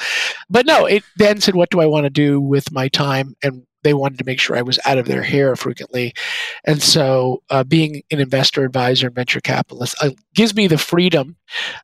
But 0.50 0.66
no, 0.66 0.84
it 0.84 1.02
then 1.16 1.40
said, 1.40 1.54
what 1.54 1.70
do 1.70 1.80
I 1.80 1.86
want 1.86 2.04
to 2.04 2.10
do 2.10 2.40
with 2.40 2.70
my 2.70 2.88
time? 2.88 3.34
And 3.42 3.66
they 3.84 3.94
wanted 3.94 4.18
to 4.18 4.24
make 4.24 4.40
sure 4.40 4.56
I 4.56 4.62
was 4.62 4.78
out 4.84 4.98
of 4.98 5.06
their 5.06 5.22
hair 5.22 5.54
frequently. 5.56 6.12
And 6.64 6.82
so, 6.82 7.42
uh, 7.50 7.64
being 7.64 8.02
an 8.10 8.20
investor 8.20 8.64
advisor 8.64 9.06
and 9.06 9.16
venture 9.16 9.40
capitalist 9.40 9.94
uh, 10.02 10.10
gives 10.34 10.54
me 10.54 10.66
the 10.66 10.78
freedom 10.78 11.36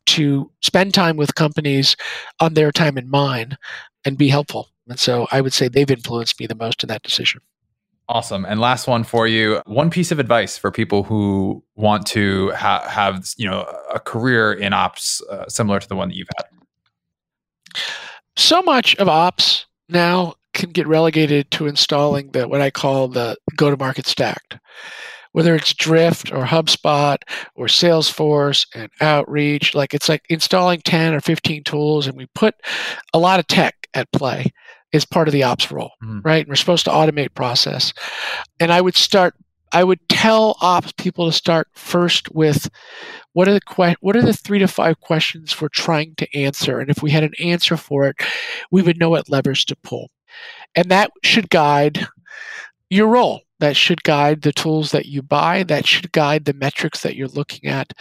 to 0.06 0.50
spend 0.60 0.92
time 0.92 1.16
with 1.16 1.34
companies 1.34 1.96
on 2.40 2.54
their 2.54 2.72
time 2.72 2.96
and 2.96 3.08
mine 3.08 3.56
and 4.04 4.18
be 4.18 4.28
helpful. 4.28 4.68
And 4.88 4.98
so, 4.98 5.26
I 5.30 5.40
would 5.40 5.52
say 5.52 5.68
they've 5.68 5.90
influenced 5.90 6.38
me 6.40 6.46
the 6.46 6.54
most 6.54 6.82
in 6.82 6.88
that 6.88 7.02
decision. 7.02 7.40
Awesome. 8.08 8.44
And 8.44 8.60
last 8.60 8.86
one 8.86 9.02
for 9.02 9.26
you. 9.26 9.62
One 9.64 9.88
piece 9.88 10.12
of 10.12 10.18
advice 10.18 10.58
for 10.58 10.70
people 10.70 11.04
who 11.04 11.64
want 11.74 12.06
to 12.08 12.50
ha- 12.50 12.86
have, 12.86 13.26
you 13.38 13.48
know, 13.48 13.62
a 13.92 13.98
career 13.98 14.52
in 14.52 14.74
ops 14.74 15.22
uh, 15.30 15.48
similar 15.48 15.80
to 15.80 15.88
the 15.88 15.96
one 15.96 16.08
that 16.08 16.14
you've 16.14 16.28
had. 16.36 17.82
So 18.36 18.60
much 18.62 18.94
of 18.96 19.08
ops 19.08 19.64
now 19.88 20.34
can 20.52 20.70
get 20.70 20.86
relegated 20.86 21.50
to 21.52 21.66
installing 21.66 22.30
the 22.32 22.46
what 22.46 22.60
I 22.60 22.70
call 22.70 23.08
the 23.08 23.36
go-to-market 23.56 24.06
stack. 24.06 24.60
Whether 25.32 25.54
it's 25.54 25.74
Drift 25.74 26.30
or 26.30 26.44
HubSpot 26.44 27.16
or 27.56 27.66
Salesforce 27.66 28.66
and 28.74 28.88
Outreach, 29.00 29.74
like 29.74 29.94
it's 29.94 30.08
like 30.08 30.22
installing 30.28 30.80
10 30.82 31.14
or 31.14 31.20
15 31.20 31.64
tools 31.64 32.06
and 32.06 32.16
we 32.16 32.26
put 32.34 32.54
a 33.14 33.18
lot 33.18 33.40
of 33.40 33.46
tech 33.46 33.88
at 33.94 34.12
play 34.12 34.52
is 34.94 35.04
part 35.04 35.28
of 35.28 35.32
the 35.32 35.42
ops 35.42 35.70
role, 35.70 35.90
mm-hmm. 36.02 36.20
right? 36.24 36.40
And 36.40 36.48
we're 36.48 36.54
supposed 36.54 36.84
to 36.84 36.90
automate 36.90 37.34
process. 37.34 37.92
And 38.60 38.72
I 38.72 38.80
would 38.80 38.96
start 38.96 39.34
I 39.72 39.82
would 39.82 40.08
tell 40.08 40.56
ops 40.60 40.92
people 40.92 41.26
to 41.26 41.32
start 41.32 41.66
first 41.74 42.32
with 42.32 42.70
what 43.32 43.48
are 43.48 43.54
the 43.54 43.60
que- 43.60 43.96
what 44.00 44.14
are 44.14 44.22
the 44.22 44.32
three 44.32 44.60
to 44.60 44.68
five 44.68 45.00
questions 45.00 45.60
we're 45.60 45.68
trying 45.68 46.14
to 46.16 46.38
answer, 46.38 46.78
and 46.78 46.88
if 46.90 47.02
we 47.02 47.10
had 47.10 47.24
an 47.24 47.32
answer 47.40 47.76
for 47.76 48.06
it, 48.06 48.16
we 48.70 48.82
would 48.82 49.00
know 49.00 49.10
what 49.10 49.28
levers 49.28 49.64
to 49.64 49.76
pull, 49.76 50.10
and 50.76 50.90
that 50.90 51.10
should 51.24 51.50
guide 51.50 52.06
your 52.88 53.08
role. 53.08 53.40
That 53.58 53.76
should 53.76 54.04
guide 54.04 54.42
the 54.42 54.52
tools 54.52 54.92
that 54.92 55.06
you 55.06 55.22
buy. 55.22 55.64
That 55.64 55.86
should 55.86 56.12
guide 56.12 56.44
the 56.44 56.54
metrics 56.54 57.02
that 57.02 57.16
you're 57.16 57.28
looking 57.28 57.68
at. 57.68 57.92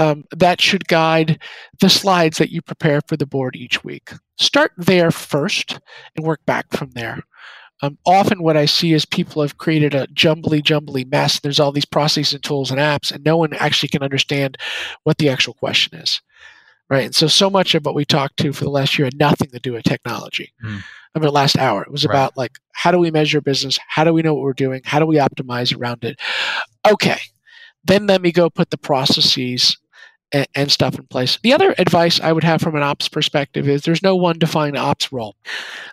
Um, 0.00 0.24
that 0.30 0.60
should 0.60 0.86
guide 0.86 1.42
the 1.80 1.90
slides 1.90 2.38
that 2.38 2.50
you 2.52 2.62
prepare 2.62 3.00
for 3.08 3.16
the 3.16 3.26
board 3.26 3.56
each 3.56 3.82
week. 3.82 4.12
Start 4.38 4.72
there 4.76 5.10
first 5.10 5.80
and 6.14 6.24
work 6.24 6.40
back 6.46 6.66
from 6.70 6.90
there. 6.92 7.24
Um, 7.82 7.98
often, 8.06 8.42
what 8.42 8.56
I 8.56 8.66
see 8.66 8.92
is 8.92 9.04
people 9.04 9.42
have 9.42 9.58
created 9.58 9.94
a 9.94 10.06
jumbly, 10.08 10.60
jumbly 10.60 11.04
mess. 11.04 11.40
There's 11.40 11.60
all 11.60 11.72
these 11.72 11.84
processing 11.84 12.40
tools 12.40 12.70
and 12.70 12.80
apps, 12.80 13.12
and 13.12 13.24
no 13.24 13.36
one 13.36 13.52
actually 13.54 13.88
can 13.88 14.02
understand 14.02 14.56
what 15.04 15.18
the 15.18 15.28
actual 15.28 15.54
question 15.54 15.98
is. 15.98 16.20
Right. 16.90 17.04
And 17.04 17.14
so, 17.14 17.26
so 17.26 17.50
much 17.50 17.74
of 17.74 17.84
what 17.84 17.94
we 17.94 18.04
talked 18.04 18.38
to 18.38 18.52
for 18.52 18.64
the 18.64 18.70
last 18.70 18.98
year 18.98 19.06
had 19.06 19.18
nothing 19.18 19.50
to 19.50 19.58
do 19.58 19.74
with 19.74 19.84
technology. 19.84 20.52
Mm. 20.64 20.82
I 21.14 21.18
mean, 21.18 21.26
the 21.26 21.32
last 21.32 21.58
hour, 21.58 21.82
it 21.82 21.92
was 21.92 22.06
right. 22.06 22.14
about 22.14 22.36
like, 22.36 22.58
how 22.72 22.90
do 22.90 22.98
we 22.98 23.10
measure 23.10 23.42
business? 23.42 23.78
How 23.88 24.04
do 24.04 24.12
we 24.12 24.22
know 24.22 24.34
what 24.34 24.42
we're 24.42 24.54
doing? 24.54 24.80
How 24.84 24.98
do 24.98 25.04
we 25.04 25.16
optimize 25.16 25.76
around 25.76 26.04
it? 26.04 26.18
Okay. 26.90 27.18
Then 27.84 28.06
let 28.06 28.22
me 28.22 28.32
go 28.32 28.48
put 28.48 28.70
the 28.70 28.78
processes 28.78 29.76
and, 30.32 30.46
and, 30.54 30.72
stuff 30.72 30.98
in 30.98 31.06
place. 31.06 31.38
The 31.42 31.52
other 31.52 31.74
advice 31.78 32.20
I 32.20 32.32
would 32.32 32.44
have 32.44 32.60
from 32.60 32.76
an 32.76 32.82
ops 32.82 33.08
perspective 33.08 33.68
is 33.68 33.82
there's 33.82 34.02
no 34.02 34.16
one 34.16 34.38
defined 34.38 34.76
ops 34.76 35.12
role. 35.12 35.36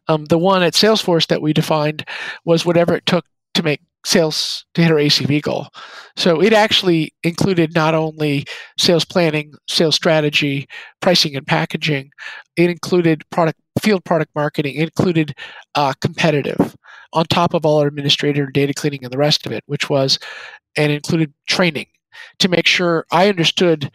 Um, 0.08 0.26
the 0.26 0.38
one 0.38 0.64
at 0.64 0.74
Salesforce 0.74 1.28
that 1.28 1.42
we 1.42 1.54
defined 1.54 2.06
was 2.44 2.66
whatever 2.66 2.94
it 2.96 3.06
took 3.06 3.26
to 3.54 3.64
make 3.64 3.82
sales 4.06 4.66
to 4.76 4.84
hit 4.84 4.92
our 4.92 4.98
ACV 4.98 5.42
goal. 5.42 5.68
So 6.16 6.42
it 6.42 6.54
actually 6.54 7.14
included 7.24 7.74
not 7.74 7.96
only 7.96 8.46
sales 8.78 9.04
planning, 9.04 9.54
sales 9.68 9.96
strategy, 9.96 10.68
pricing 11.02 11.36
and 11.36 11.46
packaging. 11.46 12.12
It 12.56 12.70
included 12.70 13.28
product 13.32 13.60
field 13.82 14.06
product 14.06 14.32
marketing. 14.36 14.76
It 14.76 14.84
included 14.84 15.36
uh, 15.74 15.94
competitive 16.02 16.76
on 17.14 17.26
top 17.26 17.54
of 17.54 17.66
all 17.66 17.80
our 17.80 17.88
administrator 17.88 18.46
data 18.46 18.74
cleaning 18.74 19.04
and 19.04 19.12
the 19.12 19.18
rest 19.18 19.46
of 19.46 19.52
it, 19.52 19.64
which 19.66 19.90
was 19.90 20.20
and 20.78 20.92
included 20.92 21.34
training 21.48 21.88
to 22.40 22.50
make 22.50 22.68
sure 22.68 23.06
I 23.12 23.28
understood 23.30 23.92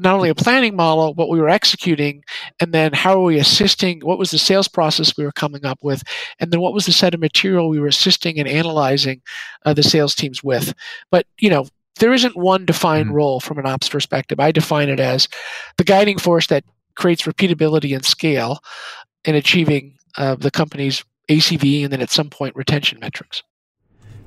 not 0.00 0.14
only 0.14 0.30
a 0.30 0.34
planning 0.34 0.74
model, 0.74 1.14
what 1.14 1.28
we 1.28 1.38
were 1.38 1.48
executing, 1.48 2.24
and 2.58 2.72
then 2.72 2.92
how 2.92 3.12
are 3.14 3.24
we 3.24 3.38
assisting? 3.38 4.00
What 4.00 4.18
was 4.18 4.30
the 4.30 4.38
sales 4.38 4.66
process 4.66 5.16
we 5.16 5.24
were 5.24 5.32
coming 5.32 5.64
up 5.64 5.78
with? 5.82 6.02
And 6.38 6.50
then 6.50 6.60
what 6.60 6.72
was 6.72 6.86
the 6.86 6.92
set 6.92 7.14
of 7.14 7.20
material 7.20 7.68
we 7.68 7.78
were 7.78 7.86
assisting 7.86 8.38
and 8.38 8.48
analyzing 8.48 9.20
uh, 9.66 9.74
the 9.74 9.82
sales 9.82 10.14
teams 10.14 10.42
with? 10.42 10.74
But, 11.10 11.26
you 11.38 11.50
know, 11.50 11.66
there 11.98 12.14
isn't 12.14 12.36
one 12.36 12.64
defined 12.64 13.06
mm-hmm. 13.06 13.16
role 13.16 13.40
from 13.40 13.58
an 13.58 13.66
ops 13.66 13.88
perspective. 13.88 14.40
I 14.40 14.52
define 14.52 14.88
it 14.88 15.00
as 15.00 15.28
the 15.76 15.84
guiding 15.84 16.18
force 16.18 16.46
that 16.46 16.64
creates 16.96 17.22
repeatability 17.22 17.94
and 17.94 18.04
scale 18.04 18.60
in 19.24 19.34
achieving 19.34 19.98
uh, 20.16 20.34
the 20.34 20.50
company's 20.50 21.04
ACV 21.28 21.84
and 21.84 21.92
then 21.92 22.00
at 22.00 22.10
some 22.10 22.30
point 22.30 22.56
retention 22.56 22.98
metrics. 23.00 23.42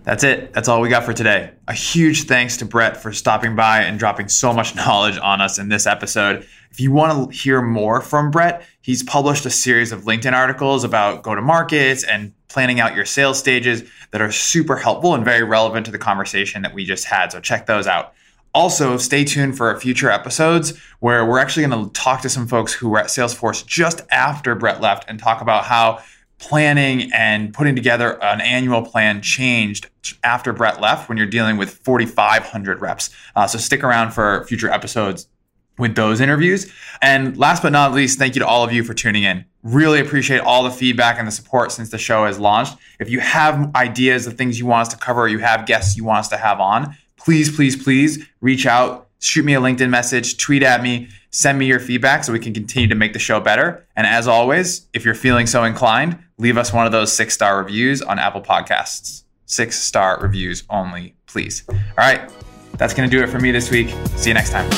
That's 0.04 0.26
it. 0.26 0.54
That's 0.54 0.68
all 0.68 0.82
we 0.82 0.89
got 0.89 1.06
for 1.06 1.14
today. 1.14 1.51
A 1.68 1.74
huge 1.74 2.24
thanks 2.24 2.58
to 2.58 2.66
Brett 2.66 2.97
for 2.97 3.14
stopping 3.14 3.56
by 3.56 3.84
and 3.84 3.97
dropping 3.97 4.28
so 4.28 4.51
much 4.51 4.76
knowledge 4.78 5.18
on 5.18 5.39
us 5.39 5.58
in 5.58 5.70
this 5.70 5.88
episode. 5.88 6.45
If 6.72 6.80
you 6.80 6.91
want 6.91 7.32
to 7.32 7.38
hear 7.38 7.62
more 7.62 8.01
from 8.01 8.30
Brett, 8.30 8.66
he's 8.82 9.01
published 9.01 9.45
a 9.45 9.49
series 9.49 9.91
of 9.91 10.01
LinkedIn 10.01 10.34
articles 10.34 10.84
about 10.84 11.24
go 11.24 11.36
to 11.36 11.41
markets 11.41 12.04
and 12.04 12.34
planning 12.49 12.82
out 12.82 12.95
your 12.95 13.06
sales 13.06 13.39
stages 13.39 13.84
that 14.12 14.22
are 14.22 14.32
super 14.32 14.76
helpful 14.76 15.16
and 15.16 15.24
very 15.24 15.43
relevant 15.43 15.86
to 15.86 15.91
the 15.91 15.97
conversation 15.97 16.64
that 16.64 16.74
we 16.74 16.84
just 16.84 17.06
had. 17.06 17.32
So 17.32 17.39
check 17.39 17.66
those 17.66 17.88
out. 17.88 18.14
Also, 18.54 18.97
stay 18.97 19.24
tuned 19.24 19.58
for 19.58 19.80
future 19.80 20.12
episodes 20.12 20.78
where 20.99 21.26
we're 21.26 21.39
actually 21.39 21.66
going 21.66 21.86
to 21.86 21.91
talk 21.93 22.22
to 22.22 22.30
some 22.30 22.47
folks 22.47 22.74
who 22.74 22.89
were 22.89 22.99
at 22.99 23.08
Salesforce 23.08 23.66
just 23.66 24.01
after 24.12 24.54
Brett 24.54 24.82
left 24.82 25.10
and 25.10 25.18
talk 25.18 25.41
about 25.41 25.64
how 25.64 26.04
planning 26.44 27.10
and 27.14 27.54
putting 27.54 27.74
together 27.74 28.22
an 28.22 28.41
annual 28.41 28.82
plan 28.82 29.22
changed 29.22 29.88
after 30.26 30.52
Brett 30.52 30.82
left 30.82 31.08
when 31.08 31.18
you're 31.18 31.26
dealing 31.26 31.56
with 31.56 31.70
4,500 31.70 32.82
reps. 32.82 33.12
Uh, 33.34 33.48
so 33.48 33.58
stick 33.58 33.82
around 33.82 34.12
for 34.12 34.44
future 34.46 34.70
episodes 34.70 35.30
with 35.78 35.96
those 35.96 36.20
interviews. 36.20 36.72
And 37.02 37.38
last 37.38 37.64
but 37.64 37.72
not 37.72 37.94
least, 37.94 38.20
thank 38.20 38.36
you 38.36 38.39
to 38.39 38.48
all 38.48 38.64
of 38.64 38.74
you 38.74 38.84
for 38.84 38.94
tuning 38.94 39.24
in. 39.24 39.46
Really 39.64 40.02
appreciate 40.02 40.41
all 40.41 40.64
the 40.64 40.70
feedback 40.70 41.18
and 41.18 41.26
the 41.26 41.32
support 41.32 41.72
since 41.72 41.89
the 41.89 41.98
show 41.98 42.26
has 42.26 42.38
launched. 42.38 42.76
If 43.00 43.10
you 43.10 43.22
have 43.22 43.74
ideas 43.76 44.28
of 44.28 44.38
things 44.38 44.60
you 44.60 44.66
want 44.66 44.88
us 44.88 44.94
to 44.94 45.00
cover, 45.00 45.22
or 45.22 45.28
you 45.30 45.39
have 45.39 45.66
guests 45.66 45.96
you 45.96 46.04
want 46.04 46.20
us 46.20 46.28
to 46.30 46.38
have 46.38 46.60
on, 46.60 46.96
please, 47.16 47.56
please, 47.56 47.82
please 47.82 48.28
reach 48.41 48.66
out, 48.66 49.08
shoot 49.20 49.46
me 49.46 49.56
a 49.56 49.62
LinkedIn 49.62 49.89
message, 49.89 50.38
tweet 50.38 50.62
at 50.62 50.84
me 50.84 51.08
Send 51.36 51.58
me 51.58 51.66
your 51.66 51.80
feedback 51.80 52.24
so 52.24 52.32
we 52.32 52.38
can 52.38 52.54
continue 52.54 52.88
to 52.88 52.94
make 52.96 53.14
the 53.14 53.20
show 53.20 53.40
better. 53.40 53.88
And 53.96 54.06
as 54.06 54.28
always, 54.28 54.88
if 54.94 55.04
you're 55.04 55.16
feeling 55.16 55.48
so 55.48 55.64
inclined, 55.64 56.20
leave 56.38 56.60
us 56.60 56.72
one 56.72 56.86
of 56.86 56.92
those 56.92 57.12
six 57.12 57.34
star 57.34 57.58
reviews 57.58 58.04
on 58.04 58.20
Apple 58.20 58.42
Podcasts. 58.42 59.24
Six 59.48 59.80
star 59.80 60.20
reviews 60.22 60.64
only, 60.70 61.16
please. 61.26 61.64
All 61.68 61.76
right, 61.98 62.32
that's 62.78 62.94
going 62.94 63.10
to 63.10 63.18
do 63.18 63.24
it 63.24 63.30
for 63.30 63.40
me 63.40 63.52
this 63.52 63.72
week. 63.72 63.90
See 64.16 64.30
you 64.30 64.36
next 64.36 64.52
time. 64.52 64.70